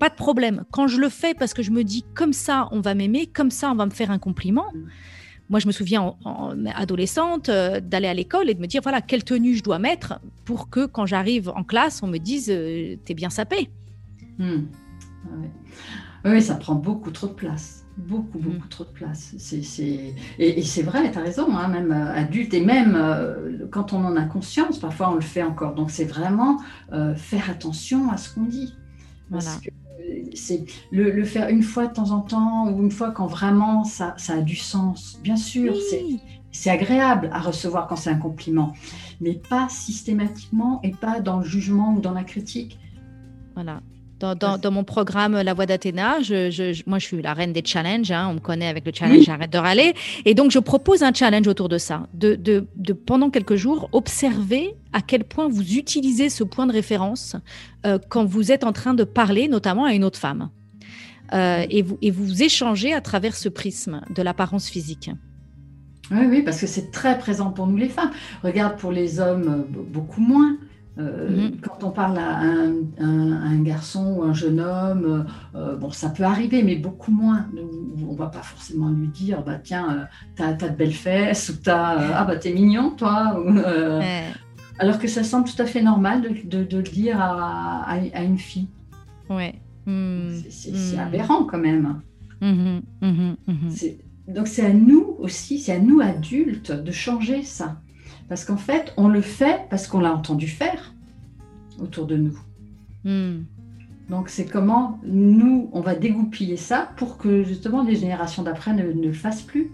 pas 0.00 0.08
de 0.08 0.16
problème. 0.16 0.64
Quand 0.72 0.88
je 0.88 0.98
le 0.98 1.08
fais 1.08 1.34
parce 1.34 1.54
que 1.54 1.62
je 1.62 1.70
me 1.70 1.84
dis 1.84 2.04
comme 2.14 2.32
ça 2.32 2.68
on 2.72 2.80
va 2.80 2.94
m'aimer, 2.94 3.26
comme 3.26 3.52
ça 3.52 3.70
on 3.70 3.76
va 3.76 3.86
me 3.86 3.92
faire 3.92 4.10
un 4.10 4.18
compliment. 4.18 4.66
Moi, 5.50 5.60
je 5.60 5.66
me 5.66 5.72
souviens 5.72 6.14
en, 6.24 6.66
adolescente 6.66 7.50
euh, 7.50 7.78
d'aller 7.78 8.08
à 8.08 8.14
l'école 8.14 8.48
et 8.48 8.54
de 8.54 8.60
me 8.60 8.66
dire 8.66 8.80
voilà 8.80 9.02
quelle 9.02 9.22
tenue 9.22 9.54
je 9.54 9.62
dois 9.62 9.78
mettre 9.78 10.18
pour 10.46 10.70
que 10.70 10.86
quand 10.86 11.04
j'arrive 11.04 11.50
en 11.50 11.62
classe 11.62 12.02
on 12.02 12.06
me 12.06 12.18
dise 12.18 12.50
euh, 12.50 12.96
t'es 13.04 13.14
bien 13.14 13.30
sapé. 13.30 13.68
Hmm. 15.24 15.46
Oui, 16.24 16.40
ça 16.40 16.54
prend 16.54 16.74
beaucoup 16.74 17.10
trop 17.10 17.26
de 17.26 17.32
place. 17.32 17.84
Beaucoup, 17.96 18.38
mm. 18.38 18.42
beaucoup 18.42 18.68
trop 18.68 18.84
de 18.84 18.90
place. 18.90 19.34
C'est, 19.38 20.14
Et, 20.38 20.62
c'est 20.62 20.82
vrai, 20.82 21.10
tu 21.10 21.18
as 21.18 21.22
raison, 21.22 21.54
hein, 21.56 21.68
même 21.68 21.92
euh, 21.92 22.14
adulte, 22.14 22.54
et 22.54 22.64
même 22.64 22.94
euh, 22.96 23.66
quand 23.70 23.92
on 23.92 24.04
en 24.04 24.16
a 24.16 24.24
conscience, 24.24 24.78
parfois 24.78 25.10
on 25.10 25.14
le 25.14 25.20
fait 25.20 25.42
encore. 25.42 25.74
Donc 25.74 25.90
c'est 25.90 26.04
vraiment 26.04 26.60
euh, 26.92 27.14
faire 27.14 27.50
attention 27.50 28.10
à 28.10 28.16
ce 28.16 28.34
qu'on 28.34 28.44
dit. 28.44 28.74
Parce 29.30 29.56
que 29.56 29.70
c'est 30.34 30.64
le, 30.90 31.24
faire 31.24 31.48
une 31.48 31.62
fois 31.62 31.86
de 31.86 31.94
temps 31.94 32.10
en 32.10 32.20
temps 32.20 32.68
ou 32.68 32.82
une 32.82 32.90
fois 32.90 33.12
quand 33.12 33.26
vraiment 33.26 33.84
ça, 33.84 34.14
ça 34.18 34.34
a 34.34 34.40
du 34.40 34.56
sens. 34.56 35.18
Bien 35.22 35.36
sûr, 35.36 35.74
c'est 36.50 36.70
agréable 36.70 37.30
à 37.32 37.40
recevoir 37.40 37.86
quand 37.88 37.96
c'est 37.96 38.10
un 38.10 38.18
compliment, 38.18 38.74
mais 39.20 39.34
pas 39.34 39.68
systématiquement 39.70 40.80
et 40.82 40.90
pas 40.90 41.20
dans 41.20 41.38
le 41.38 41.44
jugement 41.44 41.94
ou 41.94 42.00
dans 42.00 42.12
la 42.12 42.24
critique. 42.24 42.78
Voilà. 43.54 43.80
Dans, 44.22 44.70
mon 44.70 44.84
programme 44.84 45.40
La 45.40 45.52
Voix 45.52 45.66
d'Athéna, 45.66 46.20
je, 46.20 46.88
moi, 46.88 47.00
je 47.00 47.06
suis 47.06 47.20
la 47.20 47.34
reine 47.34 47.52
des 47.52 47.64
challenges. 47.64 48.12
Hein. 48.12 48.28
on 48.30 48.34
me 48.34 48.38
connaît 48.38 48.68
avec 48.68 48.86
le 48.86 48.92
challenge 48.94 49.28
Arrête 49.28 49.52
de 49.52 49.58
râler. 49.58 49.94
Et 50.24 50.34
donc, 50.34 50.52
je 50.52 50.60
propose 50.60 51.02
un 51.02 51.12
challenge 51.12 51.48
autour 51.48 51.68
de 51.68 51.78
ça. 51.78 52.06
De, 52.14 52.36
de, 52.36 52.92
pendant 52.92 53.30
quelques 53.30 53.56
jours, 53.56 53.88
observer 53.90 54.76
à 54.92 55.00
quel 55.00 55.24
point 55.24 55.48
vous 55.48 55.76
utilisez 55.76 56.28
ce 56.28 56.44
point 56.44 56.66
de 56.66 56.72
référence 56.72 57.34
euh, 57.84 57.98
quand 58.08 58.24
vous 58.24 58.52
êtes 58.52 58.62
en 58.62 58.72
train 58.72 58.94
de 58.94 59.04
parler, 59.04 59.48
notamment 59.48 59.84
à 59.84 59.92
une 59.92 60.04
autre 60.04 60.18
femme. 60.18 60.50
Euh, 61.32 61.64
et, 61.68 61.82
vous, 61.82 61.98
et 62.02 62.10
vous 62.10 62.42
échangez 62.42 62.92
à 62.92 63.00
travers 63.00 63.34
ce 63.34 63.48
prisme 63.48 64.02
de 64.14 64.22
l'apparence 64.22 64.68
physique. 64.68 65.10
Oui, 66.10 66.26
oui, 66.28 66.42
parce 66.42 66.60
que 66.60 66.66
c'est 66.66 66.90
très 66.90 67.18
présent 67.18 67.50
pour 67.50 67.66
nous 67.66 67.76
les 67.76 67.88
femmes. 67.88 68.10
Regarde 68.42 68.76
pour 68.76 68.92
les 68.92 69.18
hommes, 69.18 69.66
euh, 69.70 69.82
beaucoup 69.88 70.20
moins. 70.20 70.56
Euh, 70.98 71.48
mhm. 71.48 71.60
Quand 71.62 71.84
on 71.84 71.90
parle 71.90 72.18
à 72.18 72.40
un, 72.40 73.62
garçon 73.62 74.14
ou 74.16 74.22
un 74.24 74.34
jeune 74.34 74.60
homme, 74.60 75.26
euh, 75.54 75.76
bon, 75.76 75.90
ça 75.90 76.10
peut 76.10 76.24
arriver, 76.24 76.62
mais 76.62 76.76
beaucoup 76.76 77.12
moins. 77.12 77.46
On 78.06 78.14
va 78.14 78.26
pas 78.26 78.42
forcément 78.42 78.90
lui 78.90 79.08
dire, 79.08 79.42
bah 79.42 79.58
tiens, 79.62 79.90
euh, 79.90 80.04
t'as 80.36 80.48
as 80.48 80.68
de 80.68 80.76
belles 80.76 80.92
fesses 80.92 81.48
ou 81.48 81.54
t'as, 81.62 82.18
ah 82.18 82.24
bah 82.24 82.36
t'es 82.36 82.52
mignon 82.52 82.90
toi. 82.90 83.42
Alors 84.78 84.98
que 84.98 85.08
ça 85.08 85.22
semble 85.22 85.48
tout 85.48 85.60
à 85.62 85.66
fait 85.66 85.82
normal 85.82 86.22
de, 86.22 86.64
de, 86.64 86.76
le 86.76 86.82
dire 86.82 87.20
à, 87.20 87.84
à, 87.84 88.22
une 88.22 88.38
fille. 88.38 88.68
Ouais. 89.30 89.54
Hmm. 89.86 90.30
C'est 90.50 90.96
hmm. 90.96 91.00
aberrant 91.00 91.44
quand 91.44 91.58
même. 91.58 92.00
Mhm, 92.40 92.82
mhm, 93.00 93.36
donc 94.28 94.48
c'est 94.48 94.66
à 94.66 94.72
nous 94.72 95.16
aussi, 95.18 95.58
c'est 95.58 95.72
à 95.72 95.78
nous 95.78 96.00
adultes 96.00 96.72
de 96.72 96.90
changer 96.90 97.42
ça. 97.42 97.80
Parce 98.28 98.44
qu'en 98.44 98.56
fait, 98.56 98.92
on 98.96 99.08
le 99.08 99.20
fait 99.20 99.66
parce 99.68 99.86
qu'on 99.86 100.00
l'a 100.00 100.12
entendu 100.12 100.48
faire 100.48 100.94
autour 101.80 102.06
de 102.06 102.16
nous. 102.16 102.38
Hmm. 103.04 103.44
Donc 104.08 104.28
c'est 104.28 104.46
comment 104.46 105.00
nous, 105.04 105.70
on 105.72 105.80
va 105.80 105.94
dégoupiller 105.94 106.56
ça 106.56 106.90
pour 106.96 107.18
que 107.18 107.44
justement 107.44 107.82
les 107.82 107.96
générations 107.96 108.42
d'après 108.42 108.74
ne, 108.74 108.82
le 108.82 109.12
fassent 109.12 109.42
plus. 109.42 109.70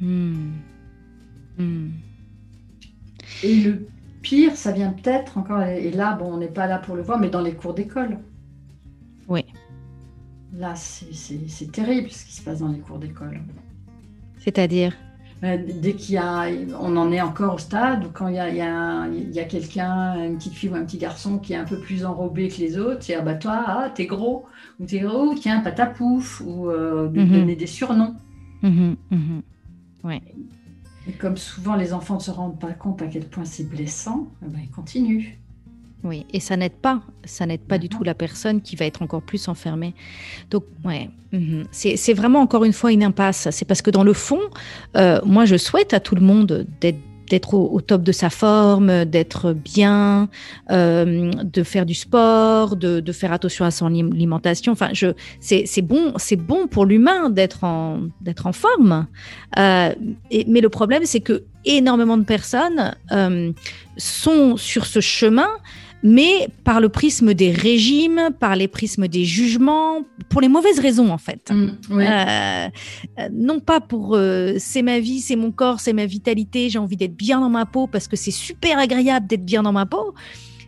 Hmm. 0.00 0.52
Hmm. 1.58 1.88
Et 3.42 3.56
le 3.62 3.86
pire, 4.22 4.56
ça 4.56 4.72
vient 4.72 4.90
peut-être 4.90 5.38
encore, 5.38 5.62
et 5.62 5.90
là, 5.90 6.14
bon, 6.14 6.32
on 6.32 6.36
n'est 6.38 6.46
pas 6.46 6.66
là 6.66 6.78
pour 6.78 6.96
le 6.96 7.02
voir, 7.02 7.18
mais 7.18 7.30
dans 7.30 7.40
les 7.40 7.54
cours 7.54 7.74
d'école. 7.74 8.18
Oui. 9.28 9.44
Là, 10.54 10.74
c'est 10.76 11.72
terrible 11.72 12.10
ce 12.10 12.24
qui 12.24 12.32
se 12.32 12.42
passe 12.42 12.60
dans 12.60 12.68
les 12.68 12.78
cours 12.78 12.98
d'école. 12.98 13.40
C'est-à-dire? 14.38 14.96
Dès 15.40 15.92
qu'il 15.92 16.16
y 16.16 16.18
a, 16.18 16.48
on 16.80 16.96
en 16.96 17.12
est 17.12 17.20
encore 17.20 17.54
au 17.54 17.58
stade 17.58 18.04
où 18.04 18.08
quand 18.12 18.26
il 18.26 18.34
y 18.34 18.40
a, 18.40 18.48
il 18.48 19.32
y 19.32 19.40
a, 19.40 19.44
quelqu'un, 19.44 20.24
une 20.24 20.36
petite 20.36 20.54
fille 20.54 20.68
ou 20.68 20.74
un 20.74 20.84
petit 20.84 20.98
garçon 20.98 21.38
qui 21.38 21.52
est 21.52 21.56
un 21.56 21.64
peu 21.64 21.78
plus 21.78 22.04
enrobé 22.04 22.48
que 22.48 22.58
les 22.58 22.76
autres, 22.76 23.02
c'est 23.02 23.14
ah 23.14 23.20
bah 23.20 23.34
toi, 23.34 23.62
ah, 23.66 23.90
t'es 23.94 24.06
gros, 24.06 24.46
ou 24.80 24.86
t'es 24.86 24.98
gros, 24.98 25.34
tiens, 25.34 25.60
patapouf, 25.60 26.42
ou 26.44 26.68
euh, 26.68 27.08
de 27.08 27.20
mhm. 27.20 27.30
donner 27.30 27.54
des 27.54 27.68
surnoms. 27.68 28.16
Mhm, 28.62 28.96
mhm. 29.12 29.42
Ouais. 30.02 30.22
Et 31.08 31.12
comme 31.12 31.36
souvent 31.36 31.76
les 31.76 31.92
enfants 31.92 32.16
ne 32.16 32.20
se 32.20 32.32
rendent 32.32 32.58
pas 32.58 32.72
compte 32.72 33.00
à 33.00 33.06
quel 33.06 33.26
point 33.26 33.44
c'est 33.44 33.68
blessant, 33.68 34.28
eh 34.44 34.48
ben, 34.48 34.60
ils 34.62 34.70
continuent. 34.70 35.38
Oui, 36.04 36.26
et 36.32 36.38
ça 36.38 36.56
n'aide 36.56 36.74
pas, 36.80 37.00
ça 37.24 37.44
n'aide 37.44 37.60
pas 37.60 37.78
du 37.78 37.88
tout 37.88 38.04
la 38.04 38.14
personne 38.14 38.62
qui 38.62 38.76
va 38.76 38.86
être 38.86 39.02
encore 39.02 39.22
plus 39.22 39.48
enfermée. 39.48 39.94
Donc, 40.50 40.64
ouais, 40.84 41.10
mhm. 41.32 41.64
c'est 41.72 42.12
vraiment 42.12 42.40
encore 42.40 42.64
une 42.64 42.72
fois 42.72 42.92
une 42.92 43.02
impasse. 43.02 43.48
C'est 43.50 43.64
parce 43.64 43.82
que 43.82 43.90
dans 43.90 44.04
le 44.04 44.12
fond, 44.12 44.40
euh, 44.96 45.20
moi, 45.24 45.44
je 45.44 45.56
souhaite 45.56 45.94
à 45.94 46.00
tout 46.00 46.14
le 46.14 46.20
monde 46.20 46.66
d'être 46.80 46.98
d'être 47.28 47.54
au, 47.54 47.80
top 47.80 48.02
de 48.02 48.12
sa 48.12 48.30
forme, 48.30 49.04
d'être 49.04 49.52
bien, 49.52 50.28
euh, 50.70 51.30
de 51.30 51.62
faire 51.62 51.86
du 51.86 51.94
sport, 51.94 52.76
de, 52.76 53.00
de, 53.00 53.12
faire 53.12 53.32
attention 53.32 53.64
à 53.64 53.70
son 53.70 53.86
alimentation. 53.86 54.72
Enfin, 54.72 54.90
je, 54.92 55.08
c'est 55.40 55.82
bon, 55.82 56.14
c'est 56.16 56.36
bon 56.36 56.66
pour 56.66 56.86
l'humain 56.86 57.30
d'être 57.30 57.64
en 57.64 58.00
d'être 58.20 58.46
en 58.46 58.52
forme. 58.52 59.06
Euh, 59.58 59.94
et, 60.30 60.44
mais 60.48 60.60
le 60.60 60.68
problème, 60.68 61.02
c'est 61.04 61.20
que 61.20 61.44
énormément 61.64 62.16
de 62.16 62.24
personnes 62.24 62.94
euh, 63.12 63.52
sont 63.96 64.56
sur 64.56 64.86
ce 64.86 65.00
chemin 65.00 65.48
mais 66.02 66.48
par 66.64 66.80
le 66.80 66.88
prisme 66.88 67.34
des 67.34 67.50
régimes, 67.50 68.30
par 68.38 68.56
les 68.56 68.68
prismes 68.68 69.08
des 69.08 69.24
jugements, 69.24 70.02
pour 70.28 70.40
les 70.40 70.48
mauvaises 70.48 70.78
raisons 70.78 71.10
en 71.10 71.18
fait. 71.18 71.50
Mm, 71.50 71.68
euh, 71.90 72.68
euh, 73.18 73.28
non 73.32 73.60
pas 73.60 73.80
pour 73.80 74.14
euh, 74.14 74.54
c'est 74.58 74.82
ma 74.82 75.00
vie, 75.00 75.20
c'est 75.20 75.36
mon 75.36 75.50
corps, 75.50 75.80
c'est 75.80 75.92
ma 75.92 76.06
vitalité, 76.06 76.68
j'ai 76.70 76.78
envie 76.78 76.96
d'être 76.96 77.16
bien 77.16 77.40
dans 77.40 77.50
ma 77.50 77.66
peau 77.66 77.86
parce 77.86 78.06
que 78.06 78.16
c'est 78.16 78.30
super 78.30 78.78
agréable 78.78 79.26
d'être 79.26 79.44
bien 79.44 79.62
dans 79.62 79.72
ma 79.72 79.86
peau, 79.86 80.14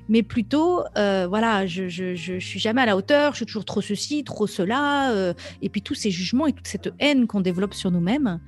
mais 0.08 0.24
plutôt, 0.24 0.82
voilà, 0.96 1.66
je, 1.66 1.88
je, 1.88 2.16
je, 2.16 2.38
suis 2.40 2.58
jamais 2.58 2.82
à 2.82 2.86
la 2.86 2.96
hauteur, 2.96 3.32
je 3.32 3.38
suis 3.38 3.46
toujours 3.46 3.64
trop 3.64 3.80
ceci, 3.80 4.24
trop 4.24 4.48
cela, 4.48 5.32
et 5.62 5.68
puis 5.68 5.82
tous 5.82 5.94
ces 5.94 6.10
jugements 6.10 6.48
et 6.48 6.52
toute 6.52 6.66
cette 6.66 6.92
haine 6.98 7.28
qu'on 7.28 7.40
développe 7.40 7.74
sur 7.74 7.92
nous-mêmes. 7.92 8.40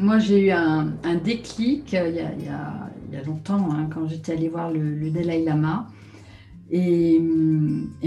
Moi, 0.00 0.18
j'ai 0.18 0.46
eu 0.46 0.50
un, 0.50 0.94
déclic 1.22 1.92
il 1.92 2.14
y, 2.14 2.48
a, 2.48 2.90
longtemps, 3.20 3.72
hein, 3.72 3.88
quand 3.92 4.08
j'étais 4.08 4.32
allée 4.32 4.48
voir 4.48 4.70
le, 4.70 5.10
Dalai 5.10 5.44
Lama. 5.44 5.88
Et, 6.70 7.20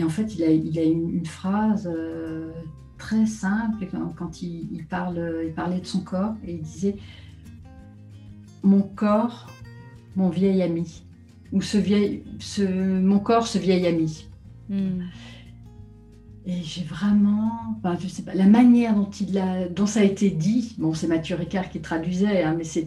en 0.04 0.10
fait, 0.10 0.36
il 0.36 0.44
a, 0.44 0.50
il 0.50 0.80
a 0.80 0.84
une, 0.84 1.10
une 1.10 1.26
phrase 1.26 1.88
euh, 1.94 2.52
très 2.98 3.26
simple 3.26 3.88
quand, 4.18 4.42
il, 4.42 4.86
parle, 4.90 5.44
il 5.46 5.54
parlait 5.54 5.80
de 5.80 5.86
son 5.86 6.02
corps 6.02 6.34
et 6.46 6.54
il 6.54 6.62
disait 6.62 6.96
Mon 8.64 8.82
corps, 8.82 9.48
mon 10.16 10.30
vieil 10.30 10.62
ami. 10.62 11.04
Ou 11.52 11.62
ce 11.62 11.78
vieil, 11.78 12.24
ce, 12.40 12.64
mon 12.64 13.20
corps, 13.20 13.48
ce 13.48 13.60
vieil 13.60 13.86
ami. 13.86 14.28
Hmm. 14.70 15.04
Et 16.48 16.62
j'ai 16.62 16.84
vraiment, 16.84 17.52
enfin, 17.78 17.98
je 18.00 18.08
sais 18.08 18.22
pas, 18.22 18.36
la 18.36 18.46
manière 18.46 18.94
dont, 18.94 19.10
il 19.10 19.38
a, 19.38 19.68
dont 19.68 19.88
ça 19.88 20.02
a 20.02 20.04
été 20.04 20.30
dit, 20.30 20.76
bon, 20.78 20.94
c'est 20.94 21.08
Mathieu 21.08 21.36
Ricard 21.36 21.70
qui 21.70 21.82
traduisait, 21.82 22.44
hein, 22.44 22.54
mais 22.56 22.64
c'est 22.64 22.86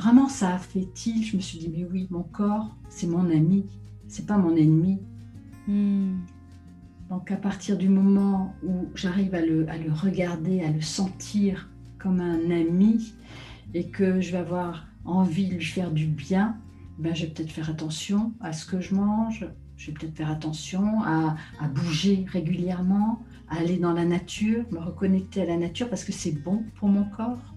vraiment 0.00 0.28
ça 0.28 0.54
a 0.54 0.58
fait 0.58 0.88
il. 1.06 1.24
Je 1.24 1.36
me 1.36 1.40
suis 1.42 1.58
dit, 1.58 1.68
mais 1.68 1.84
oui, 1.84 2.06
mon 2.10 2.22
corps, 2.22 2.74
c'est 2.88 3.06
mon 3.06 3.30
ami, 3.30 3.66
c'est 4.08 4.26
pas 4.26 4.38
mon 4.38 4.56
ennemi. 4.56 4.98
Hmm. 5.68 6.18
Donc 7.10 7.30
à 7.30 7.36
partir 7.36 7.76
du 7.76 7.88
moment 7.88 8.54
où 8.64 8.88
j'arrive 8.94 9.34
à 9.34 9.40
le, 9.40 9.68
à 9.68 9.76
le 9.76 9.92
regarder, 9.92 10.62
à 10.62 10.70
le 10.70 10.80
sentir 10.80 11.68
comme 11.98 12.20
un 12.20 12.50
ami, 12.50 13.14
et 13.74 13.88
que 13.90 14.20
je 14.20 14.32
vais 14.32 14.38
avoir 14.38 14.86
envie 15.04 15.48
de 15.48 15.54
lui 15.54 15.64
faire 15.64 15.90
du 15.90 16.06
bien, 16.06 16.56
ben, 16.98 17.14
je 17.14 17.26
vais 17.26 17.32
peut-être 17.32 17.50
faire 17.50 17.70
attention 17.70 18.32
à 18.40 18.52
ce 18.52 18.64
que 18.64 18.80
je 18.80 18.94
mange, 18.94 19.46
je 19.76 19.86
vais 19.86 19.92
peut-être 19.92 20.16
faire 20.16 20.30
attention 20.30 21.02
à, 21.02 21.36
bouger 21.74 22.26
régulièrement, 22.28 23.22
à 23.48 23.58
aller 23.58 23.78
dans 23.78 23.92
la 23.92 24.04
nature, 24.04 24.64
me 24.70 24.78
reconnecter 24.78 25.42
à 25.42 25.46
la 25.46 25.56
nature 25.56 25.88
parce 25.88 26.04
que 26.04 26.12
c'est 26.12 26.32
bon 26.32 26.64
pour 26.76 26.88
mon 26.88 27.04
corps. 27.04 27.54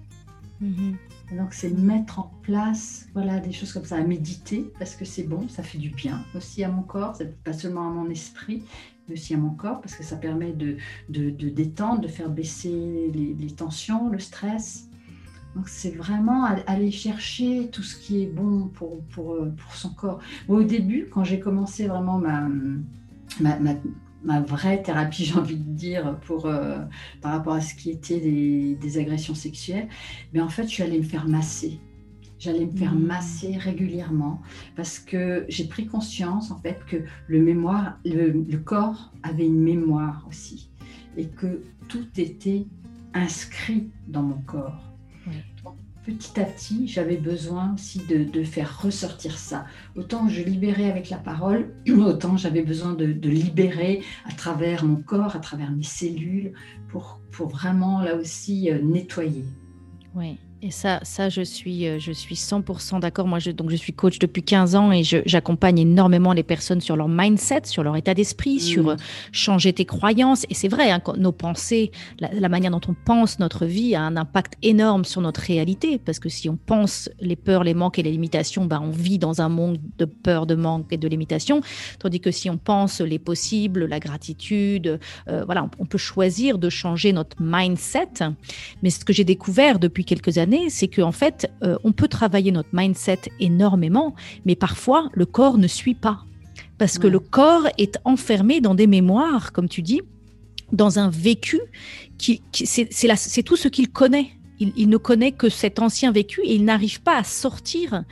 Mhm. 0.64 0.96
Donc 1.38 1.54
c'est 1.54 1.70
mettre 1.70 2.20
en 2.20 2.32
place 2.42 3.08
voilà, 3.14 3.40
des 3.40 3.52
choses 3.52 3.74
comme 3.74 3.84
ça, 3.84 3.98
à 3.98 4.04
méditer 4.04 4.72
parce 4.80 4.96
que 4.96 5.04
c'est 5.04 5.24
bon, 5.24 5.50
ça 5.50 5.62
fait 5.62 5.78
du 5.78 5.90
bien 5.90 6.24
aussi 6.36 6.64
à 6.64 6.70
mon 6.70 6.84
corps, 6.84 7.18
pas 7.44 7.54
seulement 7.54 7.88
à 7.88 7.92
mon 7.92 8.10
esprit, 8.10 8.64
mais 9.08 9.16
aussi 9.16 9.34
à 9.34 9.38
mon 9.38 9.50
corps 9.50 9.82
parce 9.82 9.96
que 9.96 10.04
ça 10.04 10.16
permet 10.16 10.54
de, 10.54 10.78
de, 11.10 11.50
détendre, 11.50 12.02
de 12.02 12.08
faire 12.08 12.30
baisser 12.30 13.12
les 13.14 13.52
tensions, 13.52 14.10
le 14.10 14.20
stress. 14.20 14.90
Donc 15.56 15.70
c'est 15.70 15.92
vraiment 15.92 16.46
aller 16.46 16.92
chercher 16.92 17.70
tout 17.70 17.84
ce 17.84 17.96
qui 17.96 18.24
est 18.24 18.28
bon 18.28 18.70
pour, 18.70 19.04
pour, 19.08 19.38
pour 19.56 19.76
son 19.76 19.90
corps. 19.90 20.20
au 20.48 20.64
début, 20.64 21.10
quand 21.12 21.24
j'ai 21.24 21.40
commencé 21.40 21.88
vraiment 21.88 22.18
ma, 22.18 22.48
vraie 24.24 24.82
thérapie, 24.82 25.26
j'ai 25.26 25.36
envie 25.36 25.58
de 25.58 25.72
dire, 25.72 26.20
pour, 26.22 26.46
euh, 26.46 26.80
par 27.22 27.32
rapport 27.32 27.54
à 27.54 27.62
ce 27.62 27.76
qui 27.76 27.90
était 27.90 28.20
des, 28.20 28.98
agressions 28.98 29.34
sexuelles, 29.34 29.88
mais 30.34 30.42
en 30.42 30.50
fait, 30.50 30.64
je 30.64 30.70
suis 30.70 30.84
allée 30.84 31.00
me 31.00 31.04
faire 31.04 31.28
masser. 31.28 31.80
J'allais 32.38 32.66
me 32.66 32.76
faire 32.76 32.94
mmh. 32.94 33.06
masser 33.06 33.58
régulièrement 33.58 34.42
parce 34.76 35.00
que 35.00 35.46
j'ai 35.48 35.64
pris 35.64 35.86
conscience 35.86 36.52
en 36.52 36.60
fait 36.60 36.84
que 36.86 36.98
le 37.28 37.42
mémoire, 37.42 37.98
le, 38.04 38.32
le 38.32 38.58
corps 38.58 39.14
avait 39.24 39.46
une 39.46 39.62
mémoire 39.62 40.26
aussi 40.28 40.70
et 41.16 41.28
que 41.28 41.64
tout 41.88 42.06
était 42.18 42.66
inscrit 43.14 43.90
dans 44.08 44.24
mon 44.24 44.42
corps 44.42 44.93
petit 46.06 46.40
à 46.40 46.46
petit, 46.46 46.88
j'avais 46.88 47.18
besoin 47.18 47.74
aussi 47.74 48.02
de, 48.08 48.44
faire 48.44 48.82
ressortir 48.82 49.38
ça. 49.38 49.66
Autant 49.96 50.28
je 50.28 50.42
libérais 50.42 50.90
avec 50.90 51.10
la 51.10 51.18
parole, 51.18 51.74
autant 51.90 52.38
j'avais 52.38 52.62
besoin 52.62 52.94
de, 52.94 53.06
libérer 53.06 54.04
à 54.26 54.34
travers 54.34 54.84
mon 54.84 54.98
corps, 54.98 55.36
à 55.36 55.40
travers 55.40 55.72
mes 55.72 55.84
cellules, 55.84 56.54
pour, 56.90 57.20
pour 57.32 57.48
vraiment 57.48 58.02
là 58.02 58.16
aussi 58.16 58.70
euh, 58.70 58.82
nettoyer. 58.82 59.46
Oui. 60.16 60.40
Et 60.66 60.72
ça, 60.72 61.02
ça 61.04 61.28
je, 61.28 61.42
suis, 61.42 61.88
euh, 61.88 62.00
je 62.00 62.14
suis 62.14 62.36
100% 62.36 63.02
d'accord. 63.02 63.28
Moi, 63.28 63.40
je, 63.40 63.52
donc, 63.52 63.70
je 63.70 63.76
suis 63.76 63.92
coach 63.92 64.18
depuis 64.18 64.44
15 64.44 64.76
ans 64.76 64.94
et 64.94 65.04
j'accompagne 65.04 65.80
énormément 65.80 66.32
les 66.32 66.44
personnes 66.44 66.80
sur 66.80 66.96
leur 66.96 67.10
mindset, 67.10 67.64
sur 67.66 67.84
leur 67.84 67.98
état 67.98 68.14
d'esprit, 68.14 68.62
sur 68.62 68.92
euh, 68.92 68.96
changer 69.34 69.74
tes 69.74 69.84
croyances. 69.84 70.46
Et 70.50 70.54
c'est 70.54 70.70
vrai, 70.70 70.90
hein, 70.90 71.02
nos 71.18 71.34
pensées, 71.34 71.92
la, 72.18 72.48
manière 72.48 72.72
dont 72.72 72.80
on 72.88 72.94
pense 72.94 73.40
notre 73.40 73.66
vie 73.66 73.94
a 73.94 74.04
un 74.04 74.16
impact 74.16 74.54
énorme 74.62 75.04
sur 75.04 75.20
notre 75.20 75.42
réalité. 75.42 75.98
Parce 75.98 76.20
que 76.20 76.30
si 76.30 76.48
on 76.48 76.56
pense 76.56 77.10
les 77.20 77.36
peurs, 77.36 77.66
les 77.66 77.74
manques 77.74 78.00
et 78.00 78.04
les 78.04 78.12
limitations, 78.12 78.64
ben, 78.64 78.80
on 78.82 78.90
vit 78.90 79.20
dans 79.20 79.42
un 79.42 79.50
monde 79.50 79.80
de 79.98 80.06
peur, 80.06 80.46
de 80.46 80.56
manque 80.56 80.94
et 80.94 80.98
de 80.98 81.10
limitation. 81.10 81.60
Tandis 82.00 82.22
que 82.22 82.32
si 82.32 82.50
on 82.50 82.58
pense 82.58 83.02
les 83.02 83.20
possibles, 83.20 83.84
la 83.86 84.00
gratitude, 84.00 84.98
euh, 85.28 85.44
voilà, 85.44 85.70
on 85.78 85.86
peut 85.86 85.98
choisir 85.98 86.58
de 86.58 86.70
changer 86.70 87.12
notre 87.12 87.36
mindset. 87.42 88.30
Mais 88.82 88.90
ce 88.90 89.04
que 89.04 89.12
j'ai 89.12 89.26
découvert 89.26 89.78
depuis 89.78 90.06
quelques 90.06 90.38
années, 90.38 90.53
c'est 90.70 90.88
qu'en 90.88 91.10
en 91.10 91.12
fait, 91.12 91.52
euh, 91.64 91.78
on 91.84 91.92
peut 91.92 92.08
travailler 92.08 92.52
notre 92.52 92.70
mindset 92.74 93.22
énormément, 93.40 94.16
mais 94.46 94.56
parfois 94.56 95.10
le 95.14 95.26
corps 95.26 95.58
ne 95.58 95.68
suit 95.68 95.96
pas. 95.96 96.26
Parce 96.78 96.98
que 96.98 97.08
le 97.08 97.20
corps 97.20 97.68
est 97.78 97.98
enfermé 98.04 98.60
dans 98.60 98.76
des 98.76 98.88
mémoires, 98.88 99.54
comme 99.54 99.70
tu 99.70 99.82
dis, 99.82 100.02
dans 100.72 101.00
un 101.00 101.10
vécu 101.10 101.62
qui, 102.18 102.42
c'est 102.52 103.44
tout 103.44 103.56
ce 103.56 103.68
qu'il 103.68 103.90
connaît. 103.90 104.32
Il, 104.60 104.88
ne 104.90 104.98
connaît 104.98 105.32
que 105.32 105.50
cet 105.50 105.80
ancien 105.80 106.12
vécu 106.12 106.42
et 106.44 106.56
il 106.56 106.64
n'arrive 106.64 107.02
pas 107.02 107.18
à 107.18 107.24
sortir 107.24 108.04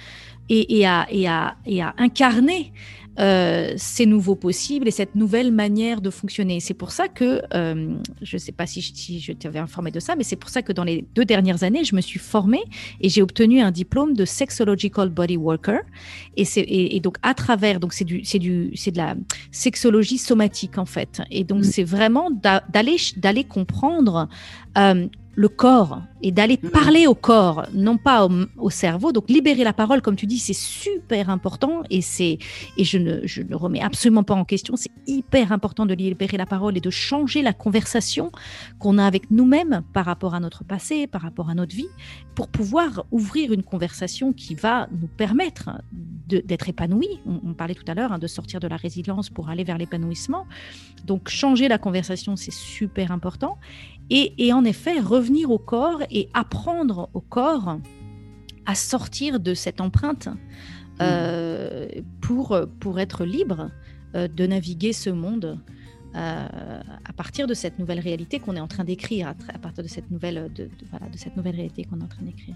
et, 0.49 0.85
à, 0.85 1.07
et, 1.09 1.27
à, 1.27 1.55
et 1.65 1.81
à 1.81 1.93
incarner 1.97 2.73
euh, 3.19 3.73
ces 3.75 4.05
nouveaux 4.05 4.35
possibles 4.35 4.87
et 4.87 4.91
cette 4.91 5.15
nouvelle 5.15 5.51
manière 5.51 5.99
de 5.99 6.09
fonctionner. 6.09 6.59
C'est 6.59 6.73
pour 6.73 6.91
ça 6.91 7.09
que, 7.09 7.41
euh, 7.53 7.95
je 8.21 8.35
ne 8.35 8.39
sais 8.39 8.53
pas 8.53 8.65
si, 8.65 9.19
je 9.19 9.33
t'avais 9.33 9.59
informé 9.59 9.91
de 9.91 9.99
ça, 9.99 10.15
mais 10.15 10.23
c'est 10.23 10.37
pour 10.37 10.49
ça 10.49 10.61
que 10.61 10.71
dans 10.71 10.85
les 10.85 11.05
deux 11.13 11.25
dernières 11.25 11.63
années, 11.63 11.83
je 11.83 11.95
me 11.95 12.01
suis 12.01 12.19
formée 12.19 12.63
et 13.01 13.09
j'ai 13.09 13.21
obtenu 13.21 13.59
un 13.59 13.71
diplôme 13.71 14.13
de 14.13 14.23
Sexological 14.23 15.09
Body 15.09 15.35
Worker. 15.37 15.81
Et, 16.37 16.43
et, 16.43 16.95
et 16.95 16.99
donc, 17.01 17.17
à 17.21 17.33
travers, 17.33 17.79
donc 17.79 17.93
c'est 17.93 18.05
du, 18.05 18.23
c'est 18.23 18.39
du, 18.39 18.71
c'est 18.75 18.91
de 18.91 18.97
la 18.97 19.15
sexologie 19.51 20.17
somatique 20.17 20.77
en 20.77 20.85
fait. 20.85 21.21
Et 21.31 21.43
donc, 21.43 21.59
mm. 21.59 21.63
c'est 21.63 21.83
vraiment 21.83 22.31
d'aller, 22.31 22.95
d'aller 23.17 23.43
comprendre 23.43 24.29
euh, 24.77 25.07
le 25.35 25.47
corps 25.47 26.01
et 26.21 26.31
d'aller 26.31 26.59
Mhm. 26.61 26.69
parler 26.71 27.07
au 27.07 27.15
corps, 27.15 27.65
non 27.73 27.97
pas 27.97 28.25
au, 28.25 28.31
au 28.57 28.69
cerveau. 28.69 29.11
Donc 29.11 29.29
libérer 29.29 29.63
la 29.63 29.73
parole, 29.73 30.01
comme 30.01 30.15
tu 30.15 30.25
dis, 30.27 30.39
c'est 30.39 30.53
super 30.53 31.29
important 31.29 31.83
et 31.89 32.01
c'est 32.01 32.37
et 32.77 32.83
je 32.83 32.97
ne 32.97 33.25
je 33.25 33.41
ne 33.41 33.55
remets 33.55 33.81
absolument 33.81 34.23
pas 34.23 34.33
en 34.35 34.43
question. 34.45 34.75
C'est 34.75 34.91
hyper 35.07 35.51
important 35.51 35.85
de 35.85 35.93
libérer 35.93 36.37
la 36.37 36.45
parole 36.45 36.77
et 36.77 36.81
de 36.81 36.89
changer 36.89 37.41
la 37.41 37.53
conversation 37.53 38.31
qu'on 38.79 38.97
a 38.97 39.05
avec 39.05 39.31
nous-mêmes 39.31 39.81
par 39.93 40.05
rapport 40.05 40.35
à 40.35 40.39
notre 40.39 40.63
passé, 40.63 41.07
par 41.07 41.21
rapport 41.21 41.49
à 41.49 41.55
notre 41.55 41.75
vie, 41.75 41.87
pour 42.35 42.47
pouvoir 42.49 43.05
ouvrir 43.11 43.51
une 43.53 43.63
conversation 43.63 44.33
qui 44.33 44.53
va 44.55 44.87
nous 44.99 45.07
permettre 45.07 45.69
d'être 46.27 46.69
épanouis. 46.69 47.19
On, 47.25 47.39
on 47.49 47.53
parlait 47.53 47.75
tout 47.75 47.83
à 47.87 47.93
l'heure 47.93 48.11
hein, 48.13 48.19
de 48.19 48.27
sortir 48.27 48.59
de 48.59 48.67
la 48.67 48.75
résilience 48.77 49.29
pour 49.29 49.49
aller 49.49 49.63
vers 49.63 49.77
l'épanouissement. 49.77 50.45
Donc 51.05 51.29
changer 51.29 51.67
la 51.67 51.77
conversation, 51.77 52.35
c'est 52.35 52.53
super 52.53 53.11
important. 53.11 53.57
Et, 54.09 54.33
et 54.45 54.51
en 54.51 54.65
effet, 54.65 54.99
revenir 54.99 55.30
au 55.47 55.57
corps 55.57 56.01
et 56.09 56.29
apprendre 56.33 57.09
au 57.13 57.21
corps 57.21 57.77
à 58.65 58.75
sortir 58.75 59.39
de 59.39 59.53
cette 59.53 59.81
empreinte 59.81 60.29
euh, 61.01 61.87
pour, 62.21 62.59
pour 62.79 62.99
être 62.99 63.25
libre 63.25 63.71
euh, 64.15 64.27
de 64.27 64.45
naviguer 64.45 64.93
ce 64.93 65.09
monde 65.09 65.57
euh, 66.15 66.81
à 67.05 67.13
partir 67.13 67.47
de 67.47 67.53
cette 67.53 67.79
nouvelle 67.79 67.99
réalité 67.99 68.39
qu'on 68.39 68.55
est 68.55 68.59
en 68.59 68.67
train 68.67 68.83
d'écrire, 68.83 69.29
à, 69.29 69.57
partir 69.59 69.83
de 69.83 69.89
cette 69.89 70.11
nouvelle, 70.11 70.51
de, 70.53 70.65
de- 70.65 70.69
voilà, 70.89 71.07
de 71.09 71.17
cette 71.17 71.35
nouvelle 71.37 71.55
réalité 71.55 71.85
qu'on 71.85 71.99
est 71.99 72.03
en 72.03 72.07
train 72.07 72.23
d'écrire. 72.23 72.55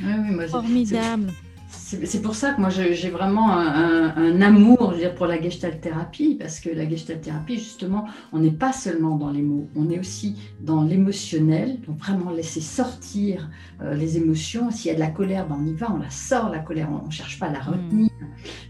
Oui, 0.00 0.12
oui, 0.38 0.48
Formidable. 0.48 1.32
C'est 1.68 2.22
pour 2.22 2.34
ça 2.34 2.52
que 2.52 2.60
moi 2.60 2.70
j'ai 2.70 3.10
vraiment 3.10 3.50
un, 3.52 3.66
un- 3.66 4.16
un 4.16 4.40
amour 4.40 4.90
je 4.90 4.94
veux 4.94 5.00
dire, 5.02 5.14
pour 5.14 5.26
la 5.26 5.40
gestalt 5.40 5.80
thérapie, 5.80 6.36
parce 6.38 6.60
que 6.60 6.70
la 6.70 6.88
gestalt 6.88 7.20
thérapie, 7.20 7.54
justement, 7.58 8.06
on 8.32 8.38
n'est 8.38 8.50
pas 8.52 8.72
seulement 8.72 9.16
dans 9.16 9.30
les 9.30 9.42
mots, 9.42 9.68
on 9.76 9.88
est 9.90 9.98
aussi 9.98 10.36
dans 10.60 10.82
l'émotionnel, 10.82 11.80
donc 11.86 11.98
vraiment 11.98 12.30
laisser 12.30 12.60
sortir 12.60 13.50
euh, 13.82 13.94
les 13.94 14.16
émotions. 14.16 14.70
S'il 14.70 14.90
y 14.90 14.90
a 14.92 14.94
de 14.94 15.00
la 15.00 15.10
colère, 15.10 15.46
ben, 15.48 15.58
on 15.60 15.66
y 15.66 15.74
va, 15.74 15.92
on 15.92 15.98
la 15.98 16.10
sort, 16.10 16.50
la 16.50 16.60
colère, 16.60 16.88
on 16.90 17.06
ne 17.06 17.10
cherche 17.12 17.38
pas 17.38 17.46
à 17.46 17.52
la 17.52 17.60
retenir. 17.60 18.10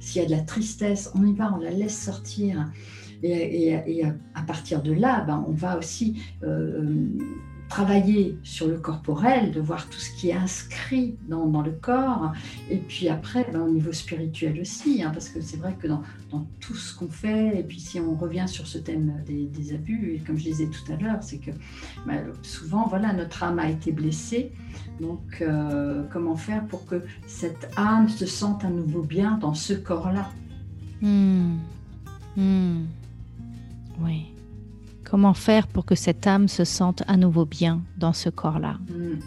S'il 0.00 0.22
y 0.22 0.24
a 0.24 0.28
de 0.28 0.34
la 0.34 0.42
tristesse, 0.42 1.10
on 1.14 1.26
y 1.26 1.32
va, 1.34 1.52
on 1.54 1.60
la 1.60 1.70
laisse 1.70 1.98
sortir. 1.98 2.64
Et, 3.22 3.30
et- 3.72 3.82
et 3.98 4.04
à 4.04 4.14
à 4.34 4.42
partir 4.42 4.82
de 4.82 4.92
là, 4.92 5.22
ben, 5.26 5.44
on 5.48 5.52
va 5.52 5.78
aussi 5.78 6.20
euh, 6.44 6.94
travailler 7.68 8.38
sur 8.42 8.68
le 8.68 8.78
corporel, 8.78 9.50
de 9.50 9.60
voir 9.60 9.88
tout 9.88 9.98
ce 9.98 10.10
qui 10.16 10.30
est 10.30 10.34
inscrit 10.34 11.16
dans, 11.28 11.46
dans 11.46 11.62
le 11.62 11.72
corps. 11.72 12.32
Et 12.70 12.78
puis 12.78 13.08
après, 13.08 13.46
ben, 13.52 13.60
au 13.60 13.70
niveau 13.70 13.92
spirituel 13.92 14.60
aussi, 14.60 15.02
hein, 15.02 15.10
parce 15.12 15.28
que 15.28 15.40
c'est 15.40 15.56
vrai 15.56 15.74
que 15.80 15.88
dans, 15.88 16.02
tout 16.60 16.74
ce 16.74 16.94
qu'on 16.94 17.08
fait, 17.08 17.58
et 17.58 17.62
puis 17.62 17.80
si 17.80 17.98
on 17.98 18.14
revient 18.14 18.46
sur 18.46 18.66
ce 18.66 18.78
thème 18.78 19.22
des, 19.26 19.74
abus, 19.74 20.14
et 20.14 20.18
comme 20.18 20.36
je 20.36 20.44
disais 20.44 20.66
tout 20.66 20.92
à 20.92 20.96
l'heure, 20.96 21.22
c'est 21.22 21.38
que 21.38 21.50
ben, 22.06 22.24
souvent, 22.42 22.86
voilà, 22.88 23.12
notre 23.12 23.42
âme 23.42 23.58
a 23.58 23.68
été 23.68 23.90
blessée. 23.90 24.52
Donc, 25.00 25.38
euh, 25.40 26.04
comment 26.12 26.36
faire 26.36 26.64
pour 26.66 26.86
que 26.86 27.02
cette 27.26 27.68
âme 27.76 28.08
se 28.08 28.26
sente 28.26 28.64
à 28.64 28.70
nouveau 28.70 29.02
bien 29.02 29.38
dans 29.38 29.54
ce 29.54 29.72
corps-là? 29.72 30.30
Hmm. 31.02 31.56
Hmm. 32.36 32.84
Oui. 34.00 34.35
Comment 35.08 35.34
faire 35.34 35.66
pour 35.68 35.84
que 35.84 35.94
cette 35.94 36.26
âme 36.26 36.48
se 36.48 36.64
sente 36.64 37.02
à 37.06 37.16
nouveau 37.16 37.44
bien 37.44 37.80
dans 37.98 38.12
ce 38.12 38.28
corps-là 38.28 38.76
Mm. 38.90 39.20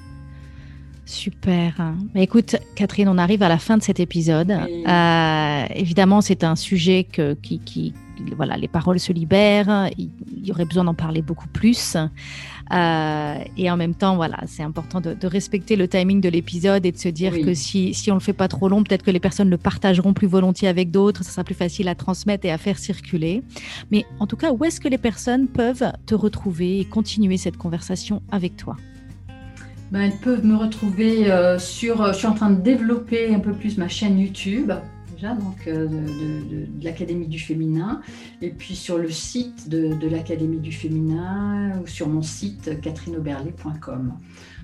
Super. 1.06 1.94
Mais 2.14 2.22
écoute, 2.24 2.56
Catherine, 2.76 3.08
on 3.10 3.18
arrive 3.18 3.42
à 3.42 3.50
la 3.50 3.58
fin 3.58 3.78
de 3.78 3.82
cet 3.82 4.00
épisode. 4.00 4.56
Oui. 4.68 4.84
Euh, 4.88 5.64
évidemment, 5.74 6.22
c'est 6.22 6.44
un 6.44 6.56
sujet 6.56 7.04
que, 7.04 7.34
qui, 7.34 7.58
qui- 7.60 7.94
voilà, 8.36 8.58
les 8.58 8.68
paroles 8.68 9.00
se 9.00 9.14
libèrent. 9.14 9.90
Il, 9.98 10.12
y 10.44 10.52
aurait 10.52 10.66
besoin 10.66 10.84
d'en 10.84 10.94
parler 10.94 11.22
beaucoup 11.22 11.48
plus. 11.48 11.98
Euh, 12.72 13.36
et 13.58 13.72
en 13.72 13.78
même 13.78 13.96
temps, 13.96 14.16
voilà, 14.16 14.40
c'est 14.46 14.64
important 14.64 15.02
de, 15.02 15.14
de 15.14 15.28
respecter 15.28 15.76
le 15.76 15.88
timing 15.88 16.22
de 16.22 16.30
l'épisode 16.30 16.86
et 16.86 16.92
de 16.92 16.98
se 16.98 17.10
dire 17.10 17.34
Oui. 17.34 17.44
que 17.44 17.54
si, 17.54 17.94
si 17.94 18.12
on 18.12 18.14
le 18.14 18.20
fait 18.20 18.34
pas 18.34 18.48
trop 18.48 18.70
long, 18.70 18.84
peut-être 18.84 19.04
que 19.04 19.12
les 19.12 19.20
personnes 19.20 19.50
le 19.50 19.58
partageront 19.58 20.14
plus 20.14 20.28
volontiers 20.28 20.68
avec 20.68 20.92
d'autres. 20.92 21.24
Ça 21.24 21.32
sera 21.32 21.44
plus 21.44 21.56
facile 21.56 21.88
à 21.88 21.96
transmettre 21.96 22.46
et 22.46 22.52
à 22.52 22.58
faire 22.58 22.78
circuler. 22.78 23.44
Mais 23.92 24.06
en 24.20 24.28
tout 24.28 24.38
cas, 24.38 24.52
où 24.52 24.64
est-ce 24.66 24.80
que 24.80 24.88
les 24.88 24.98
personnes 24.98 25.48
peuvent 25.48 25.92
te 26.06 26.16
retrouver 26.16 26.80
et 26.80 26.86
continuer 26.86 27.38
cette 27.38 27.58
conversation 27.58 28.22
avec 28.32 28.56
toi? 28.56 28.76
Ben, 29.92 30.02
elles 30.02 30.18
peuvent 30.18 30.46
me 30.46 30.56
retrouver 30.56 31.32
euh, 31.32 31.58
sur. 31.58 32.06
Je 32.14 32.18
suis 32.18 32.28
en 32.28 32.34
train 32.34 32.52
de 32.52 32.62
développer 32.62 33.34
un 33.34 33.40
peu 33.40 33.54
plus 33.54 33.78
ma 33.78 33.88
chaîne 33.88 34.20
YouTube, 34.20 34.72
donc 35.22 35.68
euh, 35.68 35.88
de, 35.88 36.66
l'Académie 36.84 37.28
du 37.28 37.40
Féminin, 37.40 38.02
et 38.42 38.50
puis 38.50 38.76
sur 38.76 38.98
le 38.98 39.10
site 39.10 39.70
de, 39.70 40.08
l'Académie 40.08 40.60
du 40.60 40.72
Féminin 40.72 41.80
ou 41.82 41.88
sur 41.88 42.08
mon 42.08 42.22
site 42.22 42.80
catherineauberlet.com. 42.82 44.14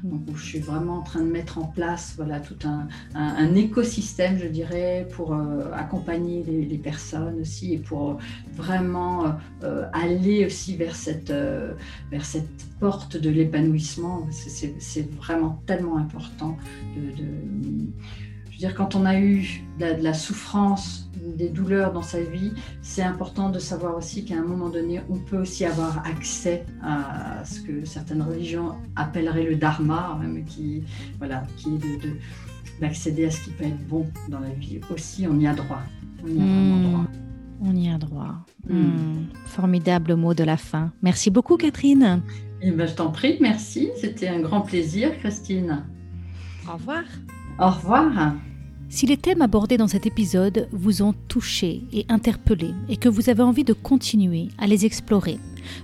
Donc, 0.03 0.21
où 0.29 0.35
je 0.35 0.45
suis 0.45 0.59
vraiment 0.59 0.97
en 0.97 1.01
train 1.01 1.21
de 1.21 1.31
mettre 1.31 1.57
en 1.57 1.65
place 1.65 2.13
voilà, 2.15 2.39
tout 2.39 2.57
un, 2.65 3.55
écosystème, 3.55 4.37
je 4.37 4.47
dirais, 4.47 5.07
pour 5.15 5.33
euh, 5.33 5.71
accompagner 5.73 6.43
les, 6.43 6.77
personnes 6.77 7.39
aussi 7.41 7.73
et 7.73 7.77
pour 7.79 8.11
euh, 8.11 8.13
vraiment 8.53 9.35
aller 9.93 10.45
aussi 10.45 10.75
vers 10.75 10.95
cette, 10.95 11.33
vers 12.11 12.25
cette 12.25 12.65
porte 12.79 13.17
de 13.17 13.29
l'épanouissement. 13.29 14.27
C'est 14.31 15.11
vraiment 15.15 15.61
tellement 15.65 15.97
important 15.97 16.57
de- 16.95 17.25
je 18.57 18.61
veux 18.61 18.67
dire, 18.67 18.75
quand 18.75 18.95
on 18.95 19.05
a 19.05 19.19
eu 19.19 19.61
de 19.79 19.85
la, 19.85 19.93
de 19.95 20.01
la 20.03 20.13
souffrance, 20.13 21.09
des 21.37 21.49
douleurs 21.49 21.91
dans 21.91 22.01
sa 22.03 22.21
vie, 22.21 22.53
c'est 22.81 23.01
important 23.01 23.49
de 23.49 23.59
savoir 23.59 23.97
aussi 23.97 24.23
qu'à 24.23 24.35
un 24.37 24.43
moment 24.43 24.69
donné, 24.69 25.01
on 25.09 25.17
peut 25.17 25.39
aussi 25.39 25.65
avoir 25.65 26.05
accès 26.05 26.65
à 26.83 27.43
ce 27.43 27.59
que 27.61 27.83
certaines 27.83 28.21
religions 28.21 28.75
appelleraient 28.95 29.43
le 29.43 29.55
dharma, 29.55 30.17
même 30.21 30.45
qui, 30.45 30.83
voilà, 31.17 31.43
qui 31.57 31.69
est 31.69 31.77
de- 31.79 32.01
de- 32.07 32.15
d'accéder 32.79 33.25
à 33.25 33.31
ce 33.31 33.41
qui 33.41 33.49
peut 33.51 33.65
être 33.65 33.87
bon 33.87 34.05
dans 34.29 34.39
la 34.39 34.49
vie. 34.51 34.79
Aussi, 34.93 35.25
on 35.29 35.37
y 35.39 35.47
a 35.47 35.53
droit. 35.53 35.81
On 36.23 36.27
y 36.27 36.31
a 36.31 36.45
vraiment 36.45 36.77
Hmm, 36.77 36.83
droit. 36.83 37.05
On 37.61 37.75
y 37.75 37.89
a 37.89 37.97
droit. 37.97 38.35
Hmm. 38.69 38.77
Hmm, 38.77 39.25
Formidable 39.47 40.15
mot 40.15 40.33
de 40.33 40.43
la 40.43 40.57
fin. 40.57 40.91
Merci 41.01 41.29
beaucoup, 41.31 41.57
Catherine. 41.57 42.21
Eh 42.61 42.71
ben, 42.71 42.87
je 42.87 42.93
t'en 42.93 43.11
prie, 43.11 43.37
merci. 43.41 43.89
C'était 43.99 44.27
un 44.27 44.39
grand 44.41 44.61
plaisir, 44.61 45.17
Christine. 45.19 45.83
Au 46.69 46.73
revoir. 46.73 47.03
Au 47.57 47.69
revoir. 47.69 48.33
Si 48.89 49.05
les 49.05 49.15
thèmes 49.17 49.41
abordés 49.41 49.77
dans 49.77 49.87
cet 49.87 50.05
épisode 50.05 50.67
vous 50.73 51.01
ont 51.01 51.13
touché 51.27 51.83
et 51.93 52.05
interpellé 52.09 52.73
et 52.89 52.97
que 52.97 53.07
vous 53.07 53.29
avez 53.29 53.43
envie 53.43 53.63
de 53.63 53.73
continuer 53.73 54.49
à 54.57 54.67
les 54.67 54.85
explorer, 54.85 55.39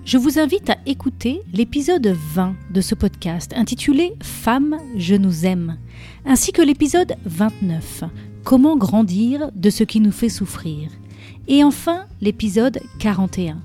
je 0.05 0.17
vous 0.17 0.37
invite 0.37 0.69
à 0.69 0.77
écouter 0.85 1.41
l'épisode 1.53 2.07
20 2.07 2.55
de 2.71 2.81
ce 2.81 2.93
podcast 2.93 3.53
intitulé 3.55 4.13
Femmes, 4.21 4.77
je 4.97 5.15
nous 5.15 5.45
aime, 5.45 5.77
ainsi 6.25 6.51
que 6.51 6.61
l'épisode 6.61 7.15
29 7.25 8.03
Comment 8.43 8.75
grandir 8.75 9.51
de 9.55 9.69
ce 9.69 9.83
qui 9.83 9.99
nous 9.99 10.11
fait 10.11 10.29
souffrir, 10.29 10.89
et 11.47 11.63
enfin 11.63 12.05
l'épisode 12.21 12.79
41 12.99 13.61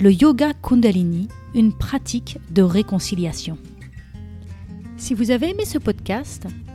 Le 0.00 0.12
yoga 0.12 0.52
Kundalini, 0.54 1.28
une 1.54 1.72
pratique 1.72 2.38
de 2.50 2.62
réconciliation. 2.62 3.58
Si 4.96 5.14
vous 5.14 5.30
avez 5.30 5.50
aimé 5.50 5.64
ce 5.64 5.78
podcast, 5.78 6.46